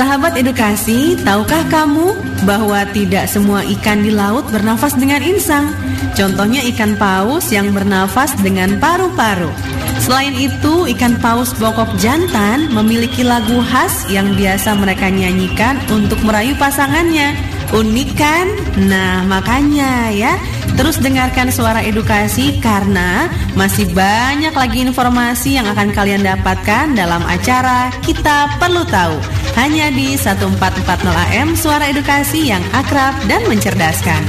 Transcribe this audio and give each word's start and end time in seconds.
Sahabat 0.00 0.32
edukasi, 0.32 1.12
tahukah 1.28 1.60
kamu 1.68 2.16
bahwa 2.48 2.88
tidak 2.88 3.28
semua 3.28 3.60
ikan 3.68 4.00
di 4.00 4.08
laut 4.08 4.48
bernafas 4.48 4.96
dengan 4.96 5.20
insang? 5.20 5.76
Contohnya 6.16 6.64
ikan 6.72 6.96
paus 6.96 7.52
yang 7.52 7.68
bernafas 7.68 8.32
dengan 8.40 8.80
paru-paru. 8.80 9.52
Selain 10.00 10.32
itu, 10.32 10.88
ikan 10.96 11.20
paus 11.20 11.52
bokok 11.60 12.00
jantan 12.00 12.72
memiliki 12.72 13.20
lagu 13.20 13.60
khas 13.60 14.08
yang 14.08 14.32
biasa 14.40 14.72
mereka 14.72 15.12
nyanyikan 15.12 15.76
untuk 15.92 16.16
merayu 16.24 16.56
pasangannya. 16.56 17.36
Unik 17.68 18.10
kan? 18.16 18.48
Nah, 18.88 19.20
makanya 19.28 20.08
ya, 20.16 20.32
terus 20.80 20.96
dengarkan 20.96 21.52
suara 21.52 21.84
edukasi 21.84 22.56
karena 22.64 23.28
masih 23.52 23.84
banyak 23.92 24.56
lagi 24.56 24.80
informasi 24.80 25.60
yang 25.60 25.68
akan 25.68 25.92
kalian 25.92 26.24
dapatkan 26.24 26.96
dalam 26.96 27.20
acara 27.28 27.92
Kita 28.00 28.56
Perlu 28.56 28.88
Tahu. 28.88 29.39
Hanya 29.58 29.90
di 29.90 30.14
1440 30.14 31.10
AM 31.10 31.48
Suara 31.58 31.90
Edukasi 31.90 32.50
yang 32.50 32.62
akrab 32.70 33.14
dan 33.26 33.42
mencerdaskan. 33.50 34.22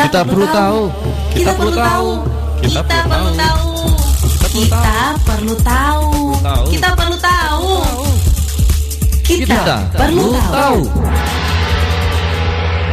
Kita 0.00 0.26
perlu 0.26 0.46
tahu. 0.50 0.80
Kita 1.36 1.52
perlu 1.54 1.72
tahu. 1.76 2.10
Kita 2.60 2.80
perlu 2.82 3.30
tahu. 3.36 3.68
Kita 4.50 4.94
perlu 5.22 5.54
tahu. 5.62 6.10
Kita 6.70 6.90
perlu 6.98 7.16
tahu. 7.22 7.68
Kita 9.22 9.74
perlu 9.94 10.26
tahu. 10.50 10.80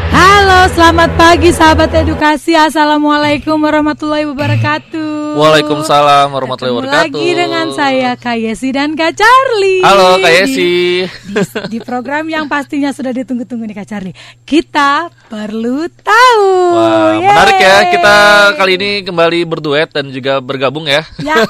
Halo, 0.07 0.59
selamat 0.71 1.09
pagi 1.17 1.49
sahabat 1.51 1.91
edukasi. 1.97 2.53
Assalamualaikum 2.53 3.57
warahmatullahi 3.59 4.29
wabarakatuh. 4.29 5.16
Waalaikumsalam 5.37 6.33
warahmatullahi 6.33 6.73
wabarakatuh. 6.75 7.13
Lagi 7.13 7.29
dengan 7.31 7.65
saya 7.71 8.11
Kak 8.13 8.35
Yesi 8.35 8.73
dan 8.73 8.97
Kak 8.97 9.13
Charlie. 9.13 9.85
Halo 9.85 10.17
Kak 10.17 10.25
Di- 10.25 10.37
Yesi. 10.41 10.73
Di, 11.05 11.41
di 11.67 11.79
program 11.79 12.25
yang 12.25 12.49
pastinya 12.49 12.89
sudah 12.89 13.13
ditunggu-tunggu 13.13 13.61
nih 13.63 13.77
Kak 13.77 13.87
Charlie. 13.87 14.17
Kita 14.41 15.05
perlu 15.29 15.85
tahu. 15.93 16.49
Wah, 16.73 17.13
Yeay. 17.13 17.29
menarik 17.29 17.57
ya. 17.59 17.75
Kita 17.87 18.15
kali 18.57 18.71
ini 18.75 18.89
kembali 19.03 19.39
berduet 19.45 19.93
dan 19.93 20.09
juga 20.09 20.41
bergabung 20.41 20.89
ya. 20.89 21.05
Ya. 21.19 21.37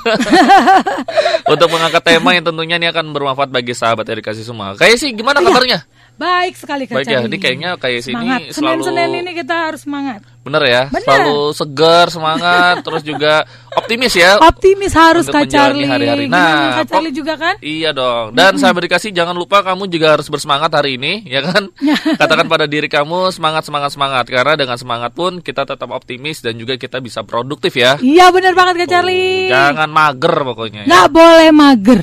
Untuk 1.48 1.72
mengangkat 1.72 2.04
tema 2.04 2.36
yang 2.36 2.44
tentunya 2.44 2.76
ini 2.76 2.88
akan 2.88 3.08
bermanfaat 3.10 3.48
bagi 3.48 3.72
sahabat 3.72 4.04
edukasi 4.06 4.44
semua. 4.44 4.76
Kak 4.76 4.84
Yesi, 4.86 5.16
gimana 5.16 5.40
Iya. 5.40 5.48
kabarnya? 5.48 5.80
Baik 6.18 6.58
sekali 6.58 6.84
Kak 6.84 6.98
Baik 6.98 7.08
ya, 7.08 7.22
ini 7.22 7.38
kayaknya 7.38 7.70
Kak 7.78 7.88
Yesi 7.88 8.10
ini 8.10 8.18
semangat. 8.18 8.40
selalu 8.52 8.82
Senin-Senin 8.84 9.22
ini 9.22 9.32
kita 9.38 9.56
harus 9.64 9.82
semangat. 9.86 10.20
Bener 10.48 10.64
ya, 10.64 10.84
Bener. 10.88 11.04
selalu 11.04 11.40
segar, 11.52 12.06
semangat, 12.08 12.76
terus 12.86 13.04
juga 13.04 13.44
optimis 13.76 14.14
ya. 14.14 14.40
Optimis 14.40 14.90
harus 14.92 15.28
Kak 15.28 15.46
Charlie. 15.46 15.86
hari-hari. 15.86 16.26
Nah, 16.26 16.82
Kak 16.82 16.90
Charlie 16.90 17.12
juga 17.12 17.36
kan? 17.36 17.60
Iya 17.60 17.92
dong. 17.92 18.32
Dan 18.32 18.56
sahabat 18.56 18.84
dikasih 18.84 19.12
jangan 19.12 19.34
lupa 19.34 19.62
kamu 19.62 19.86
juga 19.88 20.16
harus 20.16 20.26
bersemangat 20.26 20.72
hari 20.72 20.96
ini, 20.96 21.22
ya 21.24 21.44
kan? 21.44 21.68
Katakan 22.22 22.48
pada 22.48 22.66
diri 22.66 22.88
kamu 22.88 23.30
semangat 23.30 23.64
semangat 23.64 23.92
semangat 23.92 24.26
karena 24.26 24.56
dengan 24.56 24.78
semangat 24.78 25.12
pun 25.12 25.40
kita 25.40 25.64
tetap 25.64 25.90
optimis 25.90 26.40
dan 26.40 26.56
juga 26.56 26.74
kita 26.74 26.98
bisa 26.98 27.22
produktif 27.22 27.76
ya. 27.76 28.00
Iya 28.00 28.32
benar 28.32 28.56
banget 28.56 28.82
Kak 28.82 28.90
Charlie. 28.90 29.52
Jangan 29.52 29.90
mager 29.90 30.36
pokoknya. 30.44 30.82
ya. 30.84 30.88
Nggak 30.88 31.08
boleh 31.12 31.50
mager. 31.52 32.00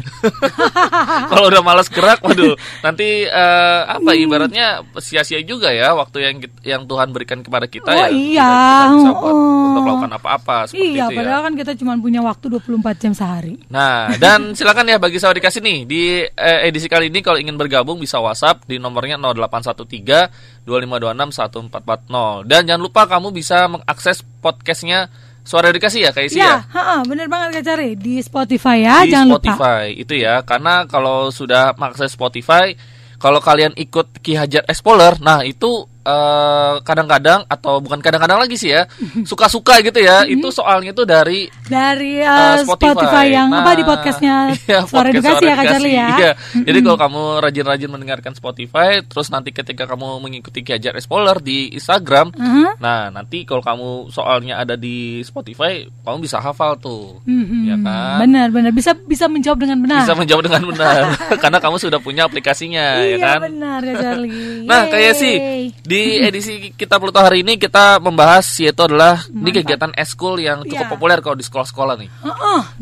Kalau 1.30 1.46
udah 1.48 1.62
malas 1.62 1.88
gerak, 1.88 2.20
waduh, 2.20 2.54
nanti 2.80 3.24
eh, 3.24 3.80
apa 3.86 4.10
ibaratnya 4.12 4.66
sia-sia 4.98 5.40
juga 5.40 5.70
ya 5.70 5.94
waktu 5.94 6.18
yang 6.20 6.36
yang 6.62 6.82
Tuhan 6.84 7.10
berikan 7.10 7.40
kepada 7.40 7.66
kita 7.66 7.86
Oh, 7.86 7.96
ya. 7.96 8.08
iya. 8.10 8.33
Tidak, 8.36 8.82
tidak 8.82 8.94
bisa 8.94 9.10
buat- 9.12 9.34
Oh. 9.34 9.66
untuk 9.66 9.82
melakukan 9.82 10.12
apa-apa 10.14 10.56
seperti 10.66 10.86
iya, 10.88 11.04
itu 11.04 11.12
ya. 11.12 11.18
padahal 11.18 11.40
kan 11.42 11.54
kita 11.54 11.72
cuma 11.74 11.92
punya 11.96 12.20
waktu 12.20 12.46
24 12.48 12.68
jam 12.96 13.12
sehari. 13.12 13.54
Nah, 13.66 14.14
dan 14.16 14.40
silakan 14.56 14.86
ya 14.86 14.96
bagi 14.96 15.16
sahabat 15.16 15.38
dikasih 15.38 15.60
nih 15.60 15.78
di 15.82 16.02
eh, 16.22 16.60
edisi 16.64 16.86
kali 16.86 17.08
ini 17.08 17.18
kalau 17.18 17.36
ingin 17.36 17.54
bergabung 17.54 17.96
bisa 17.96 18.18
WhatsApp 18.18 18.62
di 18.64 18.76
nomornya 18.76 19.16
0813 19.16 20.62
2526 20.62 21.70
1440. 21.74 22.44
Dan 22.44 22.60
jangan 22.64 22.82
lupa 22.82 23.02
kamu 23.04 23.28
bisa 23.30 23.66
mengakses 23.66 24.22
podcastnya 24.38 25.08
Suara 25.40 25.68
Edukasi 25.68 26.00
ya, 26.00 26.08
Kak 26.08 26.24
Isi 26.24 26.40
Iya, 26.40 26.56
ya? 26.56 26.72
ha-ha, 26.72 26.96
bener 27.04 27.28
banget 27.28 27.60
Kak 27.60 27.64
Cari. 27.66 27.92
Di 27.94 28.16
Spotify 28.18 28.80
ya, 28.80 29.04
di 29.04 29.12
jangan 29.12 29.28
lupa. 29.28 29.52
Spotify 29.52 29.84
itu 29.92 30.14
ya 30.16 30.40
karena 30.40 30.74
kalau 30.84 31.28
sudah 31.28 31.76
mengakses 31.76 32.10
Spotify 32.10 32.72
kalau 33.14 33.38
kalian 33.38 33.72
ikut 33.74 34.20
Ki 34.20 34.34
Hajar 34.34 34.64
Explorer 34.64 35.16
nah 35.18 35.40
itu 35.40 35.84
eh, 36.04 36.74
kadang-kadang 36.80 37.42
atau 37.44 37.80
bukan 37.80 37.98
kadang-kadang 37.98 38.38
lagi 38.38 38.54
sih 38.54 38.70
ya 38.70 38.84
suka-suka 39.30 39.80
gitu 39.80 39.98
ya 39.98 40.22
itu 40.24 40.48
soalnya 40.48 40.92
itu 40.92 41.02
dari 41.02 41.48
Dari 41.64 42.20
uh, 42.20 42.60
Spotify. 42.60 43.32
yang 43.32 43.48
apa 43.48 43.72
di 43.72 43.82
podcastnya 43.82 44.52
iya, 44.68 44.84
Suara 44.84 45.08
podcast 45.08 45.16
Edukasi 45.16 45.44
ya 45.44 45.54
Kak 45.54 45.64
Charlie 45.66 45.94
ya. 45.94 46.08
iya. 46.14 46.32
Jadi 46.54 46.78
kalau 46.80 46.98
kamu 46.98 47.22
rajin-rajin 47.40 47.90
mendengarkan 47.90 48.32
Spotify, 48.32 49.00
terus 49.00 49.28
nanti 49.28 49.50
ketika 49.50 49.84
kamu 49.86 50.20
mengikuti 50.20 50.60
Ki 50.60 50.76
Hajar 50.76 50.94
Explorer 50.94 51.40
di 51.40 51.72
Instagram, 51.72 52.30
Aha. 52.34 52.76
nah 52.76 53.08
nanti 53.08 53.42
kalau 53.42 53.60
kamu 53.60 53.88
soalnya 54.10 54.60
ada 54.60 54.76
di 54.76 55.20
Spotify, 55.20 55.82
kamu 56.04 56.16
bisa 56.20 56.36
hafal 56.38 56.76
tuh, 56.76 57.18
Mhm. 57.24 57.58
ya 57.64 57.76
kan? 57.80 58.16
Benar, 58.20 58.46
benar. 58.50 58.70
Bisa 58.70 58.92
bisa 58.94 59.24
menjawab 59.26 59.58
dengan 59.58 59.78
benar. 59.80 60.04
bisa 60.04 60.14
menjawab 60.14 60.42
dengan 60.42 60.62
benar 60.70 61.00
karena 61.38 61.58
kamu 61.58 61.76
sudah 61.78 61.98
punya 61.98 62.22
aplikasinya 62.24 63.00
iya, 63.00 63.16
ya 63.16 63.18
kan 63.18 63.38
benar 63.42 63.80
Kak 63.80 63.94
Charlie. 63.96 64.64
nah 64.64 64.84
kayak 64.86 65.14
sih. 65.16 65.34
Di 65.94 66.18
edisi 66.18 66.74
kita 66.74 66.98
tahu 66.98 67.14
hari 67.22 67.46
ini 67.46 67.54
kita 67.54 68.02
membahas 68.02 68.42
yaitu 68.58 68.82
adalah 68.82 69.22
di 69.30 69.50
kegiatan 69.54 69.94
eskul 69.94 70.42
yang 70.42 70.66
cukup 70.66 70.86
Iya. 70.86 70.90
populer 70.90 71.18
kalau 71.22 71.36
di 71.38 71.46
sekolah-sekolah 71.46 71.94
nih 72.02 72.10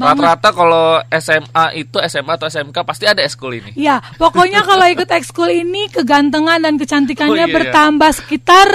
rata-rata 0.01 0.49
kalau 0.57 0.97
SMA 1.21 1.65
itu 1.77 2.01
SMA 2.09 2.33
atau 2.41 2.49
SMK 2.49 2.77
pasti 2.89 3.05
ada 3.05 3.21
eskul 3.21 3.53
ini 3.53 3.77
Iya, 3.77 4.01
pokoknya 4.17 4.65
kalau 4.65 4.89
ikut 4.89 5.09
ekskul 5.13 5.53
ini 5.53 5.93
kegantengan 5.93 6.65
dan 6.65 6.81
kecantikannya 6.81 7.31
Oh, 7.33 7.37
iya, 7.37 7.49
iya. 7.49 7.57
bertambah 7.57 8.11
sekitar 8.17 8.69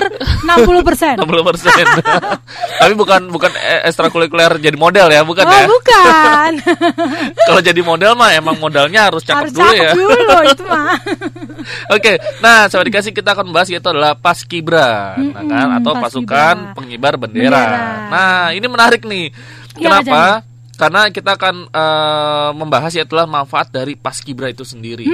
60%. 0.45 1.17
60 1.21 1.49
persen 1.49 1.85
tapi 2.81 2.93
bukan 2.93 3.21
bukan 3.33 3.51
ekstrakurikuler 3.89 4.61
jadi 4.61 4.77
model 4.77 5.07
ya 5.09 5.21
bukan 5.25 5.43
oh, 5.45 5.53
ya 5.53 5.65
bukan. 5.65 6.51
kalau 7.47 7.61
jadi 7.63 7.81
model 7.81 8.13
mah 8.13 8.31
emang 8.37 8.55
modalnya 8.61 9.09
harus 9.09 9.25
cakep 9.25 9.49
Harus 9.49 9.53
dulu 9.53 9.65
cakep 9.65 9.81
ya 9.81 9.91
dulu 9.97 10.35
itu 10.45 10.63
mah. 10.67 10.97
Oke, 11.95 12.11
nah 12.43 12.67
sahabat 12.67 12.87
dikasih 12.91 13.11
kita 13.11 13.33
akan 13.33 13.49
bahas 13.51 13.67
yaitu 13.71 13.87
adalah 13.89 14.15
paskibra, 14.27 15.15
nah 15.15 15.43
kan 15.47 15.67
atau 15.79 15.91
paskibra. 15.95 16.03
pasukan 16.03 16.55
pengibar 16.75 17.13
bendera. 17.15 17.47
Bendera. 17.47 18.11
Nah 18.11 18.43
ini 18.51 18.67
menarik 18.67 19.07
nih. 19.07 19.31
Iya, 19.79 20.03
Kenapa? 20.03 20.43
Karena 20.77 21.09
kita 21.09 21.33
akan 21.39 21.55
eh, 21.73 22.49
membahas 22.53 22.93
yaitu 22.93 23.15
adalah 23.15 23.25
manfaat 23.25 23.71
dari 23.73 23.97
paskibra 23.97 24.51
itu 24.51 24.61
sendiri. 24.61 25.09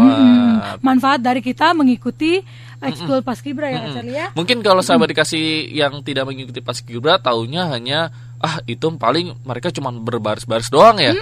Wah. 0.00 0.80
Manfaat 0.82 1.22
dari 1.22 1.38
kita 1.38 1.70
mengikuti 1.76 2.42
ekskul 2.82 3.22
paskibra 3.22 3.70
ya 3.70 3.78
Kak 3.84 3.90
Charlie 3.94 4.16
ya. 4.16 4.26
Mungkin 4.34 4.58
kalau 4.64 4.82
sahabat 4.82 5.14
dikasih 5.14 5.70
yang 5.70 6.02
tidak 6.02 6.26
mengikuti 6.26 6.58
paskibra, 6.58 7.22
taunya 7.22 7.70
hanya 7.70 8.10
ah 8.40 8.58
itu 8.64 8.86
paling 8.94 9.34
mereka 9.42 9.70
cuma 9.70 9.92
berbaris-baris 9.92 10.68
doang 10.68 10.98
ya. 10.98 11.12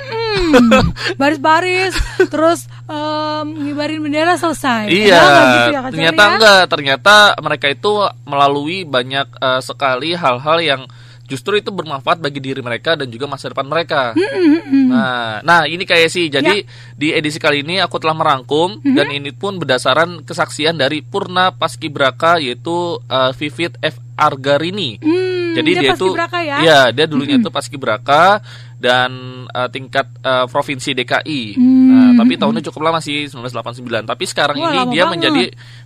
Baris-baris 1.20 1.92
terus 2.28 2.66
em, 2.88 3.46
ngibarin 3.68 4.00
bendera 4.02 4.34
selesai. 4.36 4.88
Iya, 4.88 5.20
gitu 5.20 5.70
ya, 5.76 5.80
Kak 5.82 5.90
ternyata 5.92 6.22
ya? 6.22 6.30
enggak. 6.36 6.62
Ternyata 6.68 7.14
mereka 7.40 7.66
itu 7.68 7.92
melalui 8.24 8.84
banyak 8.84 9.26
eh, 9.38 9.60
sekali 9.60 10.14
hal-hal 10.16 10.58
yang 10.62 10.82
justru 11.22 11.56
itu 11.56 11.72
bermanfaat 11.72 12.20
bagi 12.20 12.44
diri 12.44 12.60
mereka 12.60 12.92
dan 12.92 13.08
juga 13.08 13.24
masa 13.24 13.48
depan 13.48 13.64
mereka. 13.64 14.12
Nah, 14.68 15.40
nah 15.40 15.64
ini 15.64 15.88
kayak 15.88 16.12
sih. 16.12 16.28
Jadi 16.28 16.60
Ya. 16.60 16.68
di 16.92 17.08
edisi 17.08 17.40
kali 17.40 17.64
ini 17.64 17.80
aku 17.80 17.96
telah 17.96 18.12
merangkum 18.12 18.84
dan 18.84 19.08
ini 19.08 19.32
pun 19.32 19.56
berdasarkan 19.56 20.28
kesaksian 20.28 20.76
dari 20.76 21.00
Purna 21.00 21.54
Paskibraka 21.56 22.36
yaitu 22.36 23.00
eh, 23.08 23.32
Vivit 23.32 23.80
F 23.80 23.96
Argarini. 24.12 25.00
Hmm, 25.00 25.31
Jadi 25.52 25.70
dia, 25.76 25.92
itu 25.92 26.06
ya. 26.16 26.56
Iya, 26.62 26.80
dia 26.92 27.06
dulunya 27.06 27.36
itu 27.38 27.48
Paskibraka 27.52 28.40
dan 28.82 29.10
eh, 29.46 29.68
tingkat 29.70 30.10
eh, 30.20 30.46
provinsi 30.50 30.90
DKI. 30.90 31.42
Nah, 31.62 32.10
tapi 32.18 32.34
tahunnya 32.34 32.62
cukup 32.66 32.90
lama 32.90 32.98
sih 32.98 33.30
1989. 33.30 34.10
Tapi 34.10 34.24
sekarang 34.26 34.56
Wah, 34.58 34.74
ini 34.74 34.78
dia 34.90 35.06
banget. 35.06 35.12
menjadi 35.14 35.44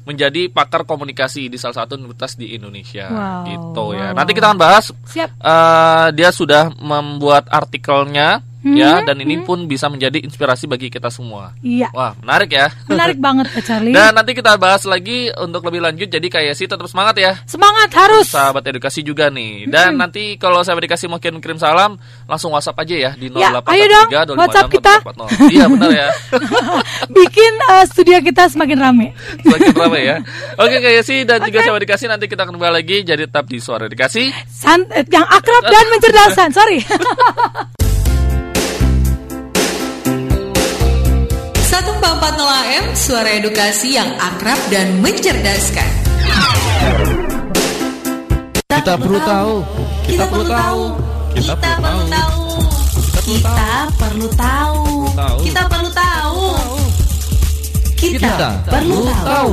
menjadi 0.09 0.43
pakar 0.49 0.89
komunikasi 0.89 1.53
di 1.53 1.61
salah 1.61 1.85
satu 1.85 2.01
universitas 2.01 2.41
di 2.41 2.57
Indonesia 2.57 3.07
Wow, 3.11 3.45
gitu 3.51 3.85
ya. 3.99 4.17
Nanti 4.17 4.33
kita 4.33 4.49
akan 4.49 4.59
bahas 4.59 4.89
Siap. 5.13 5.31
eh, 5.37 6.07
dia 6.17 6.31
sudah 6.33 6.73
membuat 6.81 7.51
artikelnya 7.53 8.41
Hmm, 8.67 8.75
ya 8.75 8.99
dan 9.07 9.23
ini 9.23 9.47
pun 9.47 9.71
bisa 9.71 9.87
menjadi 9.87 10.19
inspirasi 10.27 10.67
bagi 10.67 10.91
kita 10.91 11.07
semua. 11.07 11.55
Iya. 11.63 11.87
Wah, 11.95 12.19
menarik 12.19 12.51
ya. 12.51 12.67
Menarik 12.91 13.23
banget 13.23 13.47
Kak 13.55 13.63
Charlie. 13.63 13.95
Dan 13.95 14.11
nanti 14.11 14.35
kita 14.35 14.59
bahas 14.59 14.83
lagi 14.83 15.31
untuk 15.39 15.63
lebih 15.71 15.87
lanjut. 15.87 16.11
Jadi 16.11 16.27
kayak 16.27 16.59
sih 16.59 16.67
tetap 16.67 16.91
semangat 16.91 17.15
ya 17.15 17.39
Semangat 17.47 17.95
harus. 17.95 18.27
sahabat 18.27 18.67
edukasi 18.67 19.07
juga 19.07 19.31
nih. 19.31 19.71
Dan 19.71 19.95
nanti 19.95 20.35
kalau 20.35 20.67
sahabat 20.67 20.83
edukasi 20.83 21.07
mau 21.07 21.23
kirim-kirim 21.23 21.63
salam, 21.63 21.95
langsung 22.27 22.51
WhatsApp 22.51 22.83
aja 22.83 22.95
ya 22.99 23.11
di 23.15 23.31
Ya, 23.37 23.55
ayo 23.55 23.85
dong, 23.87 24.09
0813 24.35 24.41
WhatsApp 24.41 24.71
kita. 24.73 24.95
Iya 25.53 25.65
benar 25.71 25.91
ya. 25.95 26.09
Bikin 27.23 27.53
eh, 27.71 27.85
studio 27.87 28.19
kita 28.19 28.51
semakin 28.51 28.79
rame. 28.83 29.15
Semakin 29.47 29.73
ramai 29.79 30.03
ya. 30.11 30.17
Oke 30.63 30.83
kayak 30.83 31.07
sih 31.07 31.23
dan 31.23 31.39
juga 31.47 31.63
sahabat 31.63 31.87
edukasi 31.87 32.11
nanti 32.11 32.27
kita 32.27 32.43
akan 32.43 32.59
kembali 32.59 32.75
lagi 32.83 33.07
jadi 33.07 33.31
tetap 33.31 33.47
di 33.47 33.63
suara 33.63 33.87
edukasi. 33.87 34.35
Sant 34.51 34.91
eh, 34.91 35.07
yang 35.07 35.23
akrab 35.23 35.63
dan 35.71 35.85
mencerdasan. 35.95 36.51
Sorry. 36.51 36.83
1440 42.47 42.95
suara 42.95 43.31
edukasi 43.35 43.99
yang 43.99 44.07
akrab 44.23 44.55
dan 44.71 45.03
mencerdaskan. 45.03 45.91
Kita 48.71 48.95
perlu 48.95 49.19
tahu. 49.19 49.55
Kita 50.07 50.25
perlu 50.31 50.47
tahu. 50.47 50.83
Kita 51.35 51.55
perlu 51.59 52.03
tahu. 52.07 52.39
Kita 53.27 53.67
perlu 53.99 54.29
tahu. 54.39 54.83
Kita 55.43 55.63
perlu 55.67 55.91
tahu. 55.91 56.45
Kita 57.99 58.47
perlu 58.71 59.01
tahu. 59.27 59.51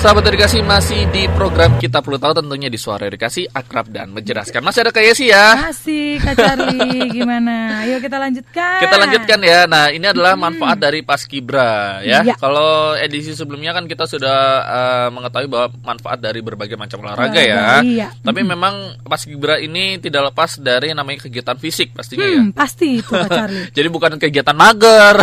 Sahabat 0.00 0.32
edukasi 0.32 0.64
masih 0.64 1.12
di 1.12 1.28
program 1.36 1.76
kita 1.76 2.00
perlu 2.00 2.16
tahu 2.16 2.40
tentunya 2.40 2.72
di 2.72 2.80
suara 2.80 3.04
edukasi 3.04 3.44
akrab 3.44 3.92
dan 3.92 4.08
menjelaskan. 4.16 4.64
Masih 4.64 4.80
ada 4.80 4.96
kayak 4.96 5.12
sih 5.12 5.28
ya. 5.28 5.60
Masih 5.60 6.16
Kak 6.24 6.40
Charlie 6.40 7.04
gimana? 7.20 7.84
Ayo 7.84 8.00
kita 8.00 8.16
lanjutkan. 8.16 8.80
Kita 8.80 8.96
lanjutkan 8.96 9.44
ya. 9.44 9.68
Nah 9.68 9.92
ini 9.92 10.08
adalah 10.08 10.40
manfaat 10.40 10.80
dari 10.80 11.04
Paskibra 11.04 12.00
ya. 12.00 12.24
Iya. 12.24 12.32
Kalau 12.40 12.96
edisi 12.96 13.36
sebelumnya 13.36 13.76
kan 13.76 13.84
kita 13.84 14.08
sudah 14.08 14.38
uh, 14.64 15.08
mengetahui 15.12 15.52
bahwa 15.52 15.68
manfaat 15.84 16.16
dari 16.24 16.40
berbagai 16.40 16.80
macam 16.80 17.04
olahraga 17.04 17.44
ya. 17.44 17.84
Iya. 17.84 18.08
Tapi 18.24 18.40
memang 18.40 19.04
Paskibra 19.04 19.60
ini 19.60 20.00
tidak 20.00 20.32
lepas 20.32 20.64
dari 20.64 20.96
namanya 20.96 21.28
kegiatan 21.28 21.60
fisik 21.60 21.92
pastinya 21.92 22.24
ya. 22.24 22.40
Hmm, 22.40 22.56
pasti 22.56 23.04
itu 23.04 23.12
Kak 23.12 23.28
Charlie. 23.28 23.68
Jadi 23.76 23.88
bukan 23.92 24.16
kegiatan 24.16 24.56
mager. 24.56 25.20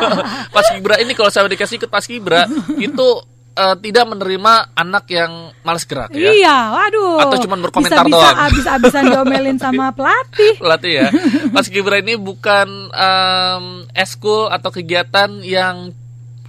Paskibra 0.56 0.96
ini 0.96 1.12
kalau 1.12 1.28
saya 1.28 1.44
dikasih 1.44 1.76
ikut 1.76 1.92
Paskibra 1.92 2.48
itu 2.80 3.33
eh, 3.54 3.76
tidak 3.80 4.04
menerima 4.06 4.52
anak 4.74 5.04
yang 5.08 5.32
malas 5.62 5.86
gerak 5.86 6.10
ya. 6.10 6.30
Iya, 6.30 6.56
waduh. 6.74 7.22
Atau 7.22 7.46
cuman 7.46 7.58
berkomentar 7.62 8.04
bisa, 8.04 8.14
doang. 8.14 8.34
Bisa 8.54 8.70
abis-abisan 8.74 9.02
diomelin 9.10 9.58
sama 9.58 9.94
pelatih. 9.94 10.58
Pelatih 10.58 10.92
ya. 10.92 11.08
Paskibra 11.54 11.98
ini 11.98 12.18
bukan 12.18 12.66
em, 12.90 13.64
eskul 13.94 14.50
atau 14.50 14.68
kegiatan 14.68 15.30
yang 15.40 15.94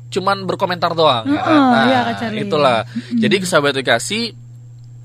cuman 0.09 0.47
berkomentar 0.47 0.95
doang. 0.95 1.27
ya 1.27 1.41
kan? 1.43 1.53
Heeh, 1.53 1.83
iya, 1.87 1.99
Kak 2.07 2.15
Charlie. 2.19 2.41
itulah. 2.47 2.79
Jadi 3.11 3.35
sahabat 3.43 3.75
edukasi 3.75 4.31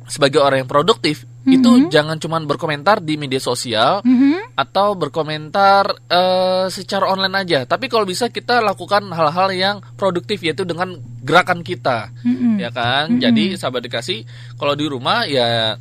sebagai 0.06 0.42
orang 0.42 0.66
yang 0.66 0.70
produktif 0.70 1.22
itu 1.40 1.88
jangan 1.88 2.20
cuman 2.20 2.44
berkomentar 2.44 3.00
di 3.00 3.16
media 3.16 3.40
sosial 3.40 4.04
Mhm. 4.04 4.49
Atau 4.60 4.92
berkomentar 4.92 5.88
eh, 6.06 6.66
secara 6.68 7.08
online 7.08 7.36
aja. 7.40 7.60
Tapi 7.64 7.88
kalau 7.88 8.04
bisa 8.04 8.28
kita 8.28 8.60
lakukan 8.60 9.08
hal-hal 9.08 9.48
yang 9.56 9.76
produktif 9.96 10.44
yaitu 10.44 10.68
dengan 10.68 11.00
gerakan 11.24 11.64
kita, 11.64 12.12
Mhm. 12.20 12.60
ya 12.60 12.68
kan. 12.68 13.16
Jadi 13.16 13.56
sahabat 13.56 13.88
dikasih 13.88 14.28
kalau 14.60 14.76
di 14.76 14.84
rumah 14.84 15.24
ya 15.24 15.80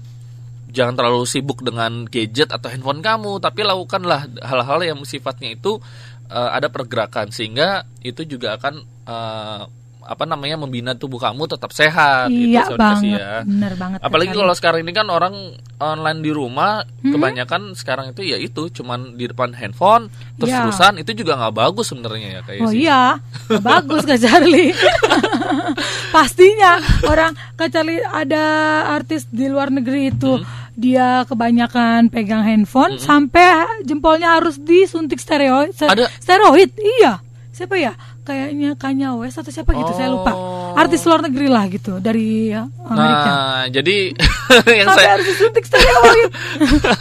jangan 0.70 0.96
terlalu 0.96 1.26
sibuk 1.26 1.66
dengan 1.66 2.06
gadget 2.06 2.54
atau 2.54 2.70
handphone 2.70 3.02
kamu, 3.02 3.42
tapi 3.42 3.66
lakukanlah 3.66 4.30
hal-hal 4.40 4.80
yang 4.86 5.00
sifatnya 5.04 5.52
itu 5.54 5.82
eh, 6.30 6.50
ada 6.54 6.70
pergerakan 6.70 7.34
sehingga 7.34 7.90
itu 8.06 8.22
juga 8.24 8.56
akan 8.56 8.86
eh, 8.86 9.62
apa 10.10 10.26
namanya 10.26 10.58
membina 10.58 10.92
tubuh 10.92 11.18
kamu 11.18 11.46
tetap 11.48 11.70
sehat. 11.70 12.28
itu 12.28 12.50
Iya 12.50 12.66
dikasih 12.66 12.76
banget, 12.76 13.14
ya. 13.16 13.34
bener 13.46 13.74
banget. 13.76 14.00
Apalagi 14.02 14.34
kalau 14.34 14.52
sekarang 14.52 14.82
ini 14.82 14.90
kan 14.90 15.06
orang 15.08 15.36
online 15.78 16.20
di 16.20 16.32
rumah, 16.32 16.82
Hmm? 17.00 17.14
kebanyakan 17.14 17.62
sekarang 17.72 18.12
itu 18.12 18.26
ya 18.26 18.36
itu 18.36 18.74
cuman 18.74 19.14
di 19.14 19.26
depan 19.26 19.54
handphone 19.54 20.10
terus 20.36 20.50
Iya. 20.50 20.66
terusan 20.66 20.94
itu 20.98 21.14
juga 21.16 21.38
nggak 21.38 21.56
bagus 21.56 21.86
sebenarnya 21.88 22.30
ya 22.32 22.42
kayak 22.42 22.62
Oh 22.62 22.72
sih. 22.72 22.82
iya, 22.82 23.22
bagus 23.60 24.02
Kak 24.04 24.18
Charlie. 24.18 24.74
Pastinya 26.10 26.80
orang 27.06 27.38
Kak 27.54 27.70
Charlie 27.70 28.02
ada 28.02 28.44
artis 28.92 29.30
di 29.30 29.46
luar 29.46 29.70
negeri 29.70 30.10
itu 30.10 30.36
Hmm. 30.36 30.46
dia 30.74 31.24
kebanyakan 31.24 32.08
pegang 32.08 32.42
handphone 32.42 32.98
sampai 32.98 33.52
jempolnya 33.84 34.36
harus 34.36 34.58
disuntik 34.58 35.20
steroid. 35.20 35.76
Ada? 35.76 36.08
Steroid, 36.18 36.72
iya. 36.76 37.20
Siapa 37.52 37.76
ya? 37.76 37.92
Kayaknya 38.30 38.78
Kanye 38.78 39.10
West 39.18 39.42
atau 39.42 39.50
siapa 39.50 39.74
gitu, 39.74 39.90
saya 39.98 40.14
lupa. 40.14 40.38
Oh. 40.38 40.78
Artis 40.78 41.02
luar 41.10 41.26
negeri 41.26 41.50
lah 41.50 41.66
gitu 41.66 41.98
dari 41.98 42.54
ya, 42.54 42.70
Amerika. 42.86 43.30
Nah, 43.34 43.64
jadi 43.74 44.14
yang 44.80 44.88
sampai 44.94 45.02
saya 45.02 45.12
harus 45.18 45.28
disuntik 45.34 45.66
steroid. 45.66 46.30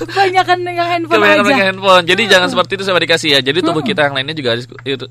kebanyakan 0.08 0.56
pegang 0.64 0.88
handphone 0.88 1.20
kebanyakan 1.20 1.44
aja. 1.52 1.64
handphone. 1.68 2.04
Jadi 2.08 2.22
jangan 2.32 2.48
seperti 2.48 2.72
itu 2.80 2.82
saya 2.88 2.96
dikasih 3.04 3.28
ya. 3.36 3.40
Jadi 3.44 3.58
tubuh 3.60 3.84
kita 3.84 4.08
yang 4.08 4.16
lainnya 4.16 4.32
juga 4.32 4.56
harus, 4.56 4.66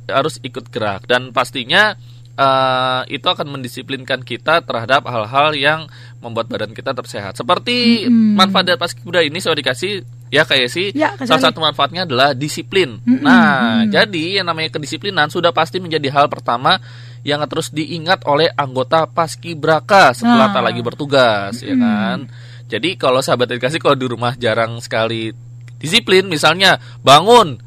harus 0.10 0.36
ikut 0.42 0.74
gerak 0.74 1.06
dan 1.06 1.30
pastinya 1.30 1.94
eh, 2.38 3.02
itu 3.12 3.26
akan 3.26 3.58
mendisiplinkan 3.58 4.22
kita 4.22 4.62
terhadap 4.62 5.10
hal-hal 5.10 5.58
yang 5.58 5.90
membuat 6.22 6.48
badan 6.48 6.72
kita 6.72 6.94
tetap 6.94 7.10
sehat. 7.10 7.34
Seperti 7.36 8.06
manfaat 8.10 8.70
dari 8.70 8.80
paskibra 8.80 9.26
ini 9.26 9.42
saya 9.42 9.58
dikasih 9.58 10.06
ya 10.28 10.44
kayak 10.44 10.68
sih 10.68 10.92
Ya, 10.92 11.16
salah 11.24 11.52
satu 11.52 11.64
manfaatnya 11.64 12.06
adalah 12.06 12.36
disiplin. 12.38 13.00
Nah, 13.04 13.84
jadi 13.90 14.42
yang 14.42 14.48
namanya 14.48 14.78
kedisiplinan 14.78 15.32
sudah 15.34 15.52
pasti 15.52 15.82
menjadi 15.82 16.14
hal 16.14 16.28
pertama 16.30 16.78
yang 17.26 17.44
terus 17.50 17.74
diingat 17.76 18.24
oleh 18.24 18.48
anggota 18.56 19.04
paskibraka 19.10 20.16
setelah 20.16 20.48
Nah. 20.52 20.54
tak 20.56 20.64
lagi 20.64 20.82
bertugas, 20.86 21.54
ya 21.60 21.76
kan? 21.76 22.28
Jadi 22.68 23.00
kalau 23.00 23.24
sahabat 23.24 23.56
dikasih 23.56 23.80
kalau 23.80 23.96
di 23.96 24.08
rumah 24.08 24.36
jarang 24.36 24.80
sekali 24.84 25.32
disiplin, 25.80 26.28
misalnya 26.28 26.80
bangun 27.04 27.67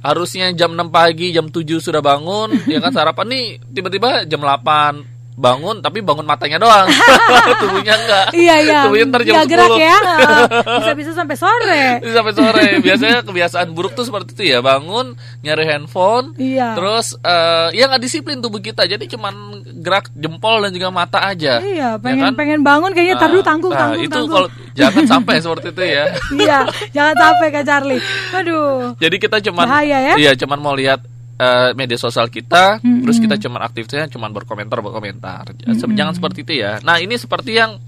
harusnya 0.00 0.52
jam 0.56 0.72
6 0.72 0.88
pagi, 0.88 1.32
jam 1.32 1.48
7 1.48 1.80
sudah 1.80 2.00
bangun, 2.00 2.52
ya 2.68 2.80
kan 2.80 2.92
sarapan 2.92 3.26
nih 3.28 3.44
tiba-tiba 3.72 4.24
jam 4.24 4.40
8 4.40 5.19
bangun 5.34 5.80
tapi 5.80 6.00
bangun 6.00 6.22
matanya 6.22 6.58
doang. 6.58 6.86
Tubuhnya 7.62 7.94
enggak. 7.94 8.26
Iya 8.32 8.54
iya. 8.60 8.80
Tubuhnya 8.84 9.04
ntar 9.08 9.22
jam 9.22 9.34
gerak 9.44 9.70
10. 9.72 9.78
ya. 9.78 9.96
Bisa-bisa 10.80 11.10
sampai 11.12 11.36
sore. 11.36 11.84
sampai 12.02 12.32
sore. 12.32 12.66
Biasanya 12.78 13.18
kebiasaan 13.22 13.68
buruk 13.70 13.92
tuh 13.92 14.04
seperti 14.04 14.34
itu 14.34 14.44
ya, 14.48 14.60
bangun 14.60 15.14
nyari 15.40 15.64
handphone, 15.66 16.36
Iya. 16.36 16.74
terus 16.74 17.16
eh, 17.16 17.68
ya 17.74 17.88
nggak 17.88 18.02
disiplin 18.02 18.38
tubuh 18.38 18.58
kita. 18.58 18.84
Jadi 18.84 19.08
cuman 19.08 19.34
gerak 19.80 20.08
jempol 20.12 20.60
dan 20.60 20.70
juga 20.70 20.88
mata 20.88 21.22
aja. 21.22 21.60
Iya, 21.60 21.96
Ya 21.96 21.96
pengen 21.96 22.22
kan? 22.22 22.34
pengen 22.36 22.60
bangun 22.60 22.90
kayaknya 22.92 23.16
tar 23.16 23.28
dulu 23.28 23.42
tanggung 23.42 23.72
Nah, 23.72 23.80
tanggung 23.88 24.04
itu 24.04 24.12
tanggung. 24.12 24.34
kalau 24.36 24.48
jangan 24.72 25.04
sampai 25.08 25.34
seperti 25.40 25.66
itu 25.70 25.82
ya. 25.82 26.04
iya, 26.44 26.58
jangan 26.90 27.14
sampai 27.16 27.46
Kak 27.50 27.64
Charlie. 27.64 28.02
Aduh. 28.32 28.92
Jadi 28.96 29.16
kita 29.16 29.36
cuman 29.40 29.64
Bahaya 29.64 29.98
ya? 30.02 30.14
Iya, 30.16 30.32
cuman 30.36 30.58
mau 30.60 30.74
lihat 30.76 31.00
eh, 31.40 31.70
media 31.72 31.96
sosial 31.96 32.28
kita, 32.28 32.84
Mm-mm. 32.84 33.08
terus 33.08 33.16
kita 33.16 33.40
cuman 33.40 33.64
aktifnya 33.64 34.04
cuman 34.12 34.30
berkomentar 34.36 34.84
berkomentar. 34.84 35.56
Jangan 35.96 36.12
seperti 36.12 36.44
itu 36.44 36.52
ya. 36.60 36.76
Nah, 36.84 37.00
ini 37.00 37.16
seperti 37.16 37.56
yang 37.56 37.80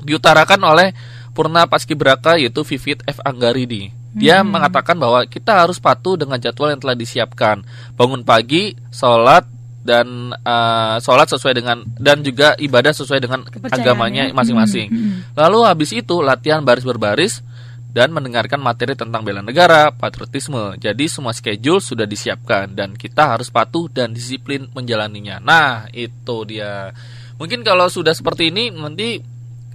diutarakan 0.00 0.60
oleh 0.64 0.96
Purna 1.36 1.68
Paskibraka 1.68 2.40
yaitu 2.40 2.64
Vivit 2.64 3.04
F 3.04 3.20
Anggaridi. 3.20 3.92
Dia 4.16 4.40
mengatakan 4.40 4.96
bahwa 4.96 5.28
kita 5.28 5.60
harus 5.60 5.76
patuh 5.76 6.16
dengan 6.16 6.40
jadwal 6.40 6.72
yang 6.72 6.80
telah 6.80 6.96
disiapkan. 6.96 7.60
Bangun 8.00 8.24
pagi, 8.24 8.72
sholat 8.88 9.44
dan 9.84 10.32
eh, 10.32 10.96
sholat 11.04 11.28
sesuai 11.28 11.52
dengan 11.52 11.84
dan 12.00 12.24
juga 12.24 12.56
ibadah 12.56 12.96
sesuai 12.96 13.20
dengan 13.20 13.44
agamanya 13.68 14.32
ya. 14.32 14.34
masing-masing. 14.34 14.88
Lalu 15.36 15.58
habis 15.68 15.92
itu 15.92 16.24
latihan 16.24 16.64
baris 16.64 16.88
berbaris 16.88 17.44
dan 17.96 18.12
mendengarkan 18.12 18.60
materi 18.60 18.92
tentang 18.92 19.24
bela 19.24 19.40
negara, 19.40 19.88
patriotisme. 19.88 20.76
Jadi 20.76 21.08
semua 21.08 21.32
schedule 21.32 21.80
sudah 21.80 22.04
disiapkan 22.04 22.68
dan 22.76 22.92
kita 22.92 23.32
harus 23.32 23.48
patuh 23.48 23.88
dan 23.88 24.12
disiplin 24.12 24.68
menjalaninya. 24.76 25.40
Nah, 25.40 25.88
itu 25.96 26.44
dia. 26.44 26.92
Mungkin 27.40 27.64
kalau 27.64 27.88
sudah 27.88 28.12
seperti 28.12 28.52
ini 28.52 28.68
nanti 28.68 29.16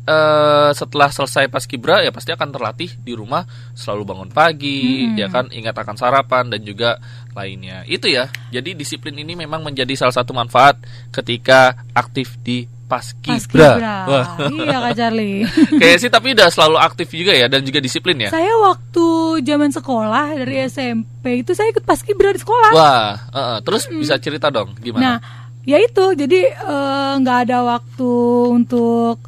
eh, 0.06 0.70
setelah 0.70 1.10
selesai 1.10 1.50
paskibra 1.50 2.06
ya 2.06 2.14
pasti 2.14 2.30
akan 2.30 2.54
terlatih 2.54 2.94
di 3.02 3.18
rumah 3.18 3.42
selalu 3.74 4.14
bangun 4.14 4.30
pagi, 4.30 5.18
ya 5.18 5.26
kan 5.26 5.50
ingat 5.50 5.74
akan 5.82 5.98
sarapan 5.98 6.46
dan 6.54 6.62
juga 6.62 7.02
lainnya. 7.34 7.82
Itu 7.90 8.06
ya. 8.06 8.30
Jadi 8.54 8.78
disiplin 8.78 9.18
ini 9.18 9.34
memang 9.34 9.66
menjadi 9.66 9.98
salah 9.98 10.14
satu 10.14 10.30
manfaat 10.38 10.78
ketika 11.10 11.74
aktif 11.98 12.38
di 12.46 12.70
paskibra. 12.92 13.40
Paskibra. 13.40 13.96
Wah. 14.12 14.28
Iya 14.52 14.78
Kak 14.84 14.94
Charlie. 15.00 15.40
Kayak 15.82 15.98
sih 16.04 16.10
tapi 16.12 16.28
udah 16.36 16.48
selalu 16.52 16.78
aktif 16.84 17.08
juga 17.16 17.32
ya 17.32 17.48
dan 17.48 17.64
juga 17.64 17.80
disiplin 17.80 18.20
ya. 18.20 18.30
saya 18.30 18.52
waktu 18.60 19.06
zaman 19.48 19.72
sekolah 19.72 20.36
dari 20.44 20.68
SMP 20.68 21.48
itu 21.48 21.56
saya 21.56 21.72
ikut 21.72 21.88
paskibra 21.88 22.36
di 22.36 22.44
sekolah. 22.44 22.72
Wah, 22.76 23.12
uh-uh. 23.32 23.58
terus 23.64 23.88
bisa 23.88 24.20
cerita 24.20 24.52
dong 24.52 24.76
Nah, 24.76 24.84
gimana? 24.84 25.18
ya 25.64 25.78
itu 25.80 26.06
jadi 26.18 26.42
eh, 26.52 27.14
nggak 27.24 27.38
ada 27.48 27.58
waktu 27.64 28.12
untuk 28.52 29.24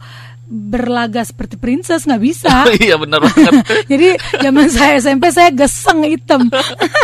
berlaga 0.53 1.25
seperti 1.25 1.57
princess 1.57 2.05
nggak 2.05 2.21
bisa. 2.21 2.53
iya 2.85 2.93
benar 2.93 3.25
banget. 3.25 3.53
Jadi 3.91 4.09
zaman 4.37 4.69
saya 4.69 5.01
SMP 5.01 5.33
saya 5.33 5.49
geseng 5.49 6.05
hitam 6.05 6.45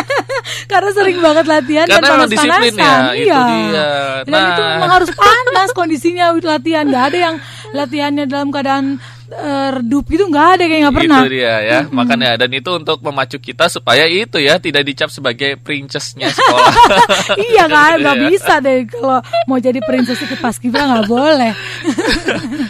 karena 0.71 0.89
sering 0.93 1.17
banget 1.17 1.45
latihan 1.49 1.85
Karena 1.89 1.97
dan 1.97 2.05
ya, 2.05 2.13
panas-panasan. 2.13 2.69
itu 3.17 3.25
Iya. 3.25 3.41
dia. 3.49 3.89
Dan 4.23 4.41
itu 4.45 4.61
Nah. 4.61 4.69
memang 4.77 4.91
harus 4.93 5.09
panas 5.11 5.69
kondisinya 5.73 6.25
latihan. 6.45 6.85
Nggak 6.85 7.05
ada 7.09 7.17
yang 7.17 7.35
latihannya 7.71 8.25
dalam 8.29 8.49
keadaan 8.49 8.85
eh, 9.31 9.69
redup 9.71 10.05
gitu 10.05 10.25
nggak 10.25 10.47
ada 10.51 10.63
kayak 10.63 10.81
nggak 10.81 10.95
pernah. 10.97 11.19
Itu 11.19 11.29
dia 11.31 11.53
ya, 11.61 11.79
makanya 11.87 12.29
dan 12.35 12.49
itu 12.49 12.69
untuk 12.71 12.97
memacu 12.99 13.37
kita 13.37 13.65
supaya 13.67 14.03
itu 14.03 14.37
ya 14.37 14.57
tidak 14.57 14.83
dicap 14.83 15.07
sebagai 15.07 15.55
princessnya 15.55 16.29
sekolah. 16.29 16.73
iya 17.49 17.65
kan, 17.65 17.97
nggak 18.01 18.17
Iya. 18.17 18.27
bisa 18.27 18.53
deh 18.57 18.79
kalau 18.85 19.19
mau 19.45 19.57
jadi 19.57 19.79
princess 19.79 20.19
ikut 20.19 20.37
paskibra 20.37 20.83
nggak 20.85 21.05
boleh. 21.05 21.51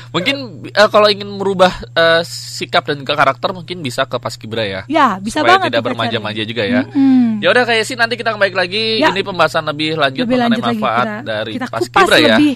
mungkin 0.10 0.36
eh, 0.66 0.90
kalau 0.90 1.08
ingin 1.08 1.30
merubah 1.30 1.70
eh, 1.90 2.22
sikap 2.26 2.84
dan 2.84 3.00
juga 3.00 3.14
karakter 3.16 3.50
mungkin 3.52 3.80
bisa 3.80 4.04
ke 4.04 4.18
paskibra 4.18 4.64
ya. 4.64 4.82
ya 4.86 5.18
bisa 5.18 5.40
supaya 5.40 5.58
banget 5.58 5.72
tidak 5.72 5.84
bermanja-manja 5.86 6.44
juga 6.44 6.64
ya. 6.64 6.82
Mm-mm. 6.86 7.40
Ya 7.40 7.50
udah 7.50 7.64
kayak 7.64 7.84
sih 7.84 7.96
nanti 7.96 8.16
kita 8.16 8.32
kembali 8.32 8.52
lagi 8.52 8.82
Ya. 9.00 9.10
ini 9.10 9.22
pembahasan 9.22 9.64
lebih 9.64 9.96
lanjut 9.96 10.24
Lebih 10.24 10.36
mengenai 10.36 10.50
lanjut 10.52 10.64
lagi 10.66 10.76
manfaat 10.78 11.06
kita, 11.06 11.24
dari 11.24 11.52
kita 11.54 11.66
kupas 11.66 11.80
paskibra 11.80 12.18
ya. 12.18 12.28
lebih 12.34 12.54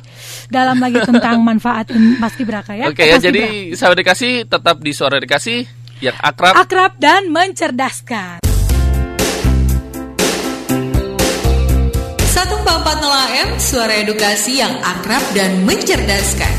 dalam 0.49 0.77
lagi 0.77 0.99
tentang 1.01 1.35
manfaat 1.39 1.85
in- 1.89 2.17
paskibraka 2.17 2.71
ya. 2.73 2.85
Oke 2.85 3.01
ya, 3.01 3.15
Paskibra. 3.15 3.25
jadi 3.29 3.43
sahabat 3.93 4.09
dikasih 4.09 4.33
tetap 4.49 4.75
di 4.81 4.89
suara 4.89 5.21
dikasih 5.21 5.59
yang 6.01 6.17
akrab. 6.17 6.57
akrab 6.57 6.91
dan 6.97 7.29
mencerdaskan. 7.29 8.41
144 12.33 12.73
AM 13.05 13.49
Suara 13.61 13.93
Edukasi 14.01 14.57
yang 14.57 14.73
akrab 14.81 15.21
dan 15.37 15.61
mencerdaskan 15.69 16.49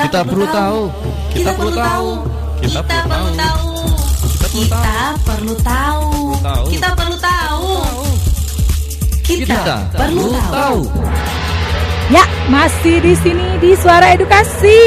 Kita 0.00 0.24
perlu 0.24 0.48
tahu. 0.48 0.80
Kita 1.36 1.50
perlu 1.52 1.72
tahu. 1.76 2.08
Kita 2.64 2.80
perlu 2.80 3.30
tahu. 3.36 3.68
Kita 4.56 4.88
perlu 5.20 5.54
tahu 5.60 6.08
Tahu. 6.40 6.64
Kita 6.72 6.88
perlu 6.96 7.16
tahu 7.20 7.68
Kita 9.20 9.44
Kita 9.44 9.76
perlu 9.92 10.24
tahu 10.32 10.80
Ya, 12.06 12.22
masih 12.46 13.02
di 13.02 13.18
sini 13.18 13.58
di 13.58 13.74
Suara 13.74 14.14
Edukasi 14.14 14.78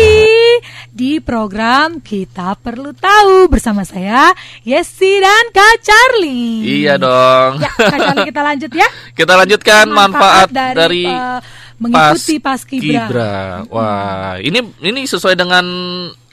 di 0.87 1.19
program 1.19 1.99
Kita 1.99 2.55
Perlu 2.55 2.95
Tahu 2.95 3.51
bersama 3.51 3.83
saya 3.83 4.31
Yesi 4.63 5.19
dan 5.19 5.51
Kak 5.51 5.83
Charlie. 5.83 6.63
Iya 6.63 6.95
dong. 6.95 7.59
Ya, 7.59 7.71
Kak 7.75 7.99
Charlie 7.99 8.23
kita 8.23 8.39
lanjut 8.39 8.71
ya. 8.71 8.87
Kita 9.19 9.35
lanjutkan 9.35 9.91
manfaat, 9.91 10.47
dari, 10.47 11.11
eh, 11.11 11.39
mengikuti 11.75 12.39
paskibra. 12.39 12.87
Paskibra. 12.87 13.35
Wah, 13.67 14.39
ini 14.39 14.63
ini 14.79 15.03
sesuai 15.03 15.35
dengan 15.35 15.67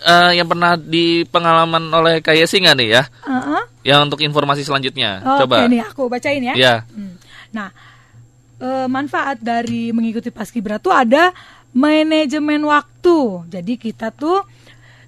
eh, 0.06 0.38
yang 0.38 0.46
pernah 0.46 0.78
di 0.78 1.26
pengalaman 1.26 1.90
oleh 1.90 2.22
Kak 2.22 2.38
Yesi 2.38 2.62
nggak 2.62 2.76
nih 2.78 2.88
ya? 2.94 3.02
Heeh. 3.26 3.62
Yang 3.90 4.00
untuk 4.06 4.20
informasi 4.22 4.62
selanjutnya. 4.62 5.18
Oke 5.34 5.50
Coba. 5.50 5.66
nih 5.66 5.82
aku 5.82 6.06
bacain 6.06 6.46
ya. 6.46 6.54
Ya. 6.54 6.74
Hmm. 6.94 7.18
Nah, 7.50 7.74
eh, 8.60 8.88
manfaat 8.88 9.40
dari 9.40 9.90
mengikuti 9.92 10.32
paskibra 10.32 10.80
tuh 10.80 10.92
ada 10.92 11.32
manajemen 11.76 12.64
waktu. 12.64 13.48
Jadi 13.52 13.76
kita 13.76 14.12
tuh 14.12 14.44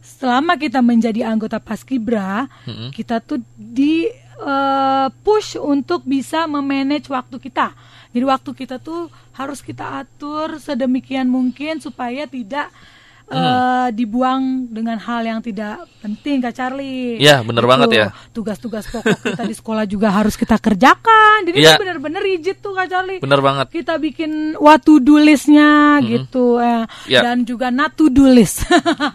selama 0.00 0.57
kita 0.57 0.81
menjadi 0.81 1.28
anggota 1.28 1.61
paskibra, 1.61 2.49
Mm-mm. 2.69 2.90
kita 2.93 3.21
tuh 3.21 3.40
di 3.57 4.09
eh, 4.38 5.09
push 5.25 5.57
untuk 5.61 6.05
bisa 6.05 6.45
memanage 6.45 7.09
waktu 7.09 7.37
kita. 7.40 7.73
Jadi 8.09 8.25
waktu 8.25 8.50
kita 8.57 8.81
tuh 8.81 9.12
harus 9.37 9.61
kita 9.61 10.00
atur 10.02 10.57
sedemikian 10.57 11.28
mungkin 11.28 11.78
supaya 11.78 12.25
tidak 12.25 12.73
eh, 13.28 13.88
dibuang 13.92 14.68
dengan 14.68 14.97
hal 14.97 15.23
yang 15.23 15.40
tidak 15.40 15.85
penting, 15.99 16.40
Kak 16.40 16.54
Charlie. 16.54 17.18
Iya, 17.18 17.44
Gitu. 17.44 17.66
banget 17.66 17.88
ya. 17.92 18.06
Tugas-tugas 18.30 18.88
pokok 18.88 19.20
kita 19.20 19.44
di 19.44 19.52
sekolah 19.52 19.85
juga 19.85 20.08
harus 20.08 20.35
kita 20.35 20.56
kerjakan. 20.56 21.44
Jadi 21.44 21.56
itu 21.61 21.75
bener-bener 21.76 22.23
rigid 22.23 22.56
tuh 22.58 22.73
Kak 22.73 22.88
Charlie. 22.88 23.20
Bener 23.20 23.40
banget. 23.40 23.66
Kita 23.68 23.97
bikin 23.97 24.56
what 24.56 24.80
to 24.80 24.97
do 24.99 25.18
listnya 25.18 26.00
gitu, 26.00 26.56
eh, 26.56 26.88
Iya. 27.06 27.20
dan 27.23 27.44
juga 27.44 27.68
not 27.68 27.92
to 27.92 28.08
do 28.08 28.25
list. 28.25 28.64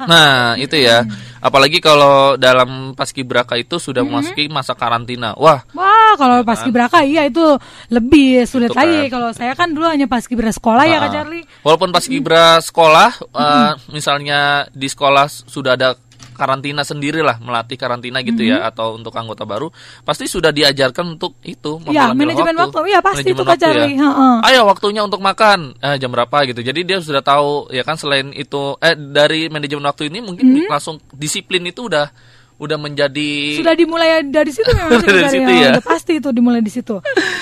Nah, 0.06 0.54
itu 0.56 0.78
ya. 0.78 1.02
Apalagi 1.44 1.78
kalau 1.78 2.40
dalam 2.40 2.96
paskibraka 2.96 3.60
itu 3.60 3.76
sudah 3.76 4.00
memasuki 4.00 4.48
masa 4.48 4.72
karantina. 4.72 5.36
Wah, 5.36 5.60
Wah, 5.76 6.16
kalau 6.16 6.40
paskibraka 6.42 7.04
iya 7.04 7.28
itu 7.28 7.44
lebih 7.90 8.48
sulit 8.48 8.72
Itu 8.72 8.80
lagi. 8.80 9.12
kan. 9.12 9.12
Kalau 9.12 9.30
saya 9.36 9.52
kan 9.52 9.68
dulu 9.68 9.84
hanya 9.86 10.08
paskibra 10.08 10.48
sekolah 10.48 10.88
ya 10.88 10.98
Kak 10.98 11.04
Ah. 11.04 11.14
Charlie. 11.14 11.44
Walaupun 11.62 11.90
paskibra 11.92 12.46
sekolah, 12.58 13.10
eh, 13.20 13.72
misalnya 13.90 14.40
di 14.72 14.88
sekolah 14.88 15.28
sudah 15.28 15.76
ada 15.76 16.00
karantina 16.34 16.82
sendiri 16.84 17.22
lah, 17.22 17.40
melatih 17.40 17.78
karantina 17.80 18.20
gitu 18.26 18.44
ya, 18.44 18.68
atau 18.68 18.98
untuk 18.98 19.14
anggota 19.16 19.46
baru, 19.46 19.70
pasti 20.04 20.26
sudah 20.28 20.50
diajarkan 20.50 21.16
untuk 21.16 21.38
itu. 21.46 21.80
Mengambil 21.80 22.34
manajemen 22.34 22.56
waktu. 22.58 22.80
Iya, 22.90 23.00
pasti 23.00 23.32
Manajemen 23.32 23.38
itu, 23.38 23.44
waktu 23.46 24.02
ya. 24.02 24.10
Ayo 24.50 24.62
waktunya 24.68 25.02
untuk 25.06 25.22
makan, 25.22 25.78
eh, 25.80 25.96
jam 26.02 26.10
berapa 26.12 26.38
gitu. 26.50 26.60
Jadi 26.66 26.82
dia 26.84 26.98
sudah 27.00 27.22
tahu, 27.24 27.72
ya 27.72 27.86
kan 27.86 27.96
selain 27.96 28.34
itu, 28.34 28.76
eh 28.84 28.98
dari 28.98 29.48
manajemen 29.48 29.86
waktu 29.88 30.12
ini 30.12 30.20
mungkin 30.20 30.46
Hmm. 30.54 30.68
langsung 30.70 31.00
disiplin 31.14 31.64
itu 31.70 31.88
udah 31.88 32.10
udah 32.56 32.78
menjadi 32.78 33.58
Sudah 33.58 33.74
dimulai 33.74 34.22
dari 34.24 34.50
situ 34.50 34.70
memang 34.74 35.00
Dari 35.00 35.28
situ 35.28 35.52
Ya, 35.52 35.70
udah 35.72 35.84
pasti 35.84 36.18
itu 36.18 36.30
dimulai 36.30 36.60
di 36.60 36.70
situ. 36.70 36.98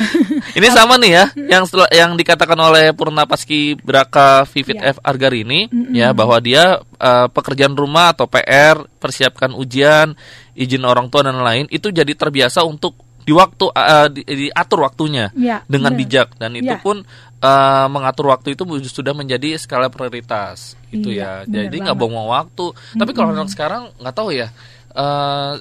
Ini 0.58 0.68
sama 0.68 0.96
nih 0.96 1.12
ya, 1.12 1.26
yang 1.48 1.64
setelah, 1.64 1.88
yang 1.90 2.14
dikatakan 2.14 2.56
oleh 2.56 2.92
Purna 2.92 3.24
Paski 3.24 3.76
Braka 3.76 4.44
Vivit 4.46 4.76
Ya. 4.76 4.92
F 4.92 4.98
Argarini 5.02 5.68
ya 5.92 6.12
bahwa 6.12 6.38
dia 6.38 6.80
eh, 6.96 7.28
pekerjaan 7.28 7.74
rumah 7.74 8.12
atau 8.12 8.26
PR, 8.26 8.82
persiapkan 8.98 9.52
ujian, 9.52 10.16
izin 10.54 10.82
orang 10.82 11.08
tua 11.08 11.24
dan 11.24 11.38
lain 11.38 11.68
itu 11.68 11.88
jadi 11.88 12.12
terbiasa 12.12 12.64
untuk 12.64 12.96
di 13.22 13.32
waktu 13.32 13.66
eh, 13.70 14.08
di- 14.12 14.26
diatur 14.48 14.82
waktunya 14.82 15.30
Ya, 15.32 15.62
dengan 15.66 15.94
benar. 15.94 16.02
bijak 16.02 16.28
dan 16.36 16.52
itu 16.54 16.72
Ya. 16.72 16.80
pun 16.80 17.06
eh, 17.38 17.88
mengatur 17.88 18.30
waktu 18.30 18.54
itu 18.54 18.64
sudah 18.84 19.14
menjadi 19.14 19.56
skala 19.56 19.88
prioritas 19.88 20.74
itu 20.90 21.10
Iya, 21.12 21.46
ya. 21.46 21.68
Jadi 21.68 21.76
nggak 21.80 21.96
banget. 21.96 22.12
buang 22.12 22.28
waktu. 22.28 22.66
Tapi 22.94 23.12
kalau 23.12 23.32
anak 23.32 23.48
sekarang 23.48 23.94
nggak 23.98 24.14
tahu 24.14 24.30
ya. 24.32 24.50
Eh, 24.94 25.54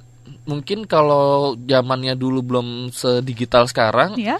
mungkin 0.47 0.87
kalau 0.87 1.55
zamannya 1.67 2.15
dulu 2.19 2.41
belum 2.43 2.69
sedigital 2.91 3.67
sekarang 3.71 4.19
ya. 4.19 4.37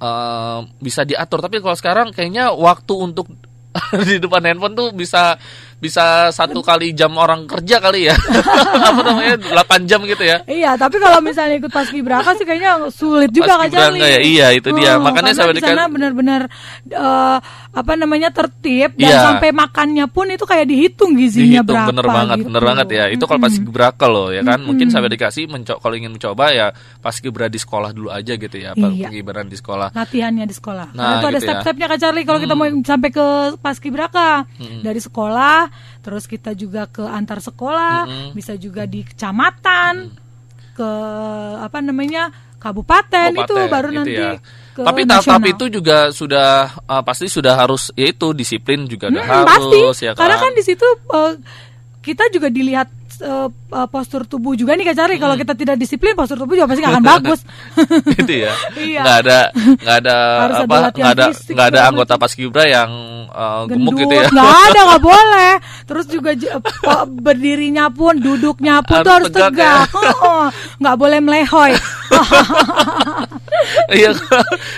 eh, 0.00 0.58
bisa 0.78 1.02
diatur 1.06 1.42
tapi 1.42 1.58
kalau 1.62 1.76
sekarang 1.76 2.08
kayaknya 2.14 2.54
waktu 2.54 2.94
untuk 2.94 3.26
di 4.08 4.18
depan 4.18 4.42
handphone 4.42 4.74
tuh 4.74 4.88
bisa 4.90 5.38
bisa 5.80 6.04
satu 6.28 6.60
kali 6.60 6.92
jam 6.92 7.10
orang 7.14 7.44
kerja 7.44 7.80
kali 7.80 8.04
ya 8.04 8.16
apa 8.88 9.00
namanya 9.00 9.34
8 9.64 9.88
jam 9.88 10.04
gitu 10.04 10.20
ya 10.22 10.38
Iya, 10.44 10.76
tapi 10.76 10.96
kalau 10.96 11.18
misalnya 11.18 11.56
ikut 11.56 11.68
paskibraka 11.68 12.32
sih 12.34 12.44
kayaknya 12.44 12.84
sulit 12.90 13.30
juga 13.30 13.56
Paskibraka 13.56 13.88
Charlie. 13.88 14.04
ya, 14.04 14.18
iya, 14.20 14.46
itu 14.52 14.68
dia. 14.72 14.96
Makanya 14.96 15.30
karena 15.30 15.30
saya 15.32 15.50
di 15.50 15.62
sana 15.62 15.84
benar-benar 15.86 16.42
eh, 16.86 17.38
apa 17.70 17.92
namanya 17.94 18.28
tertib 18.28 18.92
dan 18.94 19.08
Iya. 19.08 19.20
sampai 19.22 19.50
makannya 19.50 20.04
pun 20.06 20.28
itu 20.28 20.42
kayak 20.42 20.66
dihitung 20.66 21.14
gizinya 21.14 21.60
dihitung 21.60 21.70
berapa 21.70 21.88
bener 21.88 22.06
banget 22.06 22.36
gitu. 22.36 22.46
bener 22.46 22.62
banget 22.62 22.86
ya 22.90 23.04
itu 23.08 23.24
kalau 23.24 23.40
paskibraka 23.40 24.04
loh 24.04 24.28
ya 24.28 24.42
kan 24.42 24.58
mungkin 24.60 24.86
sampai 24.86 25.08
dikasih 25.08 25.46
menco 25.46 25.78
kalau 25.78 25.94
ingin 25.94 26.10
mencoba 26.10 26.50
ya 26.50 26.66
paskibra 26.98 27.46
di 27.46 27.56
sekolah 27.56 27.90
dulu 27.90 28.10
aja 28.10 28.34
gitu 28.34 28.52
ya 28.54 28.70
Iya. 28.70 28.82
paskibra 29.06 29.40
di 29.42 29.56
sekolah 29.56 29.88
latihannya 29.90 30.44
di 30.44 30.52
sekolah. 30.52 30.86
Nah, 30.90 31.00
Nah, 31.00 31.14
itu 31.16 31.26
ada 31.26 31.30
gitu 31.30 31.40
ya. 31.40 31.46
step-stepnya 31.48 31.86
Kak 31.86 31.98
Charlie 31.98 32.24
kalau 32.24 32.38
kita 32.38 32.52
mau 32.52 32.66
sampai 32.82 33.08
ke 33.08 33.26
paskibraka. 33.56 34.44
Dari 34.80 34.98
sekolah, 34.98 35.69
terus 36.00 36.24
kita 36.24 36.52
juga 36.52 36.86
ke 36.86 37.02
antar 37.02 37.38
sekolah, 37.38 38.04
bisa 38.32 38.54
juga 38.54 38.84
di 38.84 39.02
kecamatan, 39.02 40.10
ke 40.74 40.90
apa 41.60 41.78
namanya? 41.80 42.28
kabupaten, 42.60 43.32
itu 43.32 43.40
Kabupaten, 43.56 43.72
baru 43.72 43.88
gitu 43.88 43.98
nanti 44.04 44.12
ya. 44.12 44.30
ke 44.76 44.82
tapi 44.84 45.00
tahap-tahap 45.08 45.40
nasional. 45.40 45.52
itu 45.56 45.64
juga 45.80 45.96
sudah 46.12 46.48
eh, 46.76 47.02
pasti 47.08 47.24
sudah 47.24 47.54
harus 47.56 47.88
yaitu 47.96 48.36
disiplin 48.36 48.84
juga 48.84 49.08
Hmm, 49.08 49.16
pasti. 49.48 49.80
harus 49.80 49.96
ya 49.96 50.12
Karena 50.12 50.36
kan 50.36 50.52
di 50.52 50.60
situ 50.60 50.84
eh, 50.84 51.32
kita 52.04 52.28
juga 52.28 52.52
dilihat 52.52 52.92
eh, 53.20 53.48
eh, 53.48 53.86
postur 53.86 54.24
tubuh 54.24 54.52
juga 54.52 54.72
nih 54.72 54.84
Kak 54.86 54.96
Cari. 54.96 55.14
Kalau 55.16 55.34
Hmm. 55.34 55.42
kita 55.42 55.54
tidak 55.54 55.76
disiplin, 55.76 56.12
postur 56.12 56.36
tubuh 56.36 56.54
juga 56.54 56.66
pasti 56.66 56.80
nggak 56.80 56.94
akan 56.94 57.06
bagus. 57.14 57.40
gitu 58.16 58.32
ya 58.44 58.52
Iya. 58.74 59.00
nggak 59.00 59.16
ada 59.20 59.38
nggak 59.54 59.96
ada 59.98 60.16
Harus 60.40 60.56
apa 60.58 60.74
nggak 60.90 61.12
ada 61.12 61.24
nggak 61.30 61.66
ada 61.68 61.80
anggota 61.84 62.14
paskibra 62.16 62.64
yang 62.64 62.90
eh, 63.26 63.62
gemuk 63.68 63.94
gitu 63.96 64.14
ya 64.14 64.26
nggak 64.28 64.56
ada, 64.66 64.80
nggak 64.88 65.02
boleh. 65.12 65.52
Terus 65.86 66.06
juga 66.06 66.30
berdirinya 67.06 67.86
pun, 67.88 68.14
duduknya 68.16 68.80
pun 68.80 68.96
Harus 68.96 69.06
tuh 69.06 69.14
harus 69.16 69.30
tegak 69.30 69.50
tegak. 69.50 69.86
Oh, 70.20 70.46
nggak 70.78 70.96
boleh 70.96 71.18
melehoy. 71.18 71.72
iya 73.90 74.10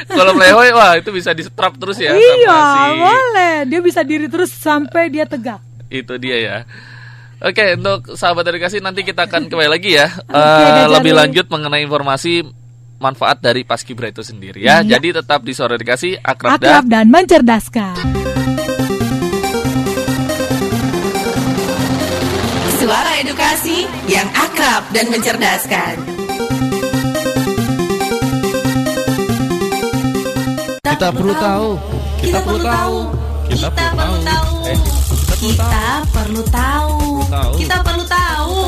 kalau 0.07 0.33
melehoy 0.35 0.69
wah 0.73 0.97
itu 0.97 1.11
bisa 1.11 1.33
di 1.33 1.43
strap 1.43 1.77
terus 1.77 1.97
ya 1.97 2.13
iya, 2.13 2.57
si 2.59 2.89
boleh. 2.99 3.55
Dia 3.69 3.81
bisa 3.81 4.01
diri 4.03 4.27
terus 4.27 4.51
sampai 4.51 5.09
dia 5.09 5.25
tegak. 5.25 5.61
itu 5.89 6.17
dia 6.17 6.37
ya 6.41 6.57
Oke, 7.43 7.75
untuk 7.75 8.15
sahabat 8.15 8.47
edukasi 8.55 8.79
nanti 8.79 9.03
kita 9.03 9.27
akan 9.27 9.51
kembali 9.51 9.67
lagi 9.67 9.99
ya 9.99 10.07
Oke, 10.31 10.39
Eh, 10.39 10.87
Kak 10.87 11.03
lebih 11.03 11.13
lanjut 11.19 11.47
mengenai 11.51 11.83
informasi 11.83 12.47
manfaat 13.03 13.43
dari 13.43 13.67
paskibra 13.67 14.15
itu 14.15 14.23
sendiri 14.23 14.63
ya. 14.63 14.79
Iya. 14.79 14.95
Jadi 14.99 15.19
tetap 15.19 15.43
di 15.43 15.51
sore 15.51 15.75
edukasi 15.75 16.15
akrab, 16.15 16.63
Akrab 16.63 16.87
dan 16.87 16.87
dan 16.87 17.07
mencerdaskan. 17.11 17.99
Suara 22.79 23.13
edukasi 23.19 23.91
yang 24.07 24.27
akrab 24.31 24.87
dan 24.95 25.07
mencerdaskan 25.11 25.95
Kita 30.83 31.09
perlu 31.11 31.35
tahu. 31.35 31.69
Kita 32.23 32.39
perlu 32.47 32.61
tahu. 32.63 32.97
Kita 33.51 33.69
perlu 33.75 34.19
tahu. 34.23 34.55
Eh, 34.71 34.79
kita 34.79 35.02
Kita 35.43 36.07
perlu 36.15 36.43
tahu. 36.55 37.19
Kita 37.59 37.83
perlu 37.83 38.05
tahu. 38.07 38.59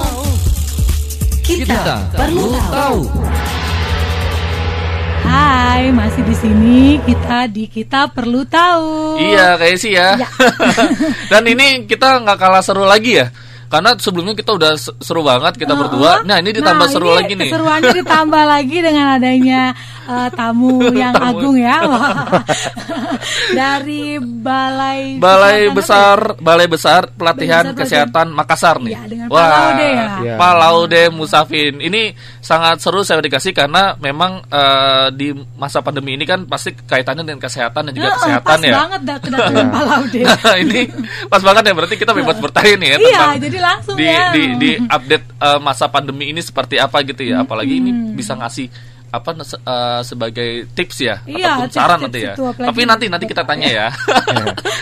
Kita 1.39 1.71
Kita 1.71 1.97
perlu 2.19 2.51
tahu. 2.51 2.99
Hai, 5.23 5.95
masih 5.95 6.27
di 6.27 6.35
sini 6.35 6.99
kita 7.07 7.47
di 7.47 7.71
kita 7.71 8.11
perlu 8.11 8.43
tahu. 8.43 9.23
Iya 9.23 9.55
kayak 9.55 9.79
sih 9.79 9.95
ya. 9.95 10.19
Ya. 10.19 10.27
Dan 11.31 11.47
ini 11.47 11.87
kita 11.87 12.19
nggak 12.27 12.43
kalah 12.43 12.59
seru 12.67 12.83
lagi 12.83 13.23
ya. 13.23 13.31
Karena 13.75 13.91
sebelumnya 13.99 14.35
kita 14.35 14.55
udah 14.55 14.73
se- 14.79 14.95
seru 15.03 15.27
banget 15.27 15.59
kita 15.59 15.75
berdua. 15.75 16.23
Nah 16.23 16.39
ini 16.39 16.55
ditambah 16.55 16.87
Nah, 16.87 16.93
seru 16.93 17.11
ini 17.11 17.17
lagi 17.19 17.33
nih. 17.35 17.51
Keseruannya 17.51 17.93
ditambah 17.99 18.43
lagi 18.47 18.77
dengan 18.79 19.07
adanya 19.19 19.63
eh, 20.05 20.29
tamu 20.31 20.79
yang 21.03 21.11
Tamu. 21.11 21.27
agung 21.35 21.57
ya. 21.59 21.77
Wah. 21.83 22.07
Dari 23.59 24.19
Balai 24.21 25.19
Balai 25.19 25.69
Kesehatan 25.71 25.75
besar, 25.75 26.19
Balai 26.39 26.67
besar 26.71 27.01
pelatihan 27.11 27.65
Balai 27.65 27.75
Besar 27.75 27.83
kesehatan 27.83 28.27
Makassar 28.31 28.77
nih. 28.79 28.95
Iya, 28.95 29.03
dengan 29.09 29.27
Pak 29.27 29.47
Laude 29.49 29.89
ya. 29.89 30.07
Iya. 30.23 30.35
Pak 30.39 30.55
Laude 30.55 31.03
Musafin. 31.11 31.75
Ini 31.81 32.03
sangat 32.39 32.77
seru 32.79 33.01
saya 33.03 33.19
dikasih 33.19 33.51
karena 33.51 33.97
memang 33.99 34.45
eh, 34.47 35.07
di 35.17 35.29
masa 35.57 35.81
pandemi 35.81 36.15
ini 36.15 36.23
kan 36.23 36.45
pasti 36.45 36.77
kaitannya 36.77 37.25
dengan 37.25 37.43
kesehatan 37.43 37.91
dan 37.91 37.93
juga 37.93 38.07
ya? 38.07 38.13
Eh, 38.13 38.17
kesehatan 38.21 38.45
pas 38.55 38.63
ya. 38.63 38.75
banget 38.79 39.01
dah 39.03 39.17
kedatangan 39.19 39.67
Pak 39.67 39.83
Laude. 39.83 40.21
Nah, 40.25 40.55
ini 40.61 40.81
pas 41.27 41.43
banget 41.43 41.63
ya 41.65 41.75
berarti 41.75 41.97
kita 41.97 42.13
bebas 42.13 42.37
bertanya 42.39 42.75
nih 42.77 42.89
ya 42.89 42.97
Iya, 42.97 43.09
tentang 43.09 43.41
jadi 43.41 43.59
langsung 43.65 43.97
di, 43.97 44.05
ya. 44.05 44.29
di 44.31 44.43
di 44.61 44.71
update 44.77 45.27
eh, 45.41 45.61
masa 45.65 45.89
pandemi 45.89 46.29
ini 46.29 46.45
seperti 46.45 46.77
apa 46.77 47.01
gitu 47.03 47.25
ya. 47.25 47.43
Apalagi 47.43 47.81
ini 47.81 47.91
bisa 48.13 48.37
ngasih 48.37 48.69
apa 49.15 49.31
eh, 49.39 50.01
sebagai 50.03 50.51
tips 50.75 50.97
ya 51.07 51.23
Iya, 51.23 51.55
ataupun 51.55 51.71
saran 51.71 51.99
tips-tips 52.11 52.11
nanti 52.11 52.21
ya. 52.27 52.35
Tapi 52.67 52.81
nanti 52.83 53.05
nanti 53.07 53.25
kita 53.31 53.47
tanya 53.47 53.69
ya. 53.71 53.87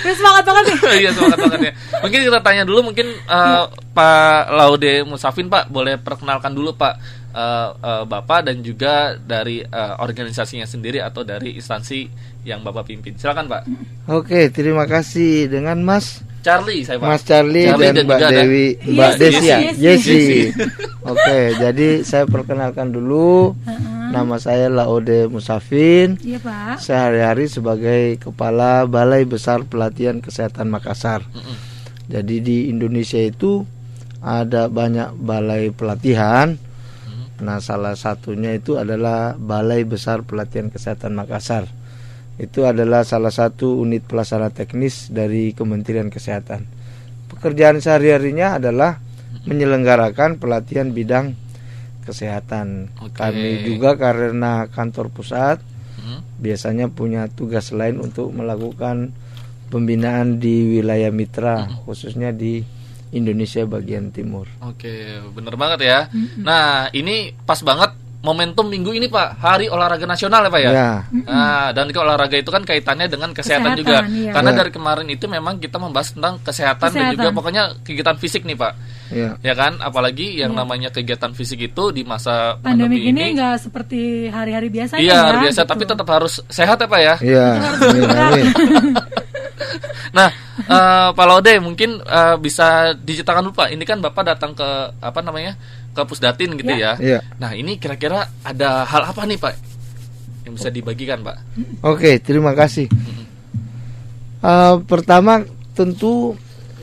Terus 0.00 0.16
semangat 0.16 0.44
banget 0.48 0.64
nih. 0.72 0.78
Iya 1.04 1.10
semangat 1.12 1.38
banget 1.44 1.60
ya. 1.60 1.72
Mungkin 2.00 2.20
kita 2.32 2.40
tanya 2.40 2.62
dulu 2.64 2.80
mungkin 2.92 3.06
eh, 3.12 3.64
Pak 3.92 4.42
Laude 4.56 5.04
Musafin 5.04 5.52
Pak 5.52 5.68
boleh 5.68 6.00
perkenalkan 6.00 6.56
dulu 6.56 6.72
Pak 6.72 6.94
eh, 7.36 7.68
eh, 7.76 8.04
Bapak 8.08 8.48
dan 8.48 8.64
juga 8.64 9.20
dari 9.20 9.60
eh, 9.60 9.94
organisasinya 10.00 10.64
sendiri 10.64 11.04
atau 11.04 11.20
dari 11.28 11.52
instansi 11.60 12.08
yang 12.48 12.64
Bapak 12.64 12.88
pimpin. 12.88 13.20
Silakan 13.20 13.52
Pak. 13.52 13.62
Oke, 14.08 14.48
terima 14.48 14.88
kasih 14.88 15.52
dengan 15.52 15.76
Mas 15.84 16.24
Charlie 16.42 16.82
saya 16.82 16.98
Pak. 16.98 17.08
Mas 17.08 17.22
Charlie, 17.22 17.64
dan 17.64 17.78
Mbak 17.78 17.94
juga 17.96 18.16
ada- 18.18 18.30
Dewi, 18.36 18.66
Mbak 18.76 19.08
Yes, 19.08 19.16
Desi 19.16 19.46
ya, 19.46 19.58
yes, 19.58 19.76
yes, 19.78 19.78
Yesi. 19.78 20.18
yes. 20.18 20.52
Oke, 21.02 21.40
jadi 21.56 21.88
saya 22.02 22.24
perkenalkan 22.26 22.90
dulu. 22.90 23.54
Nama 24.12 24.36
saya 24.36 24.68
Laude 24.68 25.24
Musafin. 25.26 26.20
Iya, 26.20 26.36
Pak. 26.38 26.76
Sehari-hari 26.78 27.48
sebagai 27.48 28.20
kepala 28.20 28.84
Balai 28.84 29.24
Besar 29.24 29.64
Pelatihan 29.64 30.20
Kesehatan 30.20 30.68
Makassar. 30.68 31.24
Jadi 32.06 32.36
di 32.38 32.56
Indonesia 32.68 33.16
itu 33.16 33.64
ada 34.20 34.68
banyak 34.68 35.16
balai 35.16 35.70
pelatihan. 35.70 36.54
Nah, 37.40 37.58
salah 37.58 37.96
satunya 37.96 38.54
itu 38.54 38.76
adalah 38.76 39.34
Balai 39.34 39.82
Besar 39.82 40.22
Pelatihan 40.22 40.68
Kesehatan 40.68 41.16
Makassar. 41.16 41.66
Itu 42.42 42.66
adalah 42.66 43.06
salah 43.06 43.30
satu 43.30 43.78
unit 43.78 44.02
pelaksana 44.02 44.50
teknis 44.50 45.14
dari 45.14 45.54
Kementerian 45.54 46.10
Kesehatan. 46.10 46.66
Pekerjaan 47.30 47.78
sehari-harinya 47.78 48.58
adalah 48.58 48.98
menyelenggarakan 49.46 50.42
pelatihan 50.42 50.90
bidang 50.90 51.38
kesehatan. 52.02 52.90
Oke. 52.98 53.14
Kami 53.14 53.62
juga 53.62 53.94
karena 53.94 54.66
kantor 54.66 55.08
pusat 55.14 55.58
Hmm. 55.92 56.18
biasanya 56.42 56.90
punya 56.90 57.30
tugas 57.30 57.70
lain 57.70 58.02
untuk 58.02 58.34
melakukan 58.34 59.14
pembinaan 59.70 60.42
di 60.42 60.80
wilayah 60.80 61.14
mitra 61.14 61.70
khususnya 61.86 62.34
di 62.34 62.58
Indonesia 63.14 63.62
bagian 63.68 64.10
timur. 64.10 64.50
Oke, 64.64 64.90
bener 65.30 65.54
banget 65.54 65.80
ya. 65.86 66.00
Nah, 66.42 66.90
ini 66.90 67.36
pas 67.46 67.60
banget 67.62 67.92
momentum 68.22 68.70
minggu 68.70 68.94
ini 68.94 69.06
Pak, 69.06 69.36
Hari 69.36 69.66
Olahraga 69.66 70.06
Nasional 70.06 70.46
ya 70.46 70.50
Pak 70.50 70.60
ya. 70.62 70.70
Ya, 70.70 70.90
Nah, 71.26 71.68
dan 71.70 71.90
ke 71.90 71.98
olahraga 71.98 72.38
itu 72.38 72.48
kan 72.48 72.62
kaitannya 72.62 73.10
dengan 73.10 73.34
kesehatan, 73.34 73.74
Kesehatan, 73.74 73.82
juga. 73.82 73.98
iya. 74.08 74.30
Karena 74.30 74.50
Ya. 74.50 74.56
dari 74.62 74.70
kemarin 74.70 75.06
itu 75.06 75.26
memang 75.26 75.58
kita 75.58 75.76
membahas 75.76 76.14
tentang 76.14 76.38
kesehatan, 76.38 76.86
dan 76.86 76.94
Kesehatan. 76.94 77.14
juga 77.18 77.28
pokoknya 77.34 77.62
kegiatan 77.82 78.16
fisik 78.16 78.46
nih 78.46 78.54
Pak. 78.54 78.72
ya. 79.10 79.30
Ya 79.42 79.52
kan, 79.52 79.76
apalagi 79.76 80.38
yang 80.38 80.54
namanya 80.54 80.88
kegiatan 80.88 81.34
fisik 81.34 81.60
itu 81.60 81.90
di 81.90 82.00
masa 82.02 82.56
Pandemi 82.56 82.96
pandemi, 82.96 83.10
ini 83.10 83.20
ini 83.28 83.36
nggak 83.36 83.56
seperti 83.60 84.00
hari-hari 84.26 84.70
biasanya 84.70 85.02
Iya, 85.02 85.12
ya, 85.12 85.20
luar 85.20 85.36
biasa, 85.42 85.60
gitu. 85.60 85.70
tapi 85.74 85.82
tetap 85.84 86.08
harus 86.08 86.34
sehat 86.48 86.76
ya 86.78 86.86
Pak 86.86 87.00
ya. 87.02 87.14
Iya, 87.20 87.46
amin. 88.22 88.46
Nah, 90.12 90.28
eh, 90.58 91.08
Pak 91.16 91.24
Laude 91.24 91.52
mungkin 91.64 91.96
eh, 91.96 92.36
bisa 92.36 92.92
diceritakan 92.92 93.48
dulu 93.48 93.56
Pak. 93.56 93.68
Ini 93.72 93.84
kan 93.88 93.98
Bapak 93.98 94.28
datang 94.28 94.52
ke 94.52 94.68
apa 94.92 95.20
namanya? 95.24 95.56
Ke 95.92 96.02
Pusdatin 96.08 96.56
gitu 96.56 96.72
ya. 96.72 96.96
Iya. 96.96 97.20
Nah, 97.36 97.52
ini 97.52 97.76
kira-kira 97.76 98.28
ada 98.42 98.84
hal 98.88 99.02
apa 99.12 99.28
nih, 99.28 99.38
Pak? 99.38 99.54
Yang 100.48 100.54
bisa 100.58 100.68
dibagikan, 100.72 101.20
Pak? 101.20 101.36
Oke, 101.84 102.18
terima 102.18 102.56
kasih. 102.56 102.88
Eh, 104.42 104.76
pertama 104.90 105.46
tentu 105.72 106.34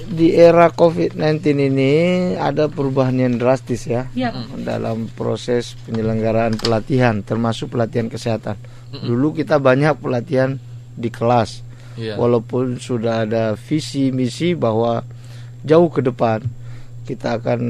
di 0.10 0.34
era 0.34 0.72
COVID-19 0.74 1.69
ini 1.69 1.93
ada 2.34 2.65
perubahan 2.65 3.13
yang 3.13 3.38
drastis 3.38 3.86
ya 3.86 4.10
Iya, 4.17 4.34
dalam 4.58 5.06
proses 5.13 5.78
penyelenggaraan 5.86 6.58
pelatihan 6.58 7.22
termasuk 7.22 7.78
pelatihan 7.78 8.10
kesehatan. 8.10 8.58
Dulu 8.89 9.38
kita 9.38 9.62
banyak 9.62 10.02
pelatihan 10.02 10.58
di 10.98 11.13
kelas. 11.13 11.62
Iya. 11.93 12.17
Walaupun 12.17 12.82
sudah 12.82 13.28
ada 13.28 13.54
visi 13.54 14.10
misi 14.10 14.58
bahwa 14.58 15.04
jauh 15.62 15.91
ke 15.93 16.02
depan 16.02 16.41
kita 17.06 17.38
akan 17.38 17.62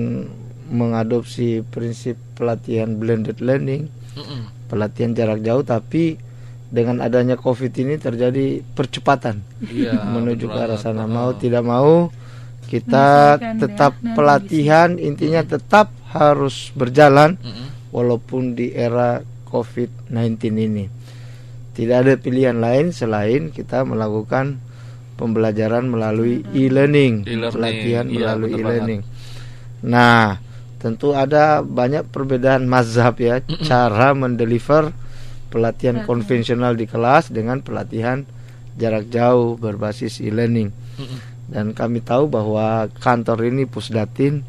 mengadopsi 0.69 1.65
prinsip 1.65 2.15
pelatihan 2.37 2.95
blended 2.95 3.41
learning, 3.41 3.89
Mm-mm. 4.15 4.69
pelatihan 4.69 5.11
jarak 5.17 5.41
jauh 5.41 5.65
tapi 5.65 6.21
dengan 6.69 7.01
adanya 7.01 7.33
Covid 7.33 7.73
ini 7.81 7.97
terjadi 7.97 8.61
percepatan 8.77 9.41
Iya, 9.65 10.05
menuju 10.15 10.45
ke 10.45 10.59
arah 10.59 10.77
sana. 10.77 11.09
Oh. 11.09 11.11
Mau 11.11 11.29
tidak 11.35 11.65
mau 11.65 12.13
kita 12.69 13.41
Menyesuaikan 13.41 13.57
tetap 13.57 13.93
ya, 13.97 14.13
pelatihan 14.13 14.89
intinya 15.01 15.41
tetap 15.41 15.89
harus 16.13 16.69
berjalan 16.77 17.41
Mm-mm. 17.41 17.89
walaupun 17.89 18.53
di 18.53 18.69
era 18.69 19.25
COVID-19 19.49 20.37
ini. 20.53 20.85
Tidak 21.73 21.97
ada 21.97 22.13
pilihan 22.21 22.61
lain 22.61 22.93
selain 22.93 23.49
kita 23.49 23.81
melakukan 23.81 24.61
pembelajaran 25.17 25.89
melalui 25.89 26.45
e-learning, 26.53 27.25
E-learning, 27.25 27.51
pelatihan 27.51 28.05
iya, 28.07 28.15
melalui 28.15 28.51
e-learning. 28.55 29.01
Nah, 29.83 30.37
tentu 30.79 31.11
ada 31.11 31.59
banyak 31.59 32.07
perbedaan 32.07 32.63
mazhab 32.63 33.19
ya 33.19 33.37
cara 33.61 34.11
mendeliver 34.11 34.95
pelatihan 35.47 36.01
konvensional 36.03 36.73
di 36.73 36.85
kelas 36.85 37.29
dengan 37.29 37.59
pelatihan 37.59 38.23
jarak 38.73 39.09
jauh 39.09 39.55
berbasis 39.55 40.17
e-learning. 40.19 40.71
Dan 41.45 41.73
kami 41.73 41.99
tahu 41.99 42.27
bahwa 42.27 42.87
kantor 42.95 43.49
ini 43.49 43.65
Pusdatin 43.65 44.45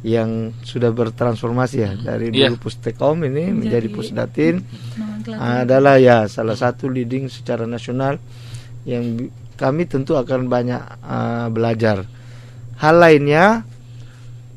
yang 0.00 0.56
sudah 0.64 0.88
bertransformasi 0.88 1.76
ya 1.76 1.92
dari 1.94 2.32
Iya. 2.32 2.48
dulu 2.48 2.64
Pustekom 2.64 3.20
ini 3.22 3.52
menjadi 3.52 3.84
Pusdatin 3.86 4.64
Nomenklatur. 4.96 5.36
adalah 5.36 6.00
ya 6.00 6.24
salah 6.24 6.56
satu 6.56 6.88
leading 6.88 7.28
secara 7.28 7.68
nasional 7.68 8.16
yang 8.82 9.20
bi- 9.20 9.28
kami 9.54 9.84
tentu 9.84 10.16
akan 10.16 10.48
banyak 10.48 10.80
uh, 11.04 11.52
belajar. 11.52 12.08
Hal 12.80 12.96
lainnya 12.96 13.68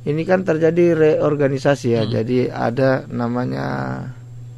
ini 0.04 0.22
kan 0.28 0.44
terjadi 0.44 0.96
reorganisasi 0.96 1.88
ya. 1.96 2.04
Jadi 2.04 2.52
ada 2.52 3.08
namanya 3.08 4.00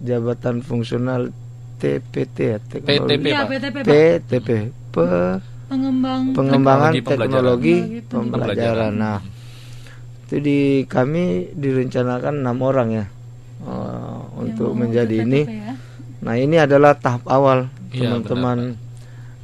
jabatan 0.01 0.65
fungsional 0.65 1.29
TPT 1.77 2.37
ya, 2.37 2.57
teknologi 2.61 3.29
PTP, 3.29 3.75
Pak. 3.75 3.85
PTP, 3.85 4.49
Pe- 4.89 5.39
Pengembang 5.65 6.29
pengembangan 6.37 6.93
Teknologi 6.93 8.05
pembelajaran. 8.05 8.13
pembelajaran. 8.13 8.91
Nah, 8.93 9.17
itu 10.29 10.37
di 10.37 10.59
kami 10.85 11.53
direncanakan 11.57 12.45
enam 12.45 12.57
orang 12.61 12.89
ya 12.93 13.05
uh, 13.65 14.29
untuk 14.37 14.77
menjadi 14.77 15.25
ini. 15.25 15.41
Ya. 15.45 15.73
Nah 16.21 16.35
ini 16.37 16.57
adalah 16.57 16.97
tahap 16.97 17.25
awal 17.29 17.69
Iya, 17.93 18.11
teman-teman 18.17 18.75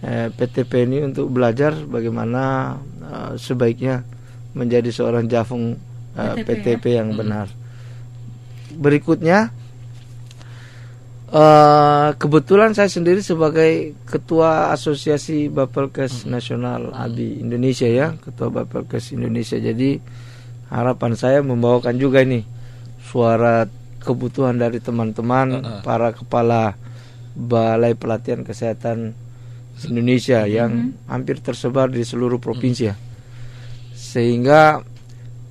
eh, 0.01 0.27
PTP 0.33 0.89
ini 0.89 0.97
untuk 1.05 1.29
belajar 1.29 1.73
bagaimana 1.77 2.75
eh, 3.01 3.31
sebaiknya 3.37 4.01
menjadi 4.53 4.89
seorang 4.89 5.25
jafung 5.25 5.77
eh, 6.17 6.35
PTP, 6.41 6.79
PTP, 6.79 6.83
yang 6.97 7.13
benar. 7.15 7.47
Berikutnya 8.71 9.51
eh, 11.31 12.09
kebetulan 12.15 12.75
saya 12.75 12.87
sendiri 12.91 13.19
sebagai 13.23 13.95
ketua 14.07 14.71
Asosiasi 14.75 15.47
Bapelkes 15.47 16.27
Nasional 16.27 16.91
ABI 16.91 17.43
Indonesia 17.43 17.87
ya, 17.87 18.15
ketua 18.19 18.51
Bapelkes 18.51 19.15
Indonesia. 19.15 19.59
Jadi 19.59 19.99
harapan 20.71 21.13
saya 21.19 21.43
membawakan 21.43 21.95
juga 21.99 22.23
ini 22.23 22.43
suara 23.03 23.67
kebutuhan 24.01 24.57
dari 24.57 24.79
teman-teman 24.81 25.61
Uh-uh. 25.61 25.79
para 25.85 26.15
kepala 26.15 26.73
balai 27.35 27.93
pelatihan 27.93 28.41
kesehatan 28.41 29.13
Indonesia 29.87 30.45
yang 30.45 30.93
hampir 31.07 31.41
tersebar 31.41 31.89
di 31.89 32.05
seluruh 32.05 32.37
provinsi 32.37 32.83
ya. 32.85 32.95
sehingga 33.95 34.83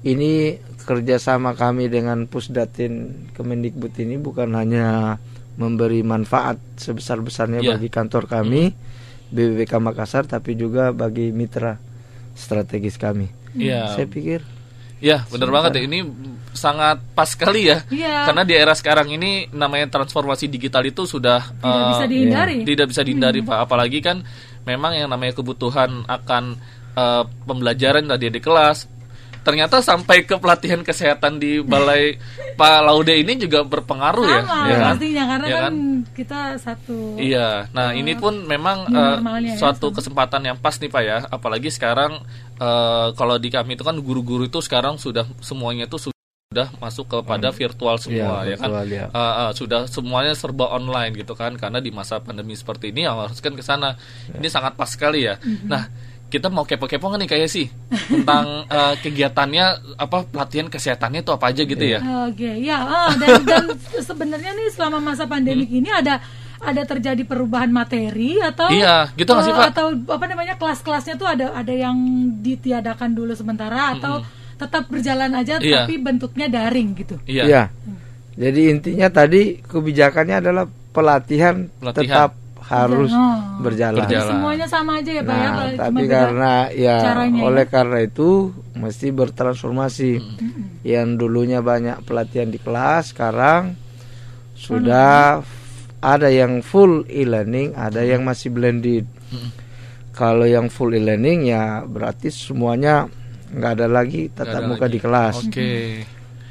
ini 0.03 0.57
kerjasama 0.81 1.53
kami 1.53 1.93
dengan 1.93 2.25
Pusdatin 2.25 3.29
Kemendikbud 3.37 3.93
ini 4.01 4.17
bukan 4.17 4.57
hanya 4.57 5.19
memberi 5.61 6.01
manfaat 6.01 6.57
sebesar-besarnya 6.81 7.61
Ya. 7.61 7.77
bagi 7.77 7.93
kantor 7.93 8.25
kami 8.25 8.73
BBBK 9.29 9.77
Makassar 9.77 10.25
tapi 10.25 10.57
juga 10.57 10.91
bagi 10.91 11.31
mitra 11.31 11.77
strategis 12.33 12.97
kami. 12.97 13.29
Iya. 13.55 13.95
Saya 13.95 14.09
pikir 14.09 14.41
Ya, 15.01 15.25
benar 15.33 15.49
banget 15.49 15.81
ya. 15.81 15.83
Ini 15.89 15.99
sangat 16.53 17.01
pas 17.17 17.33
sekali 17.33 17.73
ya. 17.73 17.81
Iya. 17.89 18.29
Karena 18.29 18.45
di 18.45 18.53
era 18.53 18.77
sekarang 18.77 19.09
ini 19.09 19.49
namanya 19.49 19.89
transformasi 19.89 20.45
digital 20.45 20.85
itu 20.85 21.09
sudah 21.09 21.41
Tidak 21.57 21.65
eh, 21.65 21.89
bisa 21.97 22.05
dihindari. 22.05 22.57
tidak 22.69 22.87
bisa 22.93 23.01
dihindari 23.01 23.41
Pak. 23.41 23.65
Apalagi 23.65 24.05
kan 24.05 24.21
memang 24.69 24.93
yang 24.93 25.09
namanya 25.09 25.33
kebutuhan 25.33 26.05
akan 26.05 26.61
eh, 26.93 27.25
pembelajaran 27.49 28.13
tadi 28.13 28.29
di 28.29 28.41
kelas. 28.45 29.00
Ternyata 29.40 29.81
sampai 29.81 30.29
ke 30.29 30.37
pelatihan 30.37 30.85
kesehatan 30.85 31.40
di 31.40 31.64
balai 31.64 32.20
Pak 32.61 32.76
Laude 32.85 33.16
ini 33.16 33.40
juga 33.40 33.64
berpengaruh 33.64 34.26
ya, 34.29 34.40
Sama 34.44 34.68
ya 34.68 34.76
kan? 34.76 34.87
pastinya 34.92 35.24
karena 35.24 35.46
Ya 35.48 35.59
kan, 35.64 35.74
kita 36.12 36.40
satu 36.61 36.98
Iya, 37.16 37.48
nah 37.72 37.96
ini 37.96 38.12
pun 38.20 38.44
memang 38.44 38.85
eh, 38.92 39.16
normalnya 39.16 39.57
ya, 39.57 39.61
suatu 39.61 39.88
kesempatan 39.96 40.44
yang 40.44 40.59
pas 40.61 40.76
nih 40.76 40.92
pak 40.92 41.03
ya, 41.03 41.18
apalagi 41.33 41.72
sekarang 41.72 42.20
eh, 42.61 43.07
kalau 43.16 43.40
di 43.40 43.48
kami 43.48 43.81
itu 43.81 43.85
kan 43.85 43.96
guru-guru 43.96 44.44
itu 44.44 44.61
sekarang 44.61 45.00
sudah 45.00 45.24
semuanya 45.40 45.88
itu 45.88 45.96
sudah 45.96 46.68
masuk 46.83 47.07
kepada 47.09 47.48
virtual 47.55 47.96
semua 47.96 48.42
Iya, 48.44 48.53
ya 48.53 48.57
kan, 48.61 48.70
ya. 48.90 49.05
Eh, 49.09 49.35
eh, 49.46 49.50
sudah 49.57 49.87
semuanya 49.88 50.37
serba 50.37 50.68
online 50.68 51.16
gitu 51.16 51.33
kan, 51.33 51.57
karena 51.57 51.81
di 51.81 51.88
masa 51.88 52.20
pandemi 52.20 52.53
seperti 52.53 52.92
ini 52.92 53.09
harus 53.09 53.40
kan 53.40 53.57
ke 53.57 53.64
sana, 53.64 53.96
ini 54.37 54.50
sangat 54.53 54.76
pas 54.76 54.90
sekali 54.92 55.24
ya. 55.24 55.40
Nah 55.64 56.10
kita 56.31 56.47
mau 56.47 56.62
kepo-kepo 56.62 57.03
nggak 57.05 57.21
nih 57.21 57.29
kayak 57.29 57.51
sih 57.51 57.66
tentang 58.07 58.47
eh, 58.71 58.95
kegiatannya 58.97 59.64
apa 59.99 60.25
pelatihan 60.25 60.71
kesehatannya 60.71 61.21
itu 61.21 61.31
apa 61.31 61.51
aja 61.51 61.62
gitu 61.62 61.83
ya? 61.85 61.99
Oke, 62.25 62.51
ya. 62.57 62.79
ah, 62.81 63.11
dan 63.19 63.43
dan 63.43 63.64
sebenarnya 64.01 64.55
nih 64.55 64.71
selama 64.71 65.03
masa 65.03 65.27
pandemik 65.27 65.66
Hmm. 65.66 65.79
ini 65.79 65.90
ada 65.90 66.23
ada 66.61 66.83
terjadi 66.85 67.25
perubahan 67.25 67.69
materi 67.69 68.37
atau 68.38 68.69
Iya, 68.69 69.11
gitu 69.14 69.33
nggak 69.33 69.43
sih, 69.43 69.51
eh, 69.51 69.57
Pak? 69.57 69.66
Atau 69.73 69.87
apa 70.07 70.25
namanya 70.25 70.55
kelas-kelasnya 70.55 71.16
tuh 71.16 71.25
ada 71.25 71.51
ada 71.53 71.73
yang 71.73 71.97
ditiadakan 72.38 73.11
dulu 73.11 73.33
sementara 73.33 73.97
atau 73.97 74.21
tetap 74.55 74.87
berjalan 74.87 75.33
aja 75.33 75.57
Iya. 75.57 75.83
tapi 75.83 75.97
bentuknya 75.97 76.47
daring 76.47 76.93
gitu. 76.95 77.16
Iya. 77.25 77.45
ya. 77.45 77.62
Jadi 78.37 78.61
intinya 78.69 79.09
tadi 79.09 79.59
kebijakannya 79.59 80.37
adalah 80.38 80.64
pelatihan, 80.93 81.69
Pelatihan. 81.77 81.97
tetap 81.97 82.31
harus 82.71 83.11
Oh. 83.11 83.37
berjalan. 83.59 84.07
Berjalan. 84.07 84.31
Semuanya 84.39 84.67
sama 84.71 85.03
aja 85.03 85.11
ya 85.11 85.23
Pak 85.27 85.35
ya. 85.35 85.43
Nah, 85.43 85.51
kalau 85.51 85.71
cuma 85.75 85.83
tapi 85.83 86.03
karena 86.07 86.53
ya 86.71 86.97
caranya 87.03 87.39
ya. 87.39 87.45
oleh 87.51 87.65
karena 87.67 87.99
itu 88.01 88.29
mesti 88.79 89.07
bertransformasi. 89.11 90.13
Hmm. 90.23 90.65
Yang 90.87 91.09
dulunya 91.19 91.61
banyak 91.61 92.07
pelatihan 92.07 92.49
di 92.49 92.63
kelas, 92.63 93.11
sekarang 93.13 93.75
sudah 94.55 95.43
ada 96.01 96.29
yang 96.33 96.65
full 96.65 97.05
e-learning, 97.11 97.77
ada 97.77 98.01
yang 98.01 98.25
masih 98.25 98.49
blended. 98.49 99.05
Hmm. 99.29 99.51
Kalau 100.15 100.47
yang 100.47 100.71
full 100.71 100.95
e-learning 100.95 101.51
ya 101.51 101.85
berarti 101.85 102.33
semuanya 102.33 103.05
nggak 103.51 103.73
ada 103.77 103.87
lagi 103.91 104.31
tatap 104.31 104.63
ada 104.63 104.69
muka 104.71 104.87
lagi. 104.87 104.95
di 104.95 104.99
kelas. 105.03 105.35
Oke. 105.43 105.71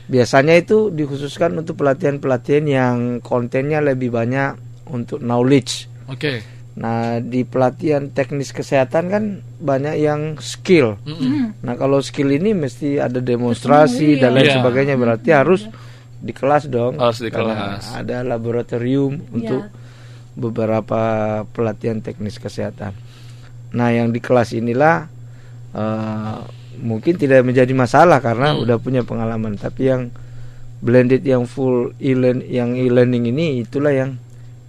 Biasanya 0.09 0.57
itu 0.57 0.89
dikhususkan 0.89 1.53
untuk 1.55 1.77
pelatihan-pelatihan 1.79 2.65
yang 2.65 2.95
kontennya 3.21 3.79
lebih 3.79 4.09
banyak 4.09 4.57
untuk 4.89 5.21
knowledge. 5.21 5.88
Oke. 6.09 6.41
Nah, 6.79 7.19
di 7.19 7.43
pelatihan 7.43 8.07
teknis 8.07 8.55
kesehatan 8.55 9.03
kan 9.11 9.23
banyak 9.59 9.95
yang 9.99 10.21
skill. 10.39 10.95
Mm-mm. 11.03 11.59
Nah, 11.59 11.75
kalau 11.75 11.99
skill 11.99 12.31
ini 12.31 12.55
mesti 12.55 12.97
ada 12.97 13.19
demonstrasi 13.19 14.15
Ketemu, 14.15 14.21
dan 14.21 14.29
lain 14.31 14.47
iya. 14.47 14.55
sebagainya 14.55 14.95
berarti 14.95 15.29
harus 15.35 15.61
di 16.19 16.31
kelas 16.31 16.71
dong. 16.71 16.95
Harus 16.95 17.19
di 17.19 17.31
kelas. 17.31 17.95
Ada 17.95 18.23
laboratorium 18.23 19.11
Iya. 19.19 19.27
untuk 19.35 19.61
beberapa 20.39 21.01
pelatihan 21.51 21.99
teknis 21.99 22.39
kesehatan. 22.39 22.95
Nah, 23.75 23.89
yang 23.91 24.09
di 24.09 24.23
kelas 24.23 24.55
inilah 24.55 25.11
eh, 25.69 26.37
mungkin 26.79 27.13
tidak 27.19 27.43
menjadi 27.43 27.69
masalah 27.75 28.23
karena 28.23 28.55
Hmm. 28.55 28.63
udah 28.63 28.77
punya 28.79 29.03
pengalaman, 29.03 29.53
tapi 29.53 29.91
yang 29.91 30.09
blended 30.79 31.21
yang 31.21 31.43
full 31.43 31.91
e-learn 31.99 32.39
yang 32.41 32.73
e-learning 32.73 33.27
ini 33.29 33.61
itulah 33.61 33.91
yang 33.91 34.15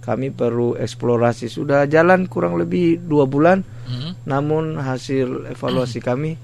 kami 0.01 0.29
perlu 0.29 0.73
eksplorasi 0.75 1.45
sudah 1.45 1.85
jalan 1.85 2.25
kurang 2.25 2.53
lebih 2.55 2.97
dua 2.99 3.23
bulan 3.23 3.61
Mhm. 3.83 4.25
namun 4.25 4.75
hasil 4.75 5.27
evaluasi 5.47 5.99
kami 5.99 6.35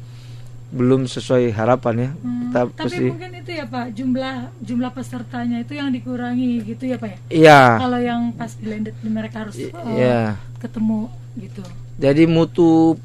belum 0.67 1.06
sesuai 1.06 1.50
harapan 1.50 1.96
ya 1.98 2.10
Hmm, 2.13 2.39
kita 2.46 2.60
tapi 2.67 2.76
pasti 2.78 3.06
mungkin 3.08 3.32
itu 3.36 3.52
ya 3.54 3.65
Pak 3.65 3.86
jumlah 3.89 4.36
jumlah 4.60 4.91
pesertanya 4.91 5.58
itu 5.58 5.74
yang 5.74 5.89
dikurangi 5.89 6.60
gitu 6.62 6.84
ya 6.86 6.98
Pak 6.98 7.08
ya. 7.08 7.17
iya 7.32 7.62
Kalau 7.78 8.00
yang 8.00 8.22
pas 8.32 8.52
blended 8.54 8.96
mereka 9.02 9.38
harus 9.41 9.56
I- 9.56 9.72
eh, 9.72 9.96
iya 9.96 10.20
ketemu 10.58 11.08
gitu. 11.38 11.63
jadi 11.96 12.24
mutu 12.26 13.00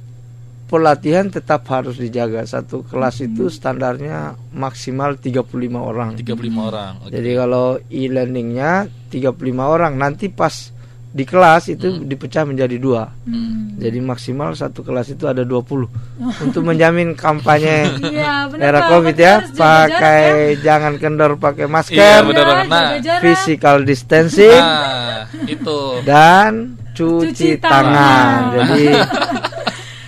pelatihan 0.66 1.28
tetap 1.28 1.62
harus 1.66 1.94
dijaga 1.96 2.42
satu 2.42 2.80
kelas 2.82 3.20
itu 3.22 3.46
standarnya 3.46 4.34
maksimal 4.50 5.14
35 5.14 5.44
orang 5.76 6.16
35 6.16 6.48
orang. 6.64 6.92
Oke. 6.98 7.12
jadi 7.12 7.30
kalau 7.36 7.66
e-learningnya 7.86 8.88
35 9.12 9.36
orang 9.60 9.92
nanti 9.94 10.26
pas 10.26 10.72
di 11.06 11.22
kelas 11.22 11.68
itu 11.68 12.00
dipecah 12.00 12.42
menjadi 12.42 12.72
dua 12.74 13.04
Hmm. 13.22 13.76
jadi 13.76 14.00
maksimal 14.00 14.52
satu 14.52 14.80
kelas 14.80 15.12
itu 15.12 15.28
ada 15.28 15.44
20 15.44 15.84
untuk 16.44 16.62
menjamin 16.62 17.12
kampanye 17.12 17.84
Iya, 18.02 18.48
benar 18.48 18.64
era 18.66 18.80
Pak. 18.80 18.88
covid 18.88 19.16
ya 19.18 19.34
pakai 19.52 20.24
ya. 20.56 20.60
jangan 20.64 20.96
kendor 20.96 21.36
pakai 21.36 21.68
Iya, 21.68 21.70
masker. 21.70 22.00
Ya, 22.00 22.16
Nah, 22.24 22.64
jaga 22.64 22.96
jarak. 22.98 23.20
physical 23.20 23.76
distancing 23.82 24.56
Nah, 24.56 25.28
itu. 25.44 26.00
dan 26.02 26.52
cuci, 26.90 27.28
Cuci 27.28 27.48
tangan. 27.58 27.92
tangan. 27.92 28.40
Jadi 28.54 28.84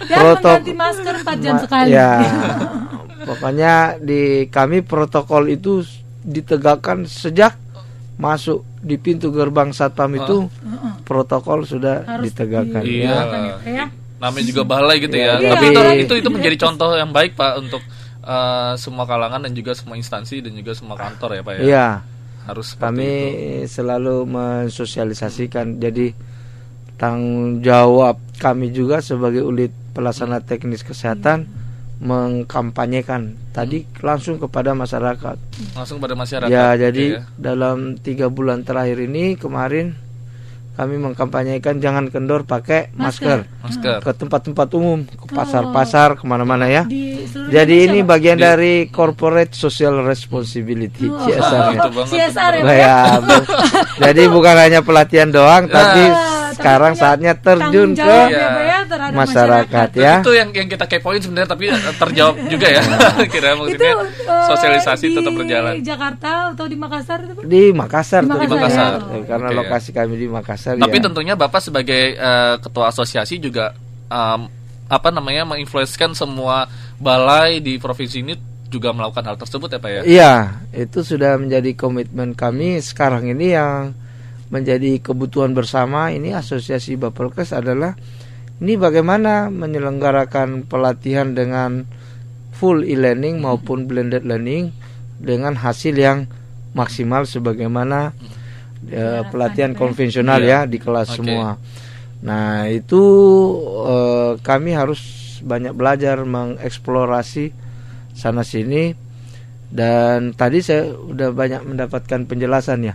Dan 0.05 0.19
Protok- 0.19 0.61
mengganti 0.61 0.73
masker 0.75 1.15
4 1.19 1.37
jam 1.39 1.55
ma- 1.55 1.63
sekali. 1.63 1.89
Ya, 1.91 2.13
pokoknya 3.29 3.73
di 3.99 4.23
kami 4.49 4.81
protokol 4.81 5.49
itu 5.49 5.81
ditegakkan 6.21 7.05
sejak 7.05 7.57
masuk 8.15 8.65
di 8.85 8.97
pintu 9.01 9.33
gerbang 9.33 9.73
satpam 9.73 10.13
itu 10.13 10.47
protokol 11.09 11.65
sudah 11.65 12.05
Harus 12.05 12.31
ditegakkan. 12.31 12.85
Iya. 12.85 13.09
Ya. 13.09 13.21
ya, 13.25 13.55
ya. 13.65 13.87
Namanya 14.21 14.45
juga 14.45 14.63
balai 14.69 15.01
gitu 15.01 15.17
ya. 15.17 15.41
Iya, 15.41 15.57
Tapi 15.57 15.65
iya. 15.73 15.73
itu, 15.73 15.81
itu 16.05 16.15
itu 16.21 16.29
menjadi 16.29 16.57
contoh 16.69 16.93
yang 16.93 17.11
baik 17.11 17.33
Pak 17.35 17.53
untuk 17.65 17.83
eh, 18.23 18.73
semua 18.77 19.09
kalangan 19.09 19.41
dan 19.43 19.53
juga 19.57 19.73
semua 19.73 19.97
instansi 19.97 20.45
dan 20.45 20.53
juga 20.53 20.77
semua 20.77 21.01
kantor 21.01 21.41
ya 21.41 21.43
Pak 21.43 21.55
ya. 21.57 21.63
Iya, 21.65 21.89
Harus 22.45 22.77
kami 22.77 23.11
itu. 23.65 23.73
selalu 23.81 24.29
mensosialisasikan. 24.29 25.81
Jadi 25.81 26.13
tanggung 27.01 27.65
jawab 27.65 28.21
kami 28.37 28.71
juga 28.71 29.01
sebagai 29.01 29.43
unit 29.43 29.73
pelaksana 29.97 30.45
teknis 30.45 30.85
kesehatan 30.87 31.64
mengkampanyekan 32.05 33.23
tadi 33.51 33.89
langsung 33.99 34.37
kepada 34.37 34.73
masyarakat. 34.73 35.37
langsung 35.73 35.97
pada 35.99 36.13
masyarakat. 36.13 36.47
Ya, 36.47 36.71
Oke 36.71 36.81
jadi 36.83 37.05
ya. 37.11 37.21
dalam 37.35 37.97
tiga 37.97 38.29
bulan 38.29 38.61
terakhir 38.61 39.01
ini 39.01 39.35
kemarin 39.35 39.97
kami 40.75 40.99
mengkampanyekan 40.99 41.79
jangan 41.79 42.11
kendor 42.11 42.43
pakai 42.43 42.91
masker, 42.93 43.47
masker. 43.63 44.03
ke 44.03 44.11
tempat-tempat 44.13 44.67
umum, 44.75 45.07
ke 45.07 45.31
pasar-pasar, 45.31 46.19
ke 46.19 46.27
mana-mana 46.27 46.67
ya. 46.67 46.83
Jadi 47.47 47.87
ini 47.87 48.03
bagian 48.03 48.35
Di- 48.35 48.43
dari 48.43 48.75
corporate 48.89 49.55
social 49.55 50.03
responsibility 50.03 51.07
Oh. 51.07 51.23
CSR. 51.23 51.79
Ah, 51.79 51.89
banget. 51.89 52.11
CSR 52.11 52.53
ya, 52.53 52.63
ya. 52.65 52.75
ya, 52.75 52.97
bu- 53.23 53.47
jadi 54.03 54.23
bukan 54.27 54.57
hanya 54.59 54.81
pelatihan 54.83 55.31
doang, 55.31 55.71
tapi 55.71 56.03
Ah, 56.05 56.51
tapi 56.51 56.57
sekarang 56.59 56.93
saatnya 56.95 57.33
terjun 57.35 57.95
ke 57.95 58.03
ya, 58.03 58.27
ya, 58.29 58.74
terhadap 58.95 59.19
masyarakat 59.19 59.89
Dan 59.91 60.01
ya. 60.01 60.15
itu 60.23 60.31
yang 60.33 60.49
yang 60.55 60.69
kita 60.71 60.85
kepoin 60.87 61.19
sebenarnya 61.19 61.51
tapi 61.51 61.65
eh, 61.69 61.95
terjawab 61.99 62.35
juga 62.53 62.67
ya. 62.71 62.83
Kira 63.35 63.49
Itu 63.53 63.59
maksudnya 63.61 63.93
eh, 64.07 64.47
sosialisasi 64.47 65.05
di 65.11 65.15
tetap 65.19 65.33
berjalan. 65.35 65.75
Jakarta 65.83 66.31
atau 66.55 66.67
di 66.71 66.77
Makassar 66.79 67.19
itu? 67.27 67.43
Di 67.43 67.63
Makassar, 67.75 68.23
Di 68.23 68.31
Makassar, 68.31 68.93
Pak. 69.03 69.11
ya. 69.11 69.23
karena 69.27 69.49
Oke, 69.51 69.55
ya. 69.55 69.61
lokasi 69.61 69.91
kami 69.91 70.15
di 70.15 70.27
Makassar. 70.31 70.75
Tapi 70.79 70.99
ya. 70.99 71.03
tentunya 71.03 71.35
Bapak 71.35 71.61
sebagai 71.61 72.03
eh, 72.15 72.55
ketua 72.63 72.95
asosiasi 72.95 73.43
juga 73.43 73.75
em, 74.07 74.41
apa 74.85 75.09
namanya 75.11 75.43
menginfluenskan 75.49 76.13
semua 76.15 76.69
balai 77.01 77.59
di 77.59 77.81
provinsi 77.81 78.21
ini 78.23 78.35
juga 78.69 78.91
melakukan 78.91 79.25
hal 79.25 79.37
tersebut 79.39 79.69
ya 79.71 79.79
Pak 79.79 79.91
ya. 79.91 80.01
Iya, 80.05 80.33
itu 80.75 81.07
sudah 81.07 81.39
menjadi 81.39 81.73
komitmen 81.79 82.35
kami 82.35 82.83
sekarang 82.83 83.31
ini 83.31 83.55
yang 83.55 83.95
menjadi 84.51 84.99
kebutuhan 85.01 85.55
bersama 85.55 86.11
ini 86.11 86.35
asosiasi 86.35 86.95
Bapelkes 86.95 87.51
adalah 87.51 87.95
ini 88.59 88.79
bagaimana 88.79 89.51
menyelenggarakan 89.51 90.65
pelatihan 90.65 91.35
dengan 91.35 91.85
full 92.55 92.87
e-learning 92.87 93.43
maupun 93.43 93.91
blended 93.91 94.23
learning 94.23 94.71
dengan 95.19 95.59
hasil 95.59 95.95
yang 95.95 96.31
maksimal 96.73 97.27
sebagaimana 97.27 98.15
eh, 98.87 99.23
pelatihan 99.29 99.75
konvensional 99.75 100.39
Iya. 100.39 100.67
ya 100.67 100.71
di 100.71 100.79
kelas 100.79 101.09
Oke. 101.13 101.17
semua. 101.19 101.59
Nah, 102.23 102.71
itu 102.71 103.03
eh, 103.85 104.33
kami 104.41 104.71
harus 104.73 105.01
banyak 105.45 105.75
belajar 105.75 106.23
mengeksplorasi 106.25 107.53
sana 108.15 108.47
sini 108.47 108.95
dan 109.69 110.31
tadi 110.33 110.63
saya 110.63 110.95
udah 110.95 111.35
banyak 111.35 111.67
mendapatkan 111.67 112.25
penjelasan 112.25 112.87
ya 112.87 112.95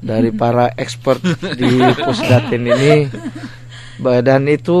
dari 0.00 0.32
para 0.32 0.72
expert 0.74 1.20
di 1.54 1.70
Pusdatin 2.04 2.64
ini 2.64 2.92
badan 3.96 4.46
itu 4.46 4.76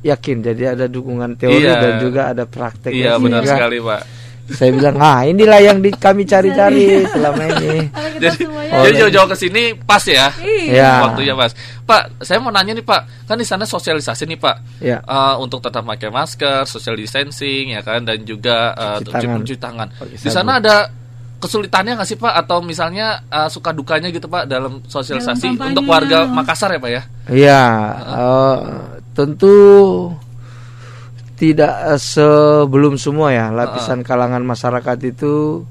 yakin 0.00 0.36
jadi 0.40 0.62
ada 0.72 0.86
dukungan 0.86 1.34
teori 1.34 1.62
Iya. 1.62 1.76
dan 1.76 1.92
juga 1.98 2.20
ada 2.30 2.44
praktek 2.44 2.90
Iya 2.90 3.16
benar 3.16 3.42
Sehingga 3.42 3.56
sekali 3.58 3.78
pak. 3.80 4.02
saya 4.46 4.70
bilang 4.70 4.96
ah 4.96 5.20
inilah 5.20 5.58
yang 5.58 5.78
di, 5.80 5.90
kami 5.90 6.22
cari-cari 6.22 7.02
selama 7.04 7.42
ini 7.50 7.90
Jadi, 8.16 8.36
semuanya 8.38 8.78
jadi 8.80 8.94
jauh-jauh 9.02 9.28
ke 9.28 9.36
sini 9.36 9.62
pas 9.76 9.98
ya. 10.00 10.30
Iya. 10.38 10.70
ya 10.70 10.90
Waktunya 11.02 11.34
pas. 11.34 11.50
Pak, 11.82 12.02
saya 12.20 12.38
mau 12.38 12.50
nanya 12.50 12.72
nih 12.72 12.82
Pak, 12.82 13.26
kan 13.26 13.34
di 13.34 13.42
sana 13.42 13.62
sosialisasi 13.62 14.22
nih 14.24 14.38
Pak, 14.38 14.56
ya 14.80 14.98
Eh, 15.00 15.34
untuk 15.36 15.58
tetap 15.58 15.82
pakai 15.82 16.08
masker, 16.08 16.62
social 16.64 16.94
distancing 16.94 17.74
ya 17.74 17.82
kan, 17.82 18.02
dan 18.02 18.22
juga 18.22 18.70
eh, 18.72 18.98
Cuci 19.00 19.06
cuci 19.08 19.14
tangan. 19.18 19.38
cuci 19.40 19.56
tangan. 19.56 19.88
Di 20.14 20.30
sana 20.30 20.50
ada 20.58 20.76
kesulitannya 21.36 22.00
nggak 22.00 22.08
sih 22.08 22.18
Pak, 22.18 22.34
atau 22.44 22.64
misalnya 22.64 23.20
eh, 23.28 23.48
suka 23.52 23.70
dukanya 23.70 24.08
gitu 24.08 24.26
Pak 24.26 24.48
dalam 24.48 24.80
sosialisasi 24.84 25.52
Dalam 25.56 25.70
untuk 25.72 25.84
warga 25.86 26.24
Makassar 26.24 26.72
ya 26.74 26.80
Pak 26.80 26.90
ya? 26.90 27.02
Ya, 27.28 27.64
eh, 28.02 28.56
tentu 29.12 29.56
tidak 31.36 31.72
eh, 31.92 32.00
sebelum 32.00 32.96
semua 32.96 33.32
ya 33.32 33.52
lapisan 33.52 34.00
kalangan 34.00 34.40
masyarakat 34.42 34.98
itu 35.04 35.64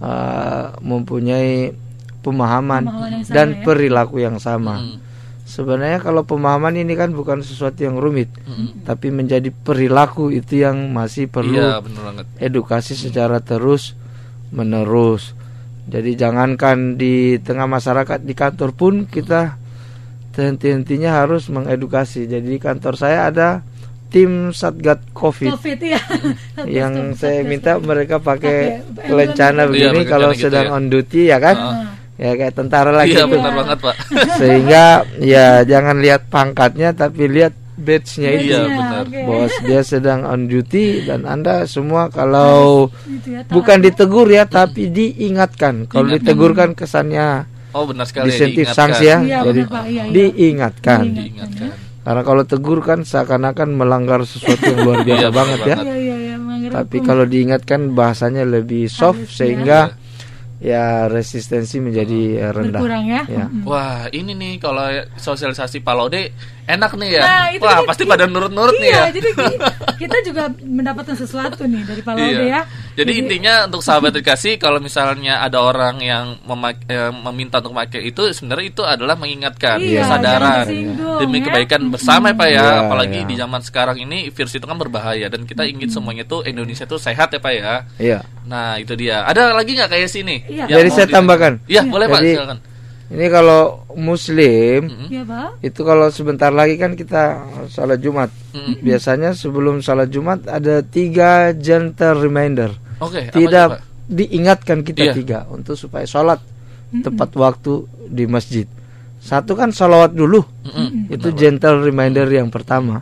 eh, 0.00 0.64
mempunyai 0.80 1.76
pemahaman, 2.24 2.88
Pemahaman 2.88 3.20
dan 3.28 3.48
ya. 3.52 3.60
perilaku 3.62 4.24
yang 4.24 4.40
sama. 4.40 4.80
Hmm. 4.80 4.96
Sebenarnya 5.44 6.00
kalau 6.00 6.24
pemahaman 6.24 6.72
ini 6.80 6.96
kan 6.96 7.12
bukan 7.12 7.44
sesuatu 7.44 7.84
yang 7.84 8.00
rumit, 8.00 8.32
tapi 8.88 9.12
menjadi 9.12 9.52
perilaku 9.52 10.32
itu 10.32 10.64
yang 10.64 10.88
masih 10.88 11.28
perlu 11.28 11.60
Iya 11.60 11.84
benar 11.84 12.02
banget. 12.08 12.26
edukasi 12.40 12.96
secara 12.96 13.44
terus 13.44 13.92
menerus. 14.54 15.34
Jadi 15.84 16.16
jangankan 16.16 16.96
di 16.96 17.36
tengah 17.42 17.68
masyarakat 17.68 18.22
di 18.22 18.32
kantor 18.32 18.70
pun 18.72 18.94
kita 19.04 19.58
henti-hentinya 20.32 21.22
harus 21.22 21.46
mengedukasi. 21.46 22.24
Jadi 22.24 22.56
di 22.56 22.60
kantor 22.62 22.94
saya 22.96 23.28
ada 23.28 23.48
tim 24.08 24.54
Satgat 24.54 25.10
Covid, 25.10 25.58
COVID 25.58 25.78
ya. 25.94 26.00
yang 26.64 27.18
saya 27.18 27.42
minta 27.42 27.76
mereka 27.76 28.22
pakai 28.22 28.80
lencana 29.04 29.66
Iya, 29.66 29.70
begini 29.70 30.00
pakai 30.02 30.10
kalau 30.10 30.30
gitu 30.32 30.42
sedang 30.48 30.66
ya. 30.70 30.74
on 30.74 30.84
duty 30.86 31.22
ya 31.28 31.38
kan. 31.42 31.56
Ya 32.14 32.30
kayak 32.38 32.54
tentara 32.54 32.94
lagi 32.94 33.18
Iya 33.18 33.26
tuh. 33.26 33.34
benar 33.34 33.52
banget 33.58 33.78
Pak. 33.82 33.96
Sehingga 34.38 34.84
ya 35.18 35.66
jangan 35.66 35.98
lihat 35.98 36.30
pangkatnya 36.30 36.94
tapi 36.94 37.26
lihat 37.26 37.52
badge-nya 37.76 38.30
itu. 38.32 38.44
Iya 38.46 38.60
Iya, 38.60 38.60
benar. 38.70 39.02
oke. 39.02 39.18
Bahwa 39.20 39.46
dia 39.60 39.80
sedang 39.82 40.20
on 40.22 40.40
duty 40.44 40.84
dan 41.02 41.24
Anda 41.24 41.54
semua 41.64 42.06
kalau 42.08 42.88
Gitu 43.02 43.28
ya, 43.30 43.40
bukan 43.46 43.78
ditegur 43.80 44.26
ya 44.26 44.44
tapi 44.44 44.88
diingatkan. 44.88 45.86
Kalau 45.86 46.06
ditegur 46.08 46.52
kan 46.52 46.72
kesannya 46.72 47.50
Oh 47.70 47.84
benar 47.84 48.04
sekali. 48.04 48.24
ya, 48.24 48.30
disentif 48.30 48.64
diingatkan. 48.64 48.78
sanksi 48.86 49.04
ya. 49.04 49.18
Iya, 49.20 49.38
Jadi 49.42 49.60
benar, 49.60 49.72
Pak. 49.72 49.84
Iya, 49.84 50.02
iya. 50.02 50.12
diingatkan. 50.12 51.00
Diingatkan. 51.04 51.70
Karena 52.00 52.22
kalau 52.22 52.42
tegur 52.44 52.78
kan 52.80 53.00
seakan-akan 53.00 53.68
melanggar 53.72 54.20
sesuatu 54.22 54.60
yang 54.62 54.80
luar 54.82 54.98
biasa 55.02 55.22
Iya, 55.22 55.30
banget 55.30 55.60
ya. 55.62 55.76
Iya, 55.78 55.94
iya, 55.96 56.16
iya. 56.20 56.32
Tapi 56.66 56.96
kalau 57.00 57.24
diingatkan 57.24 57.92
bahasanya 57.92 58.42
lebih 58.42 58.86
soft 58.86 59.20
Halus, 59.20 59.30
ya. 59.30 59.36
sehingga 59.36 59.78
ya 60.58 60.84
resistensi 61.06 61.76
menjadi 61.76 62.20
eh, 62.40 62.50
rendah. 62.50 62.78
berkurang 62.78 63.04
ya. 63.04 63.22
Ya. 63.26 63.46
Wah 63.62 64.08
ini 64.10 64.32
nih 64.32 64.52
kalau 64.56 64.84
sosialisasi 65.14 65.80
Pak 65.80 65.94
Laude 65.94 66.32
enak 66.64 66.92
nih 66.94 67.10
ya. 67.10 67.22
Nah, 67.22 67.46
itu 67.50 67.60
Wah 67.60 67.84
pasti 67.84 68.02
pada 68.02 68.24
nurut-nurut 68.24 68.72
nih 68.74 68.88
iya, 68.88 69.00
ya. 69.04 69.12
jadi 69.12 69.28
ki- 69.30 69.60
kita 70.00 70.16
juga 70.24 70.42
mendapatkan 70.58 71.12
sesuatu 71.12 71.62
nih 71.62 71.82
dari 71.82 72.00
Pak 72.00 72.12
Laude 72.12 72.24
Iya. 72.24 72.40
ya. 72.42 72.60
Jadi, 72.94 73.12
intinya 73.18 73.66
untuk 73.66 73.82
sahabat 73.82 74.14
dikasih 74.14 74.54
kalau 74.56 74.78
misalnya 74.78 75.40
ada 75.40 75.58
orang 75.58 75.98
yang 75.98 76.38
memak- 76.42 76.86
eh, 76.86 77.10
meminta 77.10 77.58
untuk 77.58 77.74
memakai 77.74 78.06
itu 78.06 78.22
sebenarnya 78.30 78.66
itu 78.66 78.82
adalah 78.82 79.14
mengingatkan 79.14 79.76
Iya, 79.76 80.00
kesadaran 80.00 80.66
demi 81.18 81.38
ya. 81.38 81.44
kebaikan 81.44 81.82
bersama 81.88 82.30
ya 82.30 82.36
Pak 82.36 82.48
ya. 82.48 82.54
Iya, 82.56 82.72
Apalagi 82.82 83.18
iya. 83.20 83.26
di 83.26 83.34
zaman 83.34 83.60
sekarang 83.60 83.96
ini 83.98 84.30
virus 84.30 84.52
itu 84.52 84.62
kan 84.62 84.76
berbahaya 84.76 85.26
dan 85.26 85.42
kita 85.42 85.64
ingin 85.64 85.90
semuanya 85.90 86.24
tuh 86.24 86.42
Indonesia 86.42 86.84
tuh 86.84 86.96
sehat 86.96 87.28
ya 87.28 87.38
Pak 87.38 87.52
ya. 87.52 87.74
Iya. 87.98 88.18
Nah 88.44 88.78
itu 88.78 88.94
dia. 88.94 89.22
Ada 89.24 89.52
lagi 89.52 89.74
nggak 89.74 89.90
kayak 89.90 90.06
sini? 90.06 90.46
Iya. 90.46 90.64
Jadi 90.66 90.88
saya 90.88 91.06
tambahkan. 91.08 91.66
Iya 91.66 91.82
boleh 91.82 92.06
Pak 92.06 92.20
Jadi, 92.20 92.30
silakan. 92.32 92.58
Ini 93.14 93.26
kalau 93.30 93.86
muslim 93.94 94.90
Iya, 95.06 95.22
Pak. 95.22 95.62
itu 95.62 95.80
kalau 95.80 96.10
sebentar 96.10 96.50
lagi 96.50 96.74
kan 96.74 96.92
kita 96.92 97.38
salat 97.68 98.02
Jumat. 98.02 98.26
Mm-mm. 98.50 98.82
Biasanya 98.82 99.30
sebelum 99.32 99.78
salat 99.80 100.10
Jumat 100.10 100.42
ada 100.44 100.82
tiga 100.82 101.54
gentle 101.54 102.18
reminder. 102.18 102.74
Oke. 102.98 103.22
apa 103.22 103.30
aja, 103.30 103.34
Tidak 103.34 103.68
Pak? 103.70 103.80
diingatkan 104.04 104.78
kita 104.82 105.02
Iya. 105.04 105.14
tiga 105.14 105.38
untuk 105.46 105.74
supaya 105.74 106.02
sholat 106.04 106.42
tepat 106.96 107.30
waktu 107.34 107.72
di 108.04 108.26
masjid. 108.26 108.66
Satu 109.18 109.54
kan 109.54 109.70
salawat 109.70 110.10
dulu. 110.10 110.42
Mm-mm. 110.66 111.08
Itu 111.08 111.30
gentle 111.32 111.80
reminder 111.80 112.26
yang 112.26 112.50
pertama. 112.50 113.00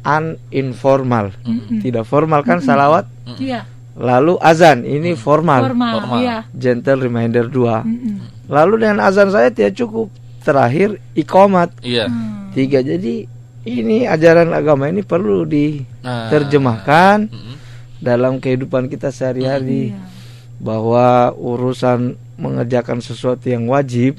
Uninformal. 0.00 1.32
Tidak 1.78 2.02
formal 2.02 2.40
kan 2.40 2.58
salawat. 2.58 3.04
Iya, 3.36 3.62
Lalu 4.00 4.40
azan 4.40 4.80
ini 4.82 5.12
formal. 5.12 5.68
formal. 5.68 5.92
Formal. 6.00 6.20
Iya. 6.24 6.38
Gentle 6.50 7.04
reminder 7.04 7.44
dua. 7.46 7.84
Mm-mm. 7.84 8.48
Lalu 8.48 8.74
dengan 8.80 9.04
azan 9.04 9.28
saya 9.28 9.52
tidak 9.52 9.76
cukup. 9.76 10.08
Terakhir 10.40 10.96
ikomat 11.12 11.68
Iya. 11.84 12.08
Hmm. 12.08 12.48
tiga. 12.50 12.80
Jadi 12.80 13.28
ini 13.62 14.08
ajaran 14.08 14.48
agama 14.50 14.88
ini 14.88 15.04
perlu 15.04 15.44
Nah. 15.44 15.52
diterjemahkan 16.32 17.28
Mm-mm. 17.28 17.54
dalam 18.00 18.40
kehidupan 18.40 18.88
kita 18.88 19.12
sehari-hari 19.12 19.92
Iya. 19.92 20.00
bahwa 20.56 21.36
urusan 21.36 22.16
mengerjakan 22.40 23.04
sesuatu 23.04 23.44
yang 23.46 23.68
wajib 23.68 24.16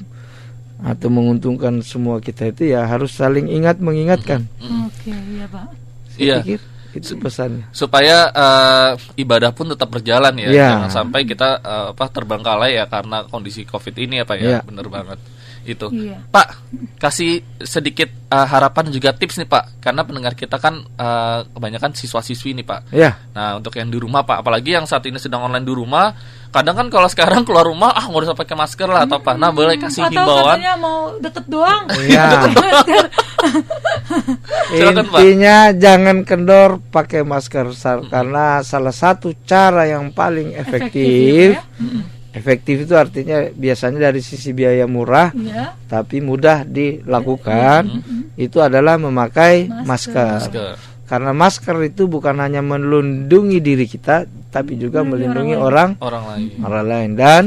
atau 0.78 1.10
menguntungkan 1.10 1.82
semua 1.82 2.18
kita 2.18 2.50
itu 2.50 2.70
ya 2.70 2.86
harus 2.86 3.14
saling 3.14 3.46
ingat 3.46 3.78
mengingatkan. 3.78 4.46
Oke, 4.58 5.10
iya, 5.10 5.46
Pak. 5.46 5.66
Saya 6.08 6.22
Iya. 6.22 6.36
pikir 6.38 6.60
itu 6.92 7.16
pesannya. 7.16 7.64
supaya 7.72 8.28
eh, 8.28 8.90
ibadah 9.18 9.50
pun 9.50 9.72
tetap 9.72 9.88
berjalan 9.88 10.32
ya 10.36 10.48
Iya. 10.48 10.68
jangan 10.76 10.90
sampai 10.92 11.20
kita 11.24 11.48
eh, 11.58 11.86
apa 11.96 12.04
terbengkalai 12.08 12.76
ya 12.76 12.84
karena 12.86 13.24
kondisi 13.26 13.64
covid 13.64 13.96
ini 13.96 14.20
ya 14.20 14.24
pak 14.24 14.36
ya 14.36 14.48
Iya. 14.48 14.60
bener 14.62 14.86
banget 14.86 15.18
itu 15.62 15.86
Iya. 15.94 16.18
pak 16.28 16.48
kasih 16.98 17.40
sedikit 17.58 18.10
eh, 18.28 18.46
harapan 18.46 18.90
juga 18.90 19.14
tips 19.14 19.38
nih 19.38 19.48
pak 19.48 19.78
karena 19.78 20.02
pendengar 20.02 20.34
kita 20.34 20.58
kan 20.58 20.82
eh, 20.84 21.38
kebanyakan 21.48 21.94
siswa 21.94 22.20
siswi 22.20 22.52
nih 22.52 22.66
pak 22.66 22.80
Ya, 22.90 23.14
nah 23.32 23.56
untuk 23.56 23.72
yang 23.74 23.88
di 23.88 23.96
rumah 23.96 24.22
pak 24.22 24.42
apalagi 24.42 24.74
yang 24.74 24.84
saat 24.84 25.06
ini 25.06 25.16
sedang 25.16 25.42
online 25.42 25.64
di 25.64 25.72
rumah 25.72 26.12
kadang 26.52 26.76
kan 26.76 26.86
kalau 26.86 27.08
sekarang 27.08 27.42
keluar 27.42 27.64
rumah 27.64 27.90
ah 27.90 28.04
nggak 28.04 28.22
usah 28.22 28.36
pakai 28.36 28.52
masker 28.54 28.84
lah 28.84 29.02
atau 29.02 29.16
apa 29.18 29.34
nah 29.34 29.48
boleh 29.48 29.74
kasih 29.74 30.04
Atau 30.04 30.12
himbauan 30.14 30.44
katanya 30.52 30.72
mau 30.76 30.98
deket 31.16 31.44
doang. 31.48 31.82
ya. 32.12 32.28
Silakan, 34.68 35.04
Pak. 35.08 35.18
Intinya 35.18 35.56
jangan 35.72 36.16
kendor 36.22 36.70
pakai 36.88 37.22
masker 37.22 37.72
Sar- 37.72 38.06
karena 38.06 38.60
salah 38.62 38.92
satu 38.92 39.32
cara 39.42 39.88
yang 39.88 40.10
paling 40.10 40.52
efektif. 40.52 41.56
Efektif, 41.56 42.20
Efektif 42.32 42.76
itu 42.88 42.94
artinya 42.96 43.44
biasanya 43.52 44.08
dari 44.08 44.24
sisi 44.24 44.56
biaya 44.56 44.88
murah 44.88 45.36
Iya. 45.36 45.76
tapi 45.84 46.24
mudah 46.24 46.64
dilakukan 46.64 47.84
itu 48.34 48.56
adalah 48.56 48.96
memakai 48.96 49.68
Masker. 49.68 49.84
masker. 49.84 50.40
Masker. 50.48 50.74
Karena 51.12 51.36
masker 51.36 51.76
itu 51.84 52.08
bukan 52.08 52.40
hanya 52.40 52.64
melindungi 52.64 53.60
diri 53.60 53.84
kita 53.84 54.24
tapi 54.48 54.80
juga 54.80 55.04
melindungi 55.04 55.52
orang 55.52 56.00
orang 56.00 56.24
lain 56.24 56.48
orang 56.64 56.84
lain 56.88 57.10
dan 57.12 57.42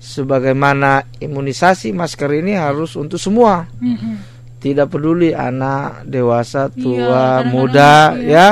sebagaimana 0.00 1.04
imunisasi 1.20 1.92
masker 1.92 2.32
ini 2.32 2.56
harus 2.56 2.96
untuk 2.96 3.20
semua. 3.20 3.68
Mm-mm. 3.76 4.32
Tidak 4.56 4.86
peduli 4.86 5.34
anak, 5.34 6.06
dewasa, 6.06 6.70
Iya, 6.70 6.78
tua, 6.78 7.02
kadang-kadang 7.02 7.50
muda 7.50 7.92
iya. 8.16 8.30
ya. 8.30 8.48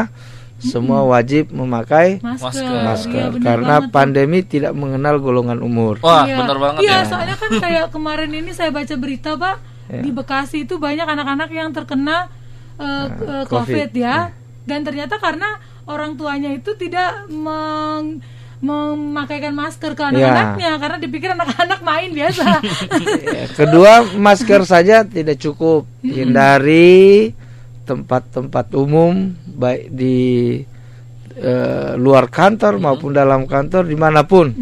Semua 0.60 1.00
wajib 1.08 1.48
memakai 1.56 2.20
Masker. 2.20 2.84
Masker. 2.84 3.16
Iya, 3.16 3.26
bener 3.32 3.44
karena 3.48 3.74
banget 3.80 3.92
pandemi 3.96 4.38
tidak 4.44 4.76
mengenal 4.76 5.16
golongan 5.16 5.64
umur. 5.64 5.96
wah 6.04 6.28
Iya. 6.28 6.36
bener 6.36 6.56
banget 6.60 6.80
Iya, 6.84 6.92
ya 6.92 7.08
soalnya 7.08 7.36
kan 7.40 7.50
kayak 7.56 7.86
kemarin 7.88 8.30
ini 8.36 8.52
saya 8.52 8.68
baca 8.68 8.94
berita, 9.00 9.40
Pak, 9.40 9.56
Ya. 9.88 10.02
di 10.04 10.10
Bekasi 10.12 10.68
itu 10.68 10.76
banyak 10.76 11.08
anak-anak 11.08 11.48
yang 11.48 11.72
terkena 11.72 12.28
eh, 12.80 13.44
COVID. 13.44 13.48
COVID, 13.48 13.90
ya. 13.92 14.32
Dan 14.64 14.80
ternyata 14.82 15.20
karena 15.20 15.60
orang 15.84 16.16
tuanya 16.16 16.50
itu 16.50 16.72
tidak 16.74 17.28
meng 17.28 18.24
memakaikan 18.60 19.56
masker 19.56 19.96
ke 19.96 20.04
anak-anaknya 20.04 20.76
karena 20.76 20.96
dipikir 21.00 21.32
anak-anak 21.32 21.80
main 21.80 22.12
biasa. 22.12 22.60
Ya, 23.32 23.48
Kedua, 23.56 24.04
masker 24.20 24.68
saja 24.68 25.00
tidak 25.00 25.40
cukup. 25.40 25.88
Hindari 26.04 27.32
tempat-tempat 27.88 28.76
umum 28.76 29.32
baik 29.48 29.88
di 29.90 30.18
eh, 31.40 31.92
luar 31.96 32.28
kantor 32.28 32.76
maupun 32.76 33.16
dalam 33.16 33.48
kantor 33.48 33.88
di 33.88 33.96
mana 33.96 34.28
pun. 34.28 34.52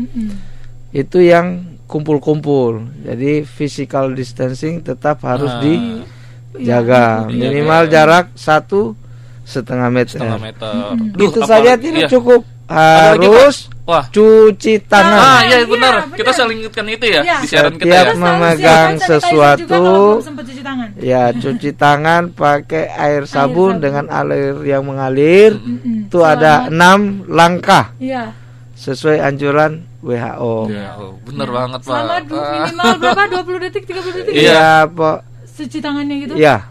Itu 0.95 1.19
yang 1.19 1.79
kumpul-kumpul. 1.91 3.03
Jadi 3.03 3.43
physical 3.43 4.15
distancing 4.15 4.79
tetap 4.79 5.27
harus 5.27 5.51
Ah. 5.51 5.59
dijaga. 5.59 6.17
Iya, 6.59 6.79
Minimal 7.25 7.83
jarak 7.87 8.27
satu 8.35 8.93
setengah 9.43 9.89
meter. 9.89 10.19
setengah 10.19 10.39
meter 10.39 10.73
Duh, 11.15 11.31
saja 11.41 11.73
apalagi- 11.73 11.83
tidak 11.83 12.03
iya. 12.03 12.11
cukup. 12.11 12.43
lagi, 12.69 13.25
harus 13.25 13.57
Wah. 13.83 14.05
cuci 14.13 14.77
tangan. 14.85 15.17
Ah, 15.17 15.41
iya 15.41 15.57
iya, 15.57 15.65
benar. 15.65 16.05
benar. 16.05 16.17
Kita 16.21 16.31
sering 16.37 16.61
ingatkan 16.61 16.85
itu 16.87 17.07
ya 17.09 17.21
Iya. 17.25 17.37
di 17.41 17.47
siaran 17.49 17.73
kita 17.73 17.89
Setiap 17.89 18.05
ya. 18.05 18.13
Memegang 18.21 18.91
sesuatu. 19.01 19.85
cuci 20.21 20.61
tangan. 20.61 20.89
Ya, 21.01 21.23
cuci 21.33 21.71
tangan 21.73 22.23
pakai 22.31 22.85
air 22.91 23.25
sabun 23.25 23.81
sabun. 23.81 23.81
dengan 23.81 24.05
air 24.13 24.53
yang 24.63 24.85
mengalir. 24.85 25.57
Mm-mm. 25.57 26.13
Itu 26.13 26.21
ada 26.21 26.69
enam 26.69 27.25
langkah 27.27 27.97
Iya. 27.97 28.37
sesuai 28.75 29.17
anjuran 29.19 29.89
WHO. 29.99 30.69
Ya, 30.69 30.93
oh, 30.95 31.17
bener 31.25 31.49
banget, 31.49 31.81
Pak. 31.81 31.89
Selama 31.89 32.17
du- 32.21 32.37
Ah. 32.37 32.53
minimal 32.69 32.93
berapa? 33.01 33.23
20 33.33 33.59
detik, 33.59 33.83
30 33.89 34.13
detik. 34.15 34.33
Iya. 34.37 34.53
Iya, 34.53 34.69
Pak. 34.87 35.19
Cuci 35.59 35.79
tangannya 35.83 36.17
gitu. 36.23 36.35
Ya. 36.39 36.71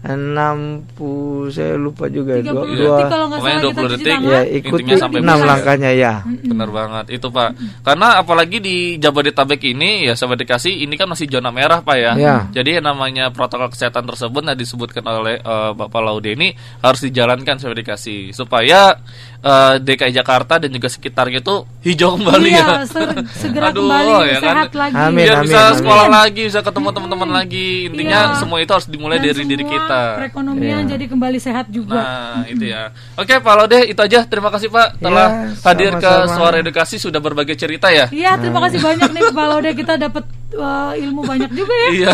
Enam 0.00 0.80
puluh 0.96 1.52
saya 1.52 1.76
lupa 1.76 2.08
juga 2.08 2.40
30 2.40 2.48
dua, 2.48 2.64
detik 2.64 2.80
dua 2.88 2.96
kalau 3.12 3.26
nggak 3.28 3.40
salah 3.44 3.60
kita 3.60 3.68
20 3.68 3.76
cuci 3.76 3.92
detik. 3.92 4.08
tangan. 4.08 4.32
ya 4.32 4.40
ikuti 4.48 4.92
sampai 4.96 5.20
enam 5.20 5.38
langkahnya 5.44 5.90
ya. 5.92 6.14
Bener 6.24 6.68
banget 6.72 7.04
itu 7.12 7.28
Pak. 7.28 7.50
Karena 7.84 8.08
apalagi 8.16 8.64
di 8.64 8.76
Jabodetabek 8.96 9.60
ini 9.68 10.08
ya 10.08 10.16
sahabat 10.16 10.40
dikasih 10.40 10.72
ini 10.72 10.96
kan 10.96 11.12
masih 11.12 11.28
zona 11.28 11.52
merah 11.52 11.84
Pak 11.84 11.96
ya. 12.00 12.12
Ya. 12.16 12.36
Jadi 12.48 12.80
yang 12.80 12.88
namanya 12.88 13.28
protokol 13.28 13.68
kesehatan 13.68 14.08
tersebut 14.08 14.40
yang 14.40 14.56
disebutkan 14.56 15.04
oleh 15.04 15.36
eh, 15.36 15.70
Bapak 15.76 16.00
Laude 16.00 16.32
ini 16.32 16.56
harus 16.80 17.04
dijalankan 17.04 17.60
sahabat 17.60 17.76
dikasih 17.84 18.32
supaya 18.32 18.96
eh, 19.38 19.74
DKI 19.78 20.12
Jakarta 20.12 20.58
dan 20.58 20.70
juga 20.70 20.86
sekitarnya 20.86 21.38
itu 21.38 21.62
hijau 21.82 22.18
kembali 22.18 22.48
iya, 22.50 22.82
ya. 22.84 22.86
segera 23.32 23.70
Aduh, 23.70 23.86
kembali 23.86 24.10
ya 24.10 24.38
kan? 24.38 24.42
sehat 24.42 24.72
lagi. 24.74 24.94
Amin, 24.98 25.24
Biar 25.24 25.36
amin, 25.38 25.44
bisa 25.46 25.60
amin. 25.62 25.76
sekolah 25.78 26.06
lagi, 26.08 26.42
bisa 26.44 26.60
ketemu 26.60 26.88
teman-teman 26.90 27.30
lagi. 27.30 27.68
Intinya 27.86 28.20
Iya. 28.28 28.36
semua 28.36 28.58
itu 28.58 28.72
harus 28.74 28.88
dimulai 28.90 29.18
Dan 29.18 29.26
dari 29.30 29.42
diri 29.46 29.64
kita. 29.64 30.02
Perekonomian 30.18 30.82
Iya. 30.84 30.90
jadi 30.98 31.04
kembali 31.06 31.38
sehat 31.38 31.66
juga. 31.70 32.00
Nah, 32.00 32.42
itu 32.46 32.64
ya. 32.66 32.90
Oke, 33.14 33.34
Pak 33.38 33.54
Laude, 33.54 33.78
itu 33.84 34.00
aja. 34.00 34.20
Terima 34.24 34.50
kasih 34.50 34.68
Pak 34.68 34.98
telah 34.98 35.28
Ya, 35.28 35.54
hadir 35.64 35.92
ke. 35.96 36.12
Suara 36.28 36.56
Edukasi 36.58 36.98
sudah 36.98 37.18
berbagi 37.18 37.54
cerita 37.54 37.88
ya. 37.88 38.10
Iya, 38.10 38.36
terima 38.36 38.58
kasih 38.66 38.78
banyak 38.78 39.10
nih 39.10 39.22
Pak 39.30 39.46
Laude 39.46 39.70
kita 39.72 39.94
dapat 39.96 40.24
uh, 40.50 40.92
ilmu 40.94 41.20
banyak 41.22 41.50
juga 41.52 41.74
ya. 41.74 41.88
Iya. 41.98 42.12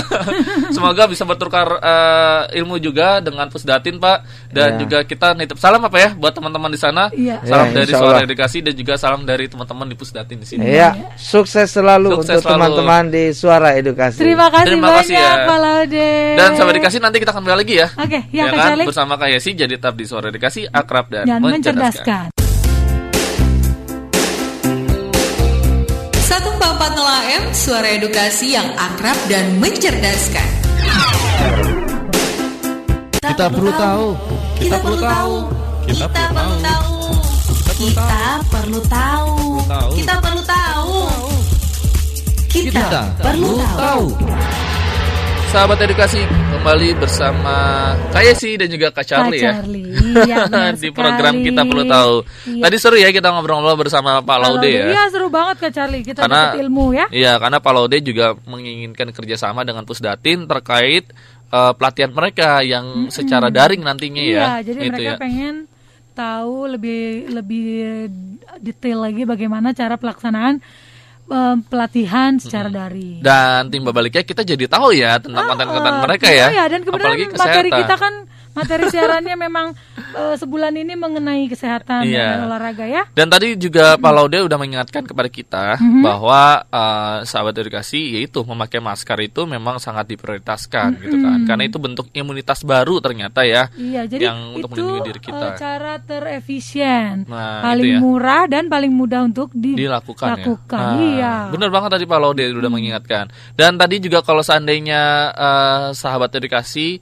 Semoga 0.71 1.05
bisa 1.05 1.23
bertukar 1.23 1.67
eh, 1.77 2.59
ilmu 2.59 2.79
juga 2.79 3.19
dengan 3.19 3.47
Pusdatin, 3.47 3.99
Pak. 3.99 4.19
Dan 4.51 4.77
Iya. 4.77 4.81
juga 4.81 4.99
kita 5.03 5.35
nitip 5.35 5.59
salam 5.59 5.83
apa 5.83 5.99
ya 5.99 6.11
buat 6.13 6.31
teman-teman 6.31 6.71
di 6.71 6.79
sana. 6.79 7.11
Iya. 7.11 7.43
Salam 7.43 7.69
Ya, 7.69 7.75
dari 7.77 7.93
Suara. 7.93 8.19
Edukasi 8.23 8.59
dan 8.61 8.75
juga 8.75 8.95
salam 8.95 9.23
dari 9.23 9.45
teman-teman 9.47 9.87
di 9.87 9.95
Pusdatin 9.95 10.39
di 10.39 10.47
sini. 10.47 10.65
Ya, 10.65 10.95
sukses 11.15 11.69
selalu 11.69 12.15
Sukses 12.17 12.41
untuk 12.41 12.51
teman-teman 12.51 13.11
di 13.11 13.25
Suara 13.31 13.75
Edukasi. 13.75 14.19
Terima 14.19 14.49
kasih 14.49 14.67
Terima 14.67 14.89
banyak 14.89 14.99
kasih 15.05 15.15
ya. 15.15 15.31
Pak 15.45 15.59
Laude. 15.59 16.11
Dan 16.35 16.49
sahabat 16.55 16.75
dikasih 16.75 17.01
nanti 17.01 17.17
kita 17.19 17.31
akan 17.31 17.43
kembali 17.43 17.59
lagi 17.61 17.75
ya. 17.77 17.89
Oke, 17.95 18.19
ya, 18.31 18.43
Kak 18.49 18.57
kan? 18.57 18.77
Bersama 18.87 19.13
Kak 19.15 19.29
Yesi 19.29 19.51
jadi 19.53 19.75
tetap 19.75 19.95
di 19.95 20.05
Suara 20.05 20.31
Edukasi 20.31 20.65
akrab 20.65 21.11
dan, 21.11 21.25
Dan 21.27 21.39
mencerdaskan. 21.43 22.31
mencerdaskan. 22.31 22.44
144 26.85 27.01
AM 27.01 27.43
Suara 27.57 27.89
Edukasi 27.97 28.53
yang 28.53 28.69
akrab 28.77 29.17
dan 29.25 29.57
mencerdaskan. 29.57 30.49
Kita 33.25 33.49
perlu 33.49 33.73
tahu. 33.73 34.07
Kita 34.61 34.77
perlu 34.85 34.99
tahu. 35.01 35.35
Kita 35.89 36.07
perlu 36.13 36.57
tahu. 36.61 36.93
Kita 37.81 38.13
perlu 38.53 38.81
tahu. 38.85 39.37
Tahu. 39.65 39.91
Kita 39.97 40.15
perlu 40.21 40.43
tahu. 40.45 40.97
Kita 42.53 42.69
Kita 42.85 43.01
perlu 43.17 43.51
tahu. 43.65 44.05
Sahabat 45.55 45.79
edukasi 45.81 46.19
kembali 46.51 46.99
bersama 46.99 47.55
Kak 48.11 48.27
Yesi 48.27 48.59
dan 48.59 48.67
juga 48.67 48.91
Kak 48.91 49.07
Charlie 49.07 49.39
Kak 49.39 49.47
ya. 49.47 49.53
Charlie, 49.55 49.87
iya, 50.27 50.37
benar 50.51 50.75
di 50.75 50.91
program 50.91 51.31
sekali. 51.33 51.47
kita 51.47 51.63
perlu 51.63 51.85
tahu. 51.87 52.15
Iya. 52.51 52.63
Tadi 52.67 52.77
seru 52.77 52.97
ya 52.99 53.09
kita 53.09 53.29
ngobrol-ngobrol 53.31 53.79
bersama 53.79 54.19
Pak 54.19 54.35
Laude 54.37 54.67
ya. 54.67 54.91
Iya, 54.91 55.03
seru 55.09 55.31
banget 55.31 55.63
Kak 55.63 55.73
Charlie. 55.73 56.03
Kita 56.03 56.27
Karena- 56.27 56.51
dapat 56.51 56.59
ilmu 56.61 56.85
ya. 56.91 57.07
Iya, 57.09 57.33
karena 57.39 57.59
Pak 57.59 57.71
Laude 57.73 57.99
juga 58.03 58.27
menginginkan 58.45 59.09
kerjasama 59.09 59.63
dengan 59.63 59.87
Pusdatin 59.87 60.43
terkait 60.45 61.05
eh, 61.49 61.73
pelatihan 61.73 62.11
mereka 62.11 62.59
yang 62.61 63.07
secara 63.09 63.47
daring 63.47 63.81
nantinya 63.81 64.21
ya. 64.21 64.35
Iya, 64.59 64.75
jadi 64.75 64.79
Gitu 64.81 64.91
mereka 64.91 65.07
ya. 65.07 65.17
pengen 65.17 65.55
tahu 66.13 66.67
lebih 66.67 67.03
lebih 67.31 67.67
detail 68.59 69.03
lagi 69.03 69.23
bagaimana 69.23 69.71
cara 69.71 69.95
pelaksanaan 69.95 70.59
em, 71.25 71.57
pelatihan 71.63 72.37
secara 72.37 72.69
daring. 72.69 73.21
Dan 73.21 73.69
timba 73.69 73.91
baliknya 73.91 74.23
kita 74.23 74.43
jadi 74.43 74.65
tahu 74.67 74.93
ya 74.93 75.17
tentang 75.17 75.45
konten-konten 75.47 75.93
Ah, 75.93 76.03
mereka 76.05 76.29
ya. 76.29 76.47
Iya, 76.51 76.65
dan 76.69 76.81
kebetulan 76.83 77.13
Apalagi 77.13 77.25
materi 77.33 77.69
kesehatan. 77.69 77.81
kita 77.81 77.95
kan 77.97 78.15
materi 78.55 78.87
siarannya 78.87 79.37
memang 79.37 79.75
eh, 80.13 80.35
sebulan 80.35 80.73
ini 80.73 80.95
mengenai 80.95 81.47
kesehatan 81.47 82.07
Iya. 82.07 82.27
dan 82.31 82.47
olahraga 82.47 82.85
ya. 82.85 83.03
Dan 83.11 83.27
tadi 83.27 83.55
juga 83.55 83.95
Pak 83.95 84.13
Laude 84.13 84.39
udah 84.41 84.57
mengingatkan 84.57 85.03
kepada 85.03 85.27
kita 85.27 85.65
bahwa 86.01 86.43
eh, 86.65 87.19
sahabat 87.25 87.55
edukasi 87.57 88.15
yaitu 88.15 88.41
memakai 88.41 88.79
masker 88.79 89.19
itu 89.21 89.43
memang 89.45 89.77
sangat 89.77 90.07
diprioritaskan 90.09 90.99
gitu 90.99 91.17
kan. 91.19 91.39
Karena 91.45 91.65
itu 91.65 91.77
bentuk 91.77 92.09
imunitas 92.11 92.63
baru 92.63 92.99
ternyata 92.99 93.43
ya. 93.43 93.69
Iya, 93.75 94.07
jadi 94.07 94.23
yang 94.25 94.39
untuk 94.55 94.71
itu 94.71 94.81
melindungi 94.81 95.01
diri 95.05 95.21
kita. 95.21 95.47
eh, 95.47 95.57
cara 95.57 95.95
terefisien, 95.99 97.25
Nah, 97.25 97.61
paling 97.61 97.91
ya. 97.91 97.99
murah 97.99 98.45
dan 98.45 98.67
paling 98.67 98.91
mudah 98.91 99.25
untuk 99.25 99.51
di- 99.51 99.75
dilakukan 99.75 100.39
lakukan. 100.39 100.95
ya. 100.95 101.01
Iya. 101.01 101.35
Bener 101.51 101.69
banget 101.69 101.91
tadi 101.93 102.05
Pak 102.05 102.19
Laude 102.19 102.45
udah 102.45 102.71
mengingatkan. 102.71 103.25
Dan 103.53 103.75
tadi 103.75 103.99
juga 103.99 104.21
kalau 104.21 104.41
seandainya 104.41 105.03
eh, 105.31 105.87
sahabat 105.93 106.31
edukasi 106.33 106.99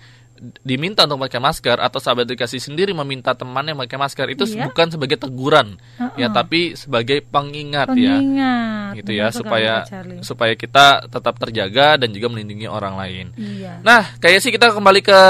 diminta 0.61 1.07
untuk 1.07 1.22
pakai 1.22 1.38
masker 1.38 1.78
atau 1.78 1.96
sahabat 1.96 2.26
edukasi 2.26 2.59
sendiri 2.59 2.90
meminta 2.92 3.31
temannya 3.31 3.78
pakai 3.78 3.94
masker 3.94 4.26
itu 4.28 4.42
Iya. 4.44 4.66
bukan 4.66 4.90
sebagai 4.90 5.14
teguran 5.16 5.78
ya 6.18 6.26
Uh-uh. 6.26 6.35
tapi 6.35 6.74
sebagai 6.74 7.22
pengingat, 7.22 7.94
ya 7.94 8.18
Pengingat. 8.18 8.92
gitu 8.98 9.11
Benar 9.14 9.22
ya 9.22 9.26
supaya 9.31 9.74
supaya 10.20 10.52
kita 10.52 10.87
tetap 11.07 11.38
terjaga 11.38 11.94
dan 11.94 12.11
juga 12.11 12.26
melindungi 12.28 12.66
orang 12.66 12.98
lain. 12.98 13.26
Iya. 13.35 13.78
Nah, 13.81 14.18
kayak 14.18 14.42
sih 14.42 14.50
kita 14.50 14.74
kembali 14.74 15.00
ke 15.00 15.20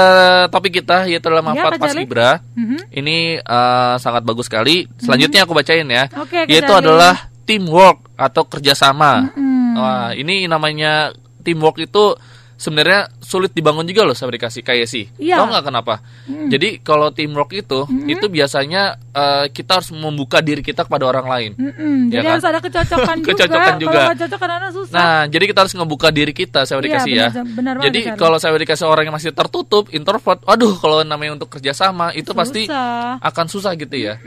topik 0.49 0.81
kita 0.81 1.05
yaitu 1.05 1.29
Iya, 1.29 1.41
manfaat 1.41 1.71
Kak 1.77 1.81
pas 1.81 1.89
Charlie. 1.93 2.05
Ibra. 2.09 2.31
Mhm. 2.57 2.77
Ini 2.89 3.17
eh, 3.37 3.95
sangat 3.97 4.23
bagus 4.23 4.49
sekali. 4.49 4.89
Selanjutnya 4.97 5.45
aku 5.45 5.53
bacain 5.53 5.85
ya. 5.85 6.09
Oke, 6.17 6.41
Kak 6.41 6.49
yaitu 6.49 6.65
Charlie. 6.65 6.89
adalah 6.89 7.13
teamwork 7.45 8.09
atau 8.15 8.43
kerjasama. 8.45 9.29
Mm-mm. 9.29 9.77
Wah, 9.77 10.09
ini 10.13 10.45
namanya 10.45 11.13
teamwork 11.41 11.77
itu 11.77 12.15
sebenarnya 12.63 13.11
sulit 13.19 13.51
dibangun 13.51 13.83
juga 13.83 14.07
loh 14.07 14.15
sahabat 14.15 14.39
dikasih 14.39 14.63
kayak 14.63 14.87
sih. 14.87 15.11
Iya. 15.19 15.43
Tahu 15.43 15.51
nggak 15.51 15.65
kenapa? 15.67 15.99
Jadi 16.47 16.79
kalau 16.79 17.11
teamwork 17.11 17.51
itu 17.51 17.83
itu 18.07 18.25
biasanya 18.31 18.95
eh, 19.11 19.45
kita 19.51 19.83
harus 19.83 19.91
membuka 19.91 20.39
diri 20.39 20.63
kita 20.63 20.87
kepada 20.87 21.03
orang 21.11 21.27
lain. 21.27 21.51
Mm-mm, 21.59 22.07
Ya 22.07 22.19
Jadi 22.19 22.25
kan? 22.25 22.33
harus 22.39 22.45
ada 22.47 22.59
kecocokan, 22.63 23.17
Kecocokan 23.27 23.73
juga. 23.77 23.91
Kalau 23.91 24.07
nggak 24.07 24.21
cocok 24.23 24.41
susah. 24.73 24.95
Nah, 24.95 25.19
jadi 25.29 25.43
kita 25.47 25.59
harus 25.63 25.73
ngebuka 25.77 26.07
diri 26.09 26.33
kita, 26.33 26.65
saya 26.65 26.77
Iya, 26.79 26.85
dikasih 26.89 27.11
ya. 27.13 27.27
benar- 27.29 27.47
benar 27.53 27.73
banget, 27.77 27.85
jadi 27.89 27.99
kalau 28.17 28.37
saya 28.41 28.57
dikasih 28.57 28.85
orang 28.89 29.03
yang 29.07 29.15
masih 29.15 29.31
tertutup, 29.31 29.89
introvert, 29.93 30.39
waduh, 30.43 30.73
kalau 30.81 31.05
namanya 31.05 31.37
untuk 31.37 31.49
kerjasama 31.53 32.11
itu 32.13 32.33
pasti 32.33 32.65
Susah. 32.65 33.17
akan 33.21 33.45
susah 33.47 33.71
gitu 33.77 33.95
ya. 33.95 34.17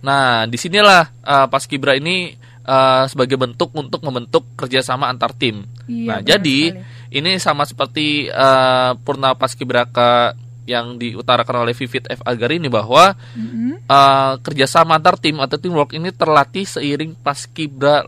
Nah, 0.00 0.46
di 0.46 0.56
sinilah 0.56 1.02
uh, 1.22 1.46
Pas 1.50 1.64
Kibra 1.66 1.94
ini 1.98 2.34
uh, 2.64 3.04
sebagai 3.06 3.36
bentuk 3.36 3.70
untuk 3.74 4.00
membentuk 4.02 4.46
kerjasama 4.54 5.06
antar 5.10 5.34
tim. 5.34 5.66
Iya, 5.86 6.06
nah, 6.06 6.18
benar 6.22 6.28
jadi 6.38 6.58
sekali. 6.74 6.95
Ini 7.10 7.38
sama 7.38 7.62
seperti 7.64 8.26
uh, 8.30 8.98
Purna 9.02 9.34
Pas 9.38 9.52
Kibraka 9.54 10.34
yang 10.66 10.98
diutarakan 10.98 11.62
oleh 11.62 11.74
Vivit 11.78 12.10
F 12.10 12.20
Agar 12.26 12.50
ini 12.50 12.66
bahwa 12.66 13.14
Mm-mm. 13.38 13.86
uh, 13.86 14.34
kerjasama 14.42 14.98
antar 14.98 15.14
tim 15.14 15.38
atau 15.38 15.54
teamwork 15.56 15.94
ini 15.94 16.10
terlatih 16.10 16.66
seiring 16.66 17.14
Pas 17.14 17.46
Kibra 17.46 18.02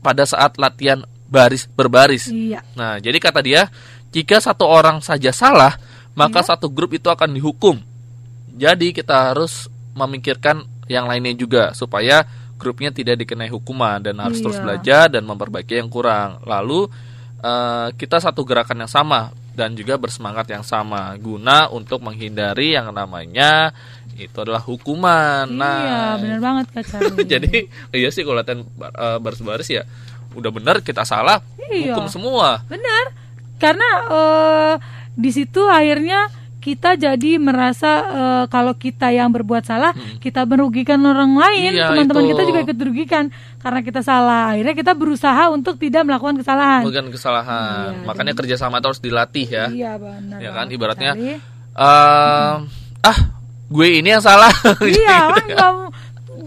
pada 0.00 0.24
saat 0.24 0.56
latihan 0.56 1.04
baris 1.28 1.68
berbaris. 1.68 2.32
Iya. 2.32 2.64
Nah, 2.72 2.96
jadi 3.00 3.16
kata 3.20 3.44
dia, 3.44 3.68
jika 4.12 4.40
satu 4.40 4.64
orang 4.64 5.04
saja 5.04 5.28
salah, 5.32 5.76
maka 6.16 6.40
Iya. 6.40 6.56
satu 6.56 6.72
grup 6.72 6.96
itu 6.96 7.12
akan 7.12 7.36
dihukum. 7.36 7.76
Jadi 8.54 8.96
kita 8.96 9.34
harus 9.34 9.68
memikirkan 9.92 10.64
yang 10.88 11.04
lainnya 11.08 11.34
juga 11.36 11.72
supaya 11.76 12.24
grupnya 12.56 12.94
tidak 12.94 13.20
dikenai 13.26 13.50
hukuman 13.50 14.00
dan 14.00 14.20
harus 14.24 14.40
terus 14.40 14.56
Iya. 14.56 14.64
belajar 14.64 15.04
dan 15.12 15.26
memperbaiki 15.28 15.74
yang 15.76 15.90
kurang. 15.92 16.40
Lalu 16.48 16.88
eh, 17.44 17.88
kita 17.94 18.16
satu 18.18 18.40
gerakan 18.42 18.80
yang 18.80 18.90
sama 18.90 19.20
dan 19.52 19.76
juga 19.76 19.94
bersemangat 19.94 20.48
yang 20.48 20.64
sama 20.64 21.14
guna 21.14 21.68
untuk 21.68 22.00
menghindari 22.00 22.74
yang 22.74 22.90
namanya 22.90 23.70
itu 24.16 24.34
adalah 24.34 24.58
hukuman. 24.58 25.46
Iya, 25.46 25.58
Nah, 25.58 26.14
benar 26.18 26.40
banget 26.40 26.66
Kak 26.72 26.84
Charlie. 26.88 27.26
jadi 27.36 27.54
iya 27.92 28.08
sih 28.08 28.24
kalau 28.24 28.40
latihan 28.40 28.64
eh, 28.80 29.18
baris-baris 29.20 29.68
ya 29.68 29.82
udah 30.34 30.50
benar 30.50 30.80
kita 30.80 31.04
salah 31.04 31.38
Iya. 31.70 31.94
hukum 31.94 32.08
semua. 32.08 32.64
Benar. 32.66 33.14
Karena 33.56 33.88
eh, 34.10 34.74
di 35.14 35.30
situ 35.30 35.62
akhirnya 35.64 36.26
kita 36.64 36.96
jadi 36.96 37.36
merasa 37.36 37.90
eh, 38.02 38.44
kalau 38.48 38.72
kita 38.72 39.12
yang 39.12 39.28
berbuat 39.28 39.60
salah, 39.62 39.92
kita 40.16 40.42
merugikan 40.42 40.96
orang 40.98 41.36
lain, 41.36 41.70
Hmm. 41.70 41.76
Iya, 41.76 41.86
teman-teman 41.92 42.24
kita 42.26 42.42
juga 42.42 42.60
ikut 42.62 42.76
dirugikan 42.76 43.24
karena 43.58 43.80
kita 43.80 44.00
salah. 44.00 44.42
Akhirnya 44.50 44.72
kita 44.72 44.92
berusaha 44.92 45.44
untuk 45.50 45.76
tidak 45.76 46.02
melakukan 46.02 46.40
kesalahan. 46.40 46.82
bukan 46.82 47.12
kesalahan. 47.12 47.92
Iya, 47.92 48.06
Makanya 48.08 48.32
kerjasama 48.32 48.80
itu 48.80 48.86
harus 48.88 49.02
dilatih 49.02 49.46
ya. 49.46 49.66
Iya, 49.68 49.92
benar. 49.94 50.38
Ya 50.40 50.50
kan, 50.50 50.66
ibaratnya, 50.68 51.12
Charlie. 51.12 51.36
Ehm, 51.74 52.56
ah, 53.02 53.18
gue 53.66 53.86
ini 53.92 54.08
yang 54.08 54.24
salah. 54.24 54.48
iya, 54.82 55.28
kan 55.34 55.44
nggak- 55.44 55.92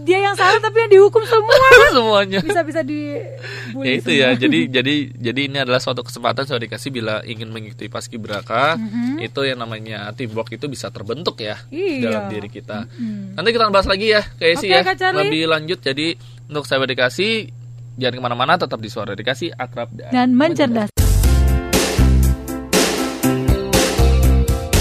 dia 0.08 0.24
yang 0.24 0.32
salah 0.32 0.56
tapi 0.56 0.80
yang 0.80 0.90
dihukum 0.90 1.20
semua. 1.22 1.52
semuanya. 1.92 2.40
Bisa-bisa 2.40 2.80
dibully. 2.80 3.84
ya 3.84 3.92
itu 3.94 4.10
ya 4.10 4.28
jadi 4.32 4.58
jadi 4.72 4.94
jadi 5.12 5.40
ini 5.44 5.58
adalah 5.60 5.76
suatu 5.78 6.00
kesempatan 6.00 6.48
saya 6.48 6.56
dikasih 6.58 6.88
bila 6.88 7.20
ingin 7.22 7.52
mengikuti 7.52 7.86
paskibraka 7.86 8.80
itu 9.20 9.40
yang 9.44 9.60
namanya 9.60 10.08
teamwork 10.12 10.48
itu 10.48 10.64
bisa 10.66 10.88
terbentuk 10.88 11.36
ya 11.38 11.60
Iya. 11.68 12.08
dalam 12.08 12.22
diri 12.28 12.48
kita 12.48 12.88
nanti 13.34 13.48
kita 13.50 13.68
bahas 13.68 13.84
lagi 13.84 14.08
ya 14.08 14.24
kayak 14.34 14.56
sih 14.56 14.70
Oke, 14.70 14.96
ya 14.96 15.10
lebih 15.12 15.42
lanjut 15.46 15.78
jadi 15.78 16.16
untuk 16.46 16.64
saya 16.64 16.82
dikasih 16.82 17.52
jangan 17.94 18.14
ke 18.14 18.22
mana-mana 18.22 18.54
tetap 18.56 18.78
di 18.78 18.88
suara 18.88 19.12
dikasih 19.12 19.52
akrab 19.52 19.92
dan, 19.92 20.08
Dan 20.10 20.28
mencerdas. 20.32 20.88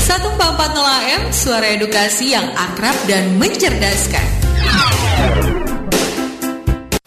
1440 0.07 0.47
AM 0.77 1.21
Suara 1.29 1.67
edukasi 1.67 2.31
yang 2.31 2.47
akrab 2.53 2.95
dan 3.05 3.35
mencerdaskan 3.35 4.36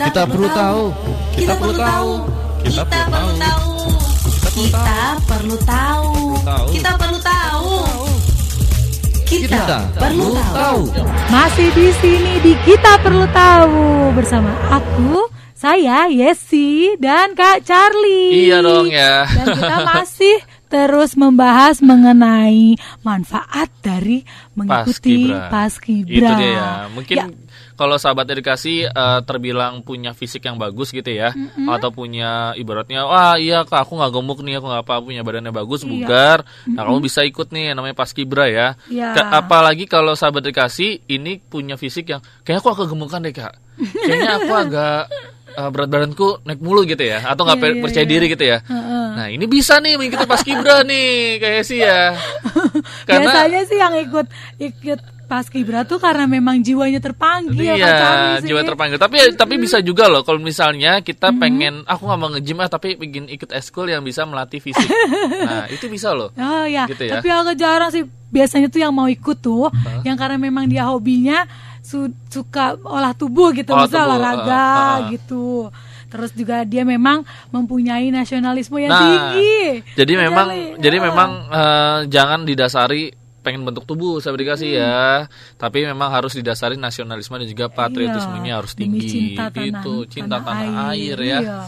Kita 0.00 0.22
perlu 0.26 0.48
tahu. 0.50 0.82
Kita 1.36 1.52
perlu 1.54 1.74
tahu. 1.74 2.10
Kita 2.60 2.82
perlu 2.84 3.32
tahu. 3.38 3.70
Kita 4.50 5.16
perlu 5.24 5.56
tahu 5.62 6.12
Tahu. 6.42 6.66
Kita 6.74 6.90
perlu 6.98 7.18
tahu 7.22 7.72
Kita 9.24 9.46
Kita 9.56 9.78
perlu 9.96 10.28
tahu 10.52 10.80
Masih 11.30 11.68
di 11.72 11.88
sini 12.02 12.32
di 12.42 12.52
kita 12.66 12.98
perlu 13.00 13.24
tahu 13.30 14.10
bersama 14.12 14.50
aku, 14.68 15.30
saya 15.54 16.10
Yesi 16.10 16.98
dan 16.98 17.32
Kak 17.38 17.62
Charlie. 17.62 18.50
Iya 18.50 18.58
dong 18.60 18.90
ya. 18.90 19.24
Dan 19.30 19.46
kita 19.54 19.76
masih 19.86 20.36
terus 20.66 21.14
membahas 21.14 21.78
mengenai 21.78 22.74
manfaat 23.06 23.70
dari 23.80 24.26
mengikuti 24.58 25.30
Paskibra. 25.30 25.48
paskibra. 25.48 26.16
Itu 26.16 26.32
dia 26.36 26.50
ya. 26.50 26.68
Mungkin 26.90 27.16
Ya. 27.16 27.24
Kalau 27.80 27.96
sahabat 27.96 28.28
edukasi 28.28 28.84
eh, 28.84 29.20
terbilang 29.24 29.80
punya 29.80 30.12
fisik 30.12 30.44
yang 30.44 30.60
bagus 30.60 30.92
gitu 30.92 31.08
ya, 31.08 31.32
atau 31.64 31.88
punya 31.88 32.52
ibaratnya, 32.52 33.08
wah 33.08 33.40
iya 33.40 33.64
kak 33.64 33.88
aku 33.88 33.96
nggak 33.96 34.12
gemuk 34.12 34.44
nih, 34.44 34.60
aku 34.60 34.68
nggak 34.68 34.84
apa, 34.84 34.94
punya 35.00 35.24
badannya 35.24 35.48
bagus, 35.48 35.80
Iya. 35.80 35.88
bugar. 35.88 36.38
Nah 36.68 36.84
kamu 36.84 37.00
bisa 37.00 37.24
ikut 37.24 37.48
nih, 37.48 37.72
namanya 37.72 37.96
paskibra 37.96 38.44
ya. 38.46 38.76
Iya. 38.86 39.16
Ka- 39.16 39.40
apalagi 39.40 39.88
kalau 39.88 40.12
sahabat 40.12 40.44
edukasi 40.44 41.00
ini 41.08 41.40
punya 41.40 41.80
fisik 41.80 42.12
yang, 42.12 42.20
kayak 42.44 42.60
aku 42.60 42.68
agak 42.70 42.92
gemukan 42.92 43.24
deh 43.24 43.32
kak. 43.32 43.56
Kayaknya 43.80 44.30
aku 44.36 44.52
agak 44.68 45.00
eh, 45.50 45.68
berat 45.72 45.88
badanku 45.88 46.28
naik 46.44 46.60
mulu 46.60 46.84
gitu 46.84 47.00
ya, 47.00 47.24
atau 47.24 47.48
nggak 47.48 47.56
Iya, 47.56 47.64
per- 47.64 47.74
iya, 47.74 47.82
percaya 47.82 48.04
iya. 48.04 48.12
diri 48.12 48.26
gitu 48.28 48.44
ya. 48.44 48.58
Heeh. 48.60 49.06
Nah 49.16 49.26
ini 49.26 49.44
bisa 49.48 49.80
nih 49.80 49.96
mengikuti 49.96 50.28
paskibra 50.28 50.84
nih, 50.84 51.40
kayak 51.40 51.64
sih 51.64 51.80
ya. 51.80 52.12
Biasanya 53.08 53.62
sih 53.64 53.78
yang 53.78 53.94
ikut 53.96 54.26
ikut 54.58 55.00
paskibra 55.30 55.80
tuh 55.82 55.96
karena 55.96 56.26
memang 56.26 56.58
jiwanya 56.58 56.98
terpanggil 56.98 57.54
Kak 57.70 57.94
Charlie 57.94 58.26
Iya, 58.26 58.42
sih. 58.42 58.48
jiwa 58.48 58.60
terpanggil. 58.60 58.98
Tapi 58.98 59.16
tapi 59.32 59.54
bisa 59.56 59.78
juga 59.78 60.04
loh 60.04 60.20
kalau 60.20 60.36
misalnya 60.38 60.98
kita 60.98 61.30
pengen 61.32 61.86
aku 61.86 62.02
nggak 62.02 62.18
mau 62.18 62.28
nge-gym 62.28 62.58
ah 62.58 62.66
tapi 62.66 62.98
pengen 62.98 63.30
ikut 63.30 63.46
eskul 63.50 63.86
yang 63.86 64.02
bisa 64.02 64.24
melatih 64.24 64.58
fisik. 64.58 64.90
nah, 65.46 65.64
itu 65.66 65.86
bisa 65.86 66.10
loh. 66.10 66.34
Oh 66.34 66.66
ya, 66.66 66.84
Gitu 66.84 67.06
ya. 67.06 67.12
tapi 67.14 67.30
agak 67.30 67.54
jarang 67.54 67.88
sih. 67.88 68.02
Biasanya 68.28 68.66
tuh 68.66 68.78
yang 68.78 68.90
mau 68.90 69.06
ikut 69.06 69.38
tuh, 69.38 69.66
yang 70.00 70.14
karena 70.14 70.38
memang 70.38 70.66
dia 70.66 70.86
hobinya 70.86 71.50
su- 71.80 72.14
suka 72.26 72.78
olah 72.80 73.10
tubuh 73.10 73.50
gitu, 73.50 73.70
Olah 73.70 73.82
misal 73.84 74.02
tubuh, 74.02 74.10
olahraga 74.12 74.62
uh, 74.62 74.78
uh. 74.78 74.96
gitu. 75.10 75.46
Terus 76.06 76.30
juga 76.32 76.62
dia 76.62 76.82
memang 76.82 77.22
mempunyai 77.48 78.06
nasionalisme 78.08 78.78
yang 78.78 78.90
Nah, 78.90 79.02
tinggi. 79.34 79.82
jadi 79.94 80.12
memang 80.20 80.46
Charlie. 80.46 80.74
jadi 80.78 80.96
Ah. 80.96 81.02
memang 81.04 81.30
eh, 81.48 81.98
jangan 82.06 82.40
didasari 82.42 83.10
pengen 83.40 83.62
bentuk 83.62 83.84
tubuh 83.84 84.18
saya 84.18 84.32
dikasih 84.32 84.70
Hmm. 84.70 84.80
ya 84.80 85.04
tapi 85.56 85.82
memang 85.82 86.08
harus 86.08 86.32
didasari 86.32 86.76
nasionalisme 86.76 87.32
dan 87.34 87.44
juga 87.44 87.66
patriotismenya 87.68 88.46
Iya, 88.46 88.56
harus 88.56 88.72
tinggi. 88.74 89.08
cinta 89.32 89.48
tanah- 89.48 89.64
gitu 89.80 89.94
cinta 90.06 90.36
tanah 90.38 90.60
tanah, 90.62 90.90
air, 90.90 91.16
air, 91.16 91.18
ya. 91.18 91.38
Iya. 91.40 91.58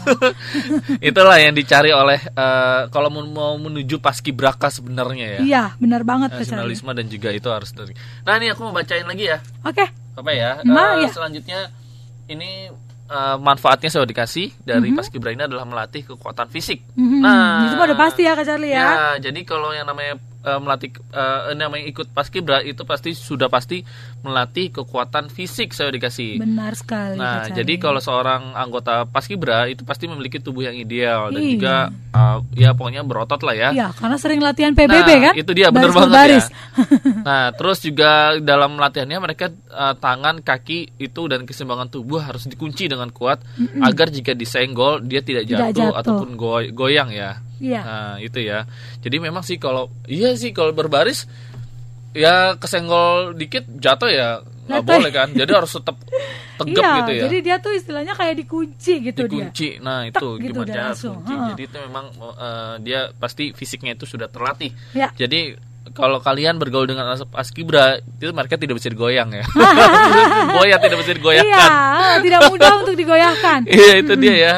itulah 1.09 1.37
yang 1.37 1.51
dicari 1.51 1.89
oleh 1.89 2.19
eh, 2.19 2.81
kalau 2.87 3.09
mau- 3.09 3.31
menuju 3.55 3.97
paskibraka 3.97 4.69
sebenarnya 4.69 5.27
ya. 5.27 5.39
Iya, 5.41 5.63
benar 5.77 6.01
banget 6.01 6.29
nasionalisme 6.31 6.89
dan 6.91 7.05
juga 7.05 7.29
itu 7.29 7.47
harus 7.47 7.71
dari 7.71 7.93
nah 8.21 8.35
ini 8.35 8.49
aku 8.49 8.63
mau 8.63 8.73
bacain 8.73 9.03
lagi 9.03 9.25
ya. 9.25 9.37
Oke, 9.61 9.85
apa 10.13 10.31
ya? 10.31 10.61
Nah, 10.63 10.95
Eh, 10.95 11.05
ya. 11.05 11.09
selanjutnya 11.09 11.59
ini 12.25 12.69
eh, 13.05 13.37
manfaatnya 13.37 13.89
saya 13.89 14.03
dikasih 14.03 14.53
dari 14.59 14.89
paskibra 14.91 15.29
ini 15.29 15.43
adalah 15.43 15.63
melatih 15.63 16.01
kekuatan 16.03 16.47
fisik. 16.47 16.81
Mhm, 16.93 17.19
nah. 17.19 17.67
Itu 17.67 17.75
udah 17.75 17.99
pasti 17.99 18.21
ya 18.21 18.33
Kak 18.33 18.43
Charlie 18.43 18.71
ya. 18.71 18.79
Ya, 18.79 18.89
jadi 19.21 19.39
kalau 19.43 19.69
yang 19.69 19.85
namanya 19.85 20.17
eh, 20.43 20.59
melatih 20.59 20.91
eh, 21.09 21.55
namanya 21.55 21.85
ikut 21.85 22.07
paskibra 22.09 22.59
itu 22.59 22.83
pasti 22.83 23.11
sudah 23.11 23.47
pasti 23.47 23.81
melatih 24.19 24.69
kekuatan 24.71 25.27
fisik 25.27 25.71
saya 25.71 25.89
dikasih. 25.89 26.37
Benar 26.37 26.73
sekali. 26.73 27.15
Nah, 27.15 27.43
Kak 27.43 27.55
jadi 27.55 27.73
kalau 27.77 27.97
seorang 27.97 28.53
anggota 28.53 29.03
paskibra 29.05 29.65
itu 29.65 29.81
pasti 29.81 30.05
memiliki 30.05 30.37
tubuh 30.37 30.63
yang 30.63 30.75
ideal 30.75 31.27
dan 31.29 31.39
Iya. 31.39 31.51
juga 31.51 31.75
eh, 32.11 32.37
ya 32.57 32.69
pokoknya 32.71 33.01
berotot 33.01 33.39
lah 33.39 33.53
ya. 33.53 33.69
Iya, 33.71 33.87
karena 33.91 34.15
sering 34.15 34.39
latihan 34.39 34.71
PBB 34.71 34.91
Nah, 35.09 35.19
kan? 35.21 35.33
itu 35.33 35.51
dia 35.51 35.67
bener 35.69 35.89
Baris 35.89 35.95
banget 35.97 36.09
berbaris. 36.09 36.45
ya. 36.45 36.55
Nah, 37.23 37.47
terus 37.51 37.79
juga 37.79 38.11
dalam 38.37 38.75
latihannya 38.75 39.17
mereka 39.17 39.47
eh, 39.49 39.95
tangan, 39.97 40.39
kaki 40.39 40.79
itu 40.97 41.21
dan 41.25 41.43
keseimbangan 41.43 41.87
tubuh 41.89 42.19
harus 42.19 42.43
dikunci 42.45 42.85
dengan 42.85 43.07
kuat 43.09 43.39
agar 43.79 44.07
jika 44.07 44.33
disenggol 44.33 44.99
dia 44.99 45.19
tidak 45.19 45.43
Tidak 45.43 45.59
jatuh, 45.71 45.71
jatuh. 45.89 45.93
ataupun 45.95 46.29
goy- 46.33 46.71
goyang 46.71 47.09
ya. 47.09 47.39
Iya. 47.57 47.81
Nah, 47.81 48.15
itu 48.17 48.39
ya. 48.39 48.65
Jadi 48.99 49.17
memang 49.17 49.41
sih 49.41 49.57
kalau 49.57 49.91
iya 50.05 50.33
sih 50.33 50.49
kalau 50.49 50.71
berbaris 50.71 51.25
ya 52.13 52.53
kesenggol 52.57 53.33
dikit 53.33 53.65
jatuh 53.77 54.09
ya 54.09 54.29
nggak 54.69 54.83
boleh 54.83 55.11
kan. 55.11 55.27
Jadi 55.33 55.51
harus 55.51 55.73
tetap 55.73 55.97
tegap 56.53 56.83
iya, 56.85 56.97
gitu 57.01 57.11
ya. 57.17 57.21
jadi 57.27 57.37
dia 57.41 57.55
tuh 57.57 57.73
istilahnya 57.73 58.13
kayak 58.13 58.37
dikunci 58.45 58.93
gitu 59.01 59.25
dia. 59.25 59.29
dikunci. 59.29 59.69
Nah, 59.81 60.05
Tek 60.05 60.21
itu 60.21 60.27
gitu 60.39 60.53
gimana 60.53 60.69
cara 60.69 60.93
kunci. 60.93 61.33
Jadi 61.33 61.61
itu 61.65 61.77
memang 61.89 62.05
eh, 62.15 62.73
dia 62.85 62.99
pasti 63.11 63.51
fisiknya 63.51 63.97
itu 63.97 64.05
sudah 64.05 64.29
terlatih. 64.29 64.69
Ya. 64.93 65.09
Jadi 65.17 65.57
kalau 65.91 66.23
kalian 66.23 66.55
bergaul 66.57 66.87
dengan 66.87 67.11
as- 67.11 67.27
askibra 67.35 67.99
itu 67.99 68.31
mereka 68.31 68.55
tidak 68.55 68.79
bisa 68.79 68.87
digoyang 68.87 69.35
ya. 69.35 69.43
Goyang 70.55 70.79
tidak 70.79 70.97
bisa 71.03 71.11
Iya, 71.11 71.17
digoyangkan. 71.19 71.69
tidak 72.23 72.41
mudah 72.47 72.71
untuk 72.79 72.95
digoyahkan. 72.95 73.59
Iya 73.67 73.93
itu 73.99 74.13
dia 74.15 74.35
ya. 74.37 74.55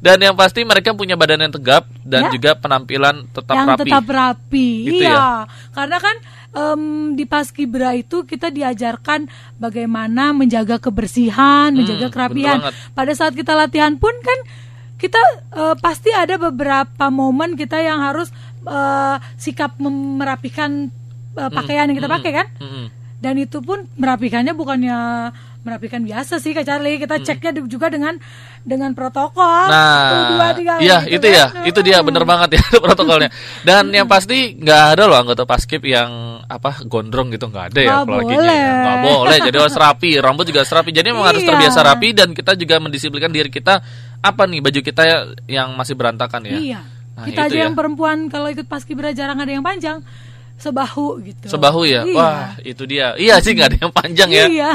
Dan 0.00 0.16
yang 0.16 0.32
pasti 0.32 0.64
mereka 0.64 0.96
punya 0.96 1.12
badan 1.12 1.44
yang 1.44 1.52
tegap 1.52 1.84
dan 2.00 2.26
Ya. 2.26 2.30
juga 2.32 2.50
penampilan 2.56 3.28
tetap 3.30 3.52
yang 3.52 3.68
rapi. 3.68 3.80
tetap 3.84 4.04
rapi. 4.08 4.68
Gitu 4.88 5.04
iya, 5.04 5.44
karena 5.70 5.96
kan 6.00 6.16
em, 6.50 6.82
di 7.12 7.28
paskibra 7.28 7.92
itu 7.92 8.24
kita 8.24 8.48
diajarkan 8.48 9.28
bagaimana 9.56 10.32
menjaga 10.32 10.80
kebersihan, 10.80 11.76
menjaga 11.76 12.08
bener 12.08 12.14
kerapian. 12.16 12.56
banget. 12.64 12.74
Pada 12.90 13.12
saat 13.12 13.36
kita 13.36 13.52
latihan 13.52 13.92
pun 13.94 14.16
kan 14.24 14.38
kita 14.96 15.20
eh, 15.52 15.76
pasti 15.76 16.08
ada 16.10 16.40
beberapa 16.40 17.12
momen 17.12 17.52
kita 17.52 17.76
yang 17.78 18.00
harus 18.00 18.32
eh, 18.64 19.16
sikap 19.36 19.76
merapikan 19.80 20.88
eh, 21.36 21.50
pakaian 21.52 21.84
yang 21.88 21.96
kita 21.96 22.08
pakai 22.08 22.32
kan. 22.34 22.46
Mm-mm. 22.56 22.86
Dan 23.20 23.36
itu 23.36 23.60
pun 23.60 23.84
merapikannya 24.00 24.56
bukannya 24.56 24.96
merapikan 25.60 26.00
biasa 26.00 26.36
sih 26.36 26.50
Kak 26.50 26.62
Charlie. 26.62 26.96
Kita 26.96 27.18
ceknya 27.18 27.50
di- 27.52 27.66
juga 27.66 27.86
dengan 27.86 28.16
dengan 28.60 28.90
protokol. 28.90 29.66
Satu, 29.66 29.72
Nah, 29.72 30.28
dua, 30.30 30.48
tiga, 30.52 30.72
iya 30.78 30.98
gitu 31.02 31.20
itu 31.20 31.26
kan. 31.26 31.36
ya, 31.36 31.46
itu 31.64 31.80
dia 31.80 31.98
bener 32.00 32.24
banget 32.24 32.56
ya 32.56 32.62
protokolnya. 32.84 33.28
Dan 33.60 33.88
yang 33.88 34.04
pasti 34.04 34.54
nggak 34.54 34.84
ada 34.94 35.04
loh 35.04 35.16
anggota 35.16 35.44
paskib 35.44 35.80
yang 35.82 36.10
apa 36.42 36.80
gondrong 36.84 37.28
gitu 37.28 37.46
nggak 37.46 37.66
ada 37.70 37.80
ya 37.80 37.92
apalagi 38.02 38.32
boleh. 38.32 38.60
nggak 38.60 38.98
boleh. 39.02 39.38
Jadi 39.38 39.56
harus 39.58 39.76
rapi, 39.76 40.10
rambut 40.16 40.44
juga 40.44 40.60
harus 40.60 40.72
rapi. 40.72 40.90
Jadi 40.90 41.06
memang 41.08 41.26
harus 41.26 41.42
Iya. 41.42 41.48
terbiasa 41.50 41.80
rapi 41.82 42.08
dan 42.12 42.28
kita 42.30 42.52
juga 42.54 42.74
mendisiplinkan 42.78 43.30
diri 43.30 43.48
kita 43.48 43.74
apa 44.20 44.42
nih 44.44 44.60
baju 44.60 44.80
kita 44.80 45.02
yang 45.44 45.72
masih 45.74 45.92
berantakan 45.92 46.44
ya. 46.44 46.56
Iya. 46.56 46.80
Nah, 47.10 47.24
kita 47.24 47.40
aja 47.46 47.52
ya. 47.54 47.62
yang 47.64 47.76
perempuan 47.76 48.28
kalau 48.28 48.48
ikut 48.48 48.64
paskibra 48.64 49.12
jarang 49.12 49.36
ada 49.36 49.48
yang 49.48 49.60
panjang. 49.60 50.00
Sebahu 50.60 51.24
gitu. 51.24 51.48
Sebahu 51.48 51.88
ya, 51.88 52.04
Iya. 52.04 52.16
wah 52.20 52.52
itu 52.60 52.84
dia. 52.84 53.16
Iya 53.16 53.40
sih 53.40 53.56
nggak 53.56 53.68
ada 53.72 53.78
yang 53.80 53.92
panjang 53.96 54.28
ya. 54.28 54.44
Iya. 54.44 54.70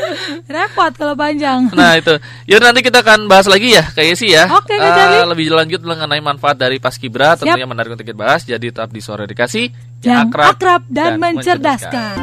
Repot 0.54 0.94
kalau 0.94 1.18
panjang. 1.18 1.74
Nah 1.74 1.98
itu, 1.98 2.14
yuk 2.46 2.62
nanti 2.62 2.86
kita 2.86 3.02
akan 3.02 3.26
bahas 3.26 3.50
lagi 3.50 3.74
ya, 3.74 3.82
kayak 3.90 4.14
sih 4.14 4.30
ya. 4.30 4.46
Oke, 4.46 4.78
Kak 4.78 4.86
Eh, 4.86 4.94
Charlie. 4.94 5.26
lebih 5.34 5.46
lanjut 5.50 5.82
mengenai 5.82 6.22
manfaat 6.22 6.54
dari 6.54 6.78
paskibra, 6.78 7.34
tentunya 7.34 7.66
menarik 7.66 7.98
untuk 7.98 8.06
kita 8.06 8.14
bahas. 8.14 8.46
Jadi 8.46 8.70
tetap 8.70 8.94
di 8.94 9.02
sore 9.02 9.26
dikasih 9.26 9.66
yang 10.06 10.30
akrab, 10.30 10.86
dan, 10.86 11.18
mencerdaskan. 11.18 12.14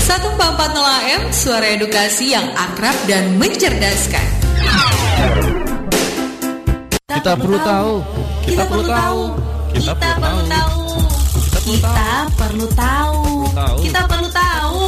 Satu 0.00 0.28
AM 0.36 1.22
Suara 1.32 1.66
edukasi 1.72 2.34
yang 2.36 2.44
akrab 2.52 2.96
dan 3.08 3.38
mencerdaskan 3.40 4.26
Kita 7.10 7.32
perlu 7.34 7.58
tahu. 7.58 7.92
Kita 8.42 8.62
perlu 8.64 8.84
tahu. 8.84 9.20
Kita 9.70 9.92
perlu 9.94 10.14
tahu. 10.46 10.80
Kita 11.70 12.12
perlu 12.34 12.66
tahu. 12.70 13.20
Kita 13.80 14.00
perlu 14.02 14.28
tahu 14.30 14.80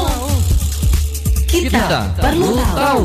Kita 1.45 1.85
perlu 2.16 2.49
tahu 2.73 3.03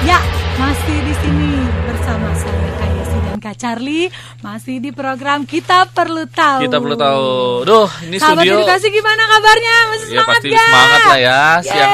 Ya, 0.00 0.18
Masih 0.56 0.96
di 1.02 1.14
sini 1.14 1.52
bersama 1.82 2.28
saya 2.34 2.68
Kayesi 2.78 3.18
dan 3.20 3.36
Kak 3.38 3.56
Charlie 3.56 4.08
masih 4.38 4.76
di 4.78 4.90
program 4.90 5.44
kita 5.44 5.84
perlu 5.86 6.24
tahu. 6.26 6.64
Kita 6.64 6.76
perlu 6.76 6.96
tahu. 6.96 7.28
Duh, 7.62 7.88
ini 8.06 8.16
Sahabat 8.16 8.44
studio 8.44 8.56
edukasi 8.56 8.86
gimana 8.88 9.22
kabarnya? 9.26 9.76
Masih 9.86 10.06
Ya 10.06 10.12
semangat 10.14 10.30
pasti 10.30 10.48
gak? 10.48 10.60
semangat 10.62 11.00
lah 11.02 11.18
ya. 11.20 11.42
Siang 11.60 11.90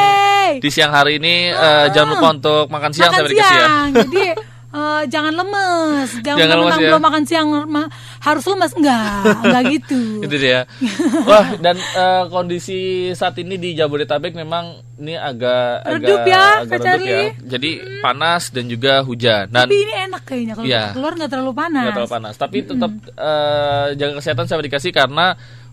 di 0.57 0.69
siang 0.71 0.93
hari 0.93 1.13
ini 1.19 1.35
eh, 1.51 1.87
jangan 1.91 2.09
lupa 2.15 2.27
untuk 2.33 2.65
makan 2.69 2.91
siang 2.93 3.11
makan 3.11 3.19
sampai 3.19 3.33
dikasih 3.33 3.43
ya. 3.51 3.51
siang. 3.59 3.89
Jadi 3.93 4.23
eh, 4.77 5.03
jangan 5.07 5.33
lemes, 5.33 6.09
jangan, 6.25 6.39
Jangan 6.39 6.57
lemes 6.59 6.77
ya. 6.77 6.85
belum 6.87 7.03
makan 7.03 7.23
siang 7.25 7.49
ma- 7.65 7.89
harus 8.21 8.45
lemes 8.45 8.73
enggak, 8.73 9.09
enggak 9.41 9.63
gitu. 9.75 10.01
Itu 10.21 10.37
dia. 10.37 10.61
Wah, 11.29 11.57
dan 11.57 11.77
eh, 11.77 12.25
kondisi 12.29 12.79
saat 13.11 13.35
ini 13.37 13.57
di 13.57 13.73
Jabodetabek 13.73 14.33
memang 14.33 14.69
ini 14.97 15.15
agak 15.15 15.85
Redup 15.87 16.19
agak, 16.19 16.27
ya, 16.27 16.45
agak 16.59 16.79
redup 16.79 17.01
ya. 17.03 17.21
Jadi 17.47 17.71
panas 17.99 18.49
dan 18.49 18.65
juga 18.67 19.01
hujan. 19.01 19.45
Dan 19.47 19.65
Tapi 19.65 19.77
ini 19.79 19.95
enak 20.07 20.23
kayaknya 20.23 20.53
kalau 20.55 20.67
Iya. 20.67 20.83
keluar 20.93 21.13
nggak 21.15 21.31
terlalu 21.31 21.53
panas. 21.55 21.83
nggak 21.83 21.95
terlalu 21.95 22.13
panas. 22.13 22.35
Tapi 22.35 22.59
tetap 22.63 22.93
eh, 23.11 23.87
jaga 23.95 24.13
kesehatan 24.17 24.45
sampai 24.47 24.65
dikasih 24.67 24.93
karena 24.93 25.27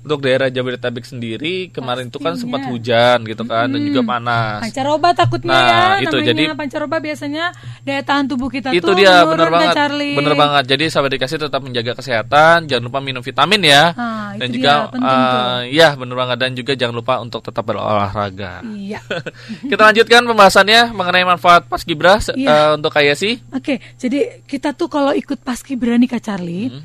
untuk 0.03 0.19
daerah 0.19 0.47
Jabodetabek 0.47 1.01
sendiri 1.01 1.67
kemarin 1.69 2.07
itu 2.07 2.17
kan 2.17 2.35
sempat 2.35 2.67
hujan 2.67 3.23
gitu 3.23 3.43
kan 3.43 3.65
dan 3.65 3.79
juga 3.81 4.03
panas. 4.03 4.59
Pancaroba 4.61 5.09
takutnya 5.11 5.49
Nah, 5.49 5.63
ya 5.95 6.03
itu, 6.03 6.11
namanya 6.13 6.27
jadi- 6.29 6.47
pancaroba 6.53 6.97
biasanya 6.97 7.43
daya 7.81 8.01
tahan 8.01 8.25
tubuh 8.25 8.47
kita 8.47 8.69
itu 8.69 8.81
tuh 8.81 8.93
dia 8.93 9.23
menurun, 9.23 9.31
benar 9.33 9.49
banget 9.49 9.73
Charlie. 9.73 10.13
benar 10.13 10.35
banget 10.35 10.63
jadi 10.69 10.83
sahabat 10.85 11.11
dikasih 11.13 11.37
tetap 11.39 11.61
menjaga 11.61 11.91
kesehatan 11.95 12.57
jangan 12.65 12.83
lupa 12.83 12.99
minum 12.99 13.19
vitamin 13.19 13.61
ya 13.63 13.83
Ah, 13.93 14.31
dan 14.33 14.47
juga 14.49 14.71
dia, 14.89 14.99
eh, 14.99 15.59
ya 15.71 15.89
benar 15.93 16.15
banget 16.17 16.37
dan 16.37 16.51
juga 16.51 16.71
jangan 16.73 16.95
lupa 16.95 17.13
untuk 17.17 17.39
tetap 17.39 17.63
berolahraga 17.63 18.59
Iya. 18.65 18.99
kita 19.71 19.81
lanjutkan 19.83 20.21
pembahasannya 20.25 20.91
mengenai 20.91 21.23
manfaat 21.23 21.63
paskibra 21.65 22.19
Iya. 22.29 22.47
eh, 22.49 22.71
untuk 22.75 22.91
Kayasi 22.91 23.39
Oke, 23.51 23.79
jadi 23.95 24.43
kita 24.43 24.73
tuh 24.73 24.87
kalau 24.87 25.11
ikut 25.11 25.39
paskibra 25.39 25.95
nih 25.95 26.09
Kak 26.09 26.21
Charlie, 26.21 26.67
Hmm. 26.69 26.83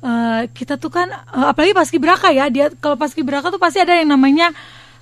Eh, 0.00 0.42
kita 0.48 0.76
tuh 0.76 0.88
kan 0.88 1.08
eh, 1.08 1.46
apalagi 1.46 1.72
paskibraka 1.72 2.30
ya, 2.30 2.46
dia 2.46 2.70
kalau 2.72 2.94
paskibraka 2.94 3.48
tuh 3.48 3.58
pasti 3.58 3.78
ada 3.78 3.94
yang 3.94 4.08
namanya 4.08 4.50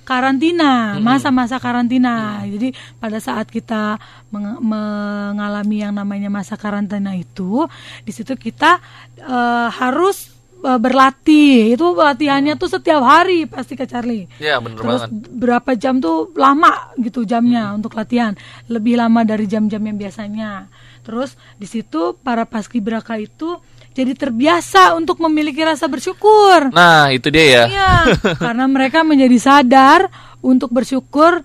karantina, 0.03 0.95
Hmm. 0.95 1.03
masa-masa 1.03 1.59
karantina. 1.59 2.39
Jadi 2.41 2.71
pada 2.95 3.19
saat 3.19 3.47
kita 3.47 3.99
meng- 4.29 4.63
mengalami 4.63 5.83
yang 5.83 5.91
namanya 5.91 6.31
masa 6.31 6.55
karantina 6.55 7.11
itu, 7.11 7.67
di 8.01 8.11
situ 8.11 8.33
kita 8.33 8.79
eh, 9.19 9.67
harus 9.69 10.31
berlatih. 10.57 11.75
Itu 11.75 11.93
latihannya 11.93 12.55
tuh 12.55 12.71
setiap 12.71 12.99
hari 12.99 13.45
pasti 13.45 13.75
Kak 13.75 13.85
Charlie. 13.85 14.25
ya 14.37 14.57
benar 14.57 14.79
Terus 14.79 15.01
banget 15.05 15.29
berapa 15.29 15.71
jam 15.75 15.99
tuh 15.99 16.33
lama 16.33 16.91
gitu 16.97 17.21
jamnya 17.23 17.71
untuk 17.71 17.93
latihan, 17.93 18.33
lebih 18.65 18.97
lama 18.97 19.21
dari 19.21 19.45
jam-jam 19.45 19.79
yang 19.79 19.97
biasanya. 19.97 20.65
Terus 21.03 21.35
di 21.55 21.67
situ 21.67 22.17
para 22.17 22.43
paskibraka 22.43 23.15
itu 23.15 23.59
jadi 23.97 24.13
terbiasa 24.13 24.93
untuk 24.93 25.17
memiliki 25.19 25.59
rasa 25.59 25.89
bersyukur. 25.89 26.69
nah 26.69 27.09
itu 27.09 27.27
dia 27.27 27.45
ya 27.47 27.63
Iya, 27.65 27.91
karena 28.45 28.65
mereka 28.65 29.01
menjadi 29.01 29.37
sadar 29.37 30.05
untuk 30.39 30.69
bersyukur 30.69 31.41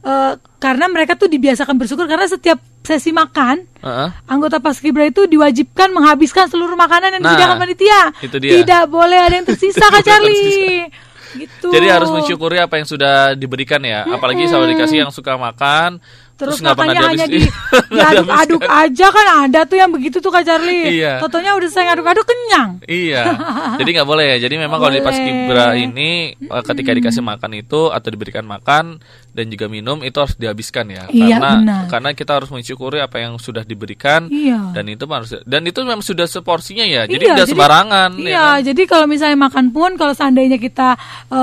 eh, 0.00 0.32
karena 0.58 0.86
mereka 0.86 1.14
tuh 1.14 1.26
dibiasakan 1.26 1.74
bersyukur 1.74 2.06
karena 2.06 2.24
setiap 2.24 2.58
sesi 2.80 3.10
makan 3.10 3.66
Heeh. 3.78 4.08
anggota 4.24 4.58
paskibra 4.58 5.04
itu 5.04 5.26
diwajibkan 5.26 5.90
menghabiskan 5.90 6.46
seluruh 6.46 6.74
makanan 6.74 7.12
yang 7.12 7.20
Nah, 7.20 7.34
disediakan 7.34 7.56
panitia. 7.58 8.00
itu 8.20 8.36
dia. 8.38 8.52
Tidak 8.56 8.82
boleh 8.86 9.18
ada 9.18 9.34
yang 9.34 9.44
tersisa 9.44 9.82
Kak 9.84 10.02
Charlie. 10.06 10.86
gitu. 11.28 11.68
Jadi 11.68 11.86
harus 11.86 12.08
mensyukuri 12.08 12.56
apa 12.56 12.74
yang 12.74 12.86
sudah 12.86 13.34
diberikan 13.34 13.78
ya. 13.80 14.08
Apalagi 14.08 14.48
sahabat 14.48 14.72
dikasih 14.72 15.04
yang 15.04 15.12
suka 15.12 15.36
makan 15.36 16.00
Terus, 16.38 16.62
pernah 16.62 16.78
makanya 16.78 17.00
hanya 17.10 17.26
di 17.26 17.42
dihabis- 17.42 17.90
diaduk-aduk 17.90 18.62
dihabiskan. 18.62 18.86
aja 18.94 19.06
kan 19.10 19.26
ada 19.42 19.60
tuh 19.66 19.76
yang 19.76 19.90
begitu 19.90 20.22
tuh 20.22 20.30
Kak 20.30 20.46
Charlie. 20.46 21.02
Iya. 21.02 21.18
Totonya 21.18 21.58
udah 21.58 21.66
saya 21.66 21.84
ngaduk-aduk 21.90 22.22
kenyang. 22.22 22.70
Iya, 22.86 23.22
jadi 23.82 23.90
nggak 23.98 24.08
boleh 24.08 24.26
ya. 24.32 24.36
Jadi 24.46 24.54
memang 24.54 24.78
kalau 24.78 24.94
di 24.94 25.02
Boleh. 25.02 25.10
paskibra 25.10 25.66
ini 25.74 26.10
eh, 26.38 26.62
ketika 26.62 26.90
dikasih 26.94 27.26
makan 27.26 27.50
itu 27.58 27.90
atau 27.90 28.08
diberikan 28.08 28.46
makan 28.46 29.02
dan 29.38 29.46
juga 29.46 29.66
minum 29.66 30.02
itu 30.02 30.18
harus 30.18 30.34
dihabiskan 30.34 30.86
ya. 30.88 31.06
Iya, 31.08 31.38
karena 31.38 31.50
benar. 31.54 31.82
karena 31.86 32.10
kita 32.12 32.32
harus 32.34 32.50
mensyukuri 32.50 32.98
apa 32.98 33.16
yang 33.18 33.38
sudah 33.38 33.62
diberikan 33.62 34.26
Iya. 34.26 34.74
dan 34.74 34.84
itu 34.84 35.06
harus 35.06 35.30
dan 35.40 35.62
itu 35.62 35.78
memang 35.80 36.02
sudah 36.02 36.26
seporsinya 36.26 36.82
ya. 36.82 37.06
Jadi 37.06 37.22
Iya, 37.22 37.32
tidak 37.32 37.46
sembarangan. 37.48 38.10
Iya, 38.16 38.26
ya 38.28 38.42
kan? 38.50 38.66
jadi 38.66 38.82
kalau 38.84 39.06
misalnya 39.06 39.38
makan 39.38 39.70
pun 39.70 39.94
kalau 39.94 40.10
seandainya 40.10 40.58
kita 40.58 40.98
eh, 41.28 41.38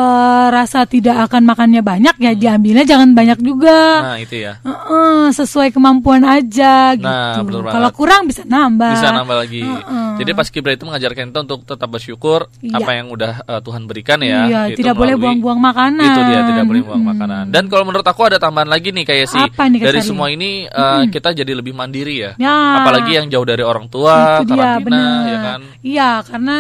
rasa 0.50 0.84
tidak 0.84 1.26
akan 1.26 1.46
makannya 1.46 1.80
banyak 1.80 2.16
ya 2.18 2.32
diambilnya 2.34 2.84
jangan 2.84 3.14
banyak 3.14 3.40
juga. 3.40 3.80
Hmm. 3.96 4.06
Nah 4.06 4.18
itu 4.20 4.36
ya. 4.38 4.54
Heeh, 4.60 5.24
sesuai 5.32 5.70
kemampuan 5.70 6.22
aja 6.22 6.94
gitu. 6.94 7.06
Nah, 7.06 7.40
Kalau 7.66 7.90
kurang 7.92 8.26
bisa 8.26 8.44
nambah. 8.44 8.92
Bisa 8.92 9.14
nambah 9.14 9.38
lagi. 9.38 9.62
Heeh. 9.62 10.10
Jadi 10.16 10.32
paskibra 10.34 10.72
itu 10.72 10.84
mengajarkan 10.84 11.30
kita 11.30 11.40
untuk 11.42 11.62
tetap 11.64 11.88
bersyukur 11.88 12.50
Iya. 12.60 12.76
apa 12.78 12.92
yang 12.92 13.08
udah 13.08 13.34
eh, 13.42 13.62
Tuhan 13.62 13.86
berikan 13.86 14.20
ya. 14.20 14.42
Iya, 14.46 14.62
Itu 14.74 14.82
tidak 14.82 14.96
boleh 14.96 15.14
melalui- 15.14 15.24
buang-buang 15.38 15.60
makanan. 15.62 16.04
Itu 16.04 16.22
dia 16.26 16.42
tidak 16.46 16.66
boleh 16.66 16.82
buang 16.82 16.98
Mm-mm. 16.98 17.12
makanan. 17.14 17.44
Dan 17.52 17.64
kalau 17.68 17.85
menurut 17.86 18.04
aku 18.04 18.22
ada 18.26 18.42
tambahan 18.42 18.66
lagi 18.66 18.90
nih 18.90 19.06
kayak 19.06 19.28
sih 19.30 19.38
nih, 19.38 19.80
dari 19.80 20.02
Charlie? 20.02 20.10
semua 20.10 20.28
ini 20.34 20.66
eh, 20.66 21.04
kita 21.08 21.32
jadi 21.32 21.54
lebih 21.54 21.72
mandiri 21.72 22.26
ya. 22.26 22.32
Ya. 22.36 22.82
Apalagi 22.82 23.16
yang 23.16 23.30
jauh 23.30 23.46
dari 23.46 23.62
orang 23.62 23.86
tua, 23.88 24.42
itu 24.42 24.52
dia 24.52 24.82
karantina 24.82 24.82
benar. 24.90 25.30
ya 25.30 25.38
kan. 25.40 25.60
Iya, 25.80 26.10
karena 26.26 26.56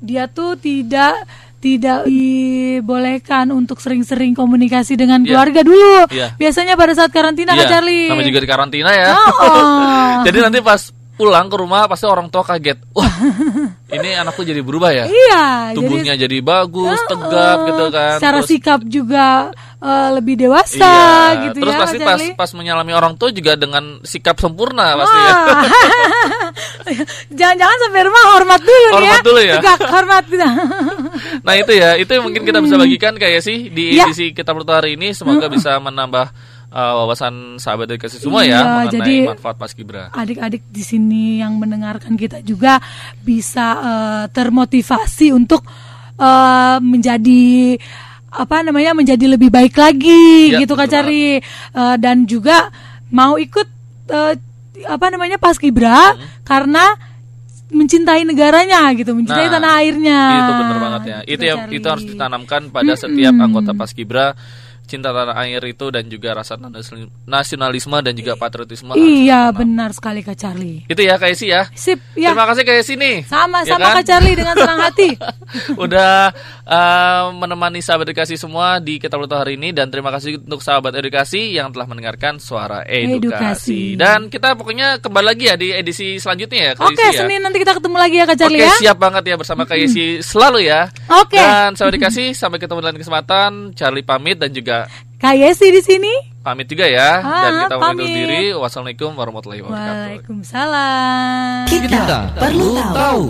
dia 0.00 0.24
tuh 0.26 0.56
tidak 0.56 1.14
tidak 1.60 2.08
dibolehkan 2.08 3.52
untuk 3.52 3.84
sering-sering 3.84 4.32
komunikasi 4.32 4.96
dengan 4.96 5.20
Iya. 5.20 5.28
keluarga 5.28 5.60
dulu. 5.60 6.08
Iya. 6.08 6.32
Biasanya 6.40 6.72
pada 6.72 6.96
saat 6.96 7.12
karantina 7.12 7.52
Kak 7.52 7.68
Iya, 7.68 7.70
Charlie. 7.70 8.08
namanya 8.08 8.28
juga 8.32 8.40
di 8.40 8.48
karantina 8.48 8.90
ya. 8.96 9.12
Oh. 9.12 10.16
jadi 10.26 10.38
nanti 10.48 10.64
pas 10.64 10.88
pulang 11.20 11.52
ke 11.52 11.56
rumah 11.60 11.84
pasti 11.84 12.08
orang 12.08 12.32
tua 12.32 12.40
kaget. 12.40 12.80
Wah, 12.96 13.12
ini 14.00 14.16
anakku 14.16 14.40
jadi 14.40 14.64
berubah 14.64 14.88
ya. 14.88 15.04
Iya, 15.04 15.76
Tubuhnya 15.76 16.16
jadi 16.16 16.24
jadi, 16.24 16.38
bagus, 16.40 16.96
tegap 17.04 17.58
eh, 17.60 17.66
gitu 17.68 17.84
kan. 17.92 18.16
Secara 18.16 18.38
Terus- 18.40 18.48
sikap 18.48 18.80
juga 18.88 19.52
eh, 19.84 20.08
lebih 20.16 20.40
dewasa 20.40 20.80
Iya, 21.36 21.52
gitu 21.52 21.58
terus 21.60 21.76
ya. 21.76 21.80
pasti 21.84 21.96
Kak 22.00 22.08
pas 22.08 22.20
pas 22.40 22.50
menyalami 22.56 22.92
orang 22.96 23.20
tua 23.20 23.28
juga 23.28 23.52
dengan 23.52 24.00
sikap 24.00 24.40
sempurna 24.40 24.96
pasti 24.96 25.18
ya. 25.20 25.32
Wah. 25.36 25.62
Jangan-jangan 27.38 27.78
sampai 27.84 28.00
rumah 28.02 28.24
hormat 28.36 28.60
dulu 28.64 28.78
nih 28.80 28.94
Hormat 28.96 29.20
ya. 29.20 29.26
dulu 29.28 29.40
ya. 29.44 29.54
Tegak 29.60 29.80
hormat. 29.92 30.24
Nah 31.46 31.54
itu 31.56 31.72
ya, 31.72 31.96
itu 31.96 32.10
yang 32.10 32.24
mungkin 32.24 32.42
kita 32.44 32.58
bisa 32.60 32.76
bagikan 32.76 33.14
kayak 33.16 33.40
sih 33.44 33.68
di 33.68 33.96
Ya. 33.96 34.08
edisi 34.08 34.32
kita 34.32 34.52
hari 34.52 34.96
ini. 34.96 35.12
Semoga 35.12 35.48
bisa 35.48 35.76
menambah 35.76 36.32
uh, 36.70 36.92
wawasan 36.96 37.34
sahabat 37.56 37.86
dari 37.86 37.98
kasih 37.98 38.18
semua 38.18 38.40
Iya, 38.40 38.50
ya 38.52 38.60
mengenai 38.62 38.92
jadi 38.92 39.14
manfaat 39.28 39.56
paskibra. 39.56 40.08
adik-adik 40.10 40.62
di 40.66 40.80
sini 40.80 41.38
yang 41.38 41.54
mendengarkan 41.54 42.14
kita 42.14 42.40
juga 42.40 42.78
bisa 43.20 43.66
eh, 43.76 44.24
termotivasi 44.30 45.30
untuk 45.30 45.62
eh, 46.14 46.78
menjadi 46.80 47.76
apa 48.30 48.62
namanya 48.62 48.94
menjadi 48.94 49.26
lebih 49.28 49.50
baik 49.50 49.74
lagi 49.74 50.50
Ya, 50.50 50.62
gitu 50.62 50.72
Kak 50.72 50.86
Cari 50.86 51.42
Eh, 51.42 51.96
dan 51.98 52.22
juga 52.24 52.70
mau 53.08 53.34
ikut 53.34 53.66
eh, 54.08 54.34
apa 54.80 55.06
namanya 55.08 55.36
paskibra 55.36 56.14
karena 56.42 56.94
mencintai 57.70 58.24
negaranya 58.24 58.90
gitu 58.92 59.12
mencintai 59.12 59.46
Hmm. 59.46 59.52
Nah, 59.52 59.60
tanah 59.60 59.72
airnya 59.78 60.20
Itu 60.36 60.52
benar 60.56 60.78
banget 60.80 61.02
ya. 61.04 61.18
Gitu, 61.20 61.30
Itu 61.30 61.42
yang 61.44 61.60
itu 61.70 61.86
harus 61.86 62.04
ditanamkan 62.04 62.62
pada 62.68 62.92
setiap 62.94 63.34
anggota 63.36 63.70
paskibra 63.72 64.34
cinta 64.90 65.14
tanah 65.14 65.38
air 65.38 65.62
itu 65.62 65.86
dan 65.88 66.10
juga 66.10 66.34
rasa 66.34 66.58
nasionalisme 67.24 67.94
dan 68.02 68.12
juga 68.12 68.34
patriotisme. 68.34 68.98
iya 68.98 69.54
ditanam. 69.54 69.58
benar 69.62 69.90
sekali 69.94 70.20
Kak 70.20 70.34
Charlie 70.34 70.82
Itu 70.84 70.98
ya 71.00 71.14
kayak 71.14 71.36
sih 71.38 71.48
ya. 71.48 71.70
sip 71.70 72.02
ya 72.18 72.34
Terima 72.34 72.46
kasih 72.50 72.64
kayak 72.66 72.82
sini. 72.82 73.12
sama-sama 73.22 73.78
Ya 73.78 73.78
kan? 73.78 73.96
Kak 74.02 74.06
Charlie 74.06 74.34
dengan 74.34 74.54
senang 74.58 74.80
hati 74.82 75.08
udah 75.84 76.34
uh, 76.66 77.24
menemani 77.36 77.78
sahabat 77.78 78.10
edukasi 78.10 78.34
semua 78.34 78.80
di 78.80 78.98
kita 78.98 79.14
Pluto 79.14 79.36
hari 79.36 79.54
ini 79.54 79.70
dan 79.70 79.92
terima 79.92 80.10
kasih 80.10 80.40
untuk 80.40 80.64
sahabat 80.64 80.96
edukasi 80.96 81.54
yang 81.54 81.70
telah 81.70 81.86
mendengarkan 81.86 82.40
suara 82.40 82.82
edukasi. 82.82 83.20
Edukasi. 83.20 83.80
Dan 83.94 84.26
kita 84.32 84.56
pokoknya 84.56 84.98
kembali 84.98 85.26
lagi 85.26 85.44
ya 85.46 85.54
di 85.54 85.68
edisi 85.70 86.16
selanjutnya 86.16 86.60
ya. 86.60 86.72
Kak 86.74 86.88
Oke, 86.90 86.98
Yesi 86.98 87.14
ya. 87.14 87.20
Senin 87.26 87.40
nanti 87.44 87.58
kita 87.60 87.76
ketemu 87.76 87.96
lagi 88.00 88.16
ya 88.16 88.24
Kak 88.24 88.36
Charlie 88.40 88.60
Oke, 88.60 88.66
ya. 88.66 88.74
siap 88.80 88.96
banget 88.98 89.22
ya 89.28 89.36
bersama 89.36 89.62
Kak 89.68 89.76
Yesi 89.78 90.04
selalu 90.24 90.64
ya. 90.64 90.88
Oke. 91.12 91.36
Dan 91.36 91.76
sahabat 91.76 91.92
edukasi 91.94 92.32
sampai 92.32 92.58
ketemu 92.58 92.78
di 92.80 92.86
lain 92.88 92.98
kesempatan. 92.98 93.50
Charlie 93.76 94.06
pamit 94.06 94.40
dan 94.40 94.50
juga 94.50 94.79
Kak 95.20 95.34
Yesi 95.36 95.68
di 95.68 95.82
sini. 95.84 96.12
pamit 96.40 96.64
juga 96.72 96.88
ya. 96.88 97.20
Ah, 97.20 97.44
dan 97.44 97.52
kita 97.68 97.76
undur 97.76 98.00
pamit. 98.00 98.16
diri. 98.16 98.42
Wassalamualaikum 98.56 99.12
warahmatullahi 99.12 99.60
wabarakatuh. 99.60 100.00
Waalaikumsalam. 100.00 101.64
Kita 101.68 102.16
perlu 102.40 102.72
tahu. 102.96 103.24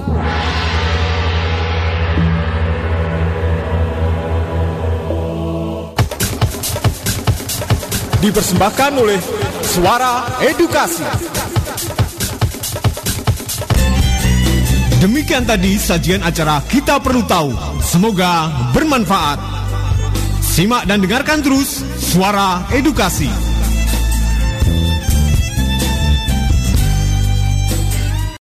dipersembahkan 8.21 8.93
oleh 9.01 9.17
Suara 9.65 10.29
Edukasi. 10.45 11.05
Demikian 15.01 15.49
tadi 15.49 15.81
sajian 15.81 16.21
acara 16.21 16.61
Kita 16.69 17.01
Perlu 17.01 17.25
Tahu. 17.25 17.81
Semoga 17.81 18.53
bermanfaat. 18.77 19.60
Simak 20.61 20.85
dan 20.85 21.01
dengarkan 21.01 21.41
terus 21.41 21.81
Suara 21.97 22.69
Edukasi. 22.69 23.50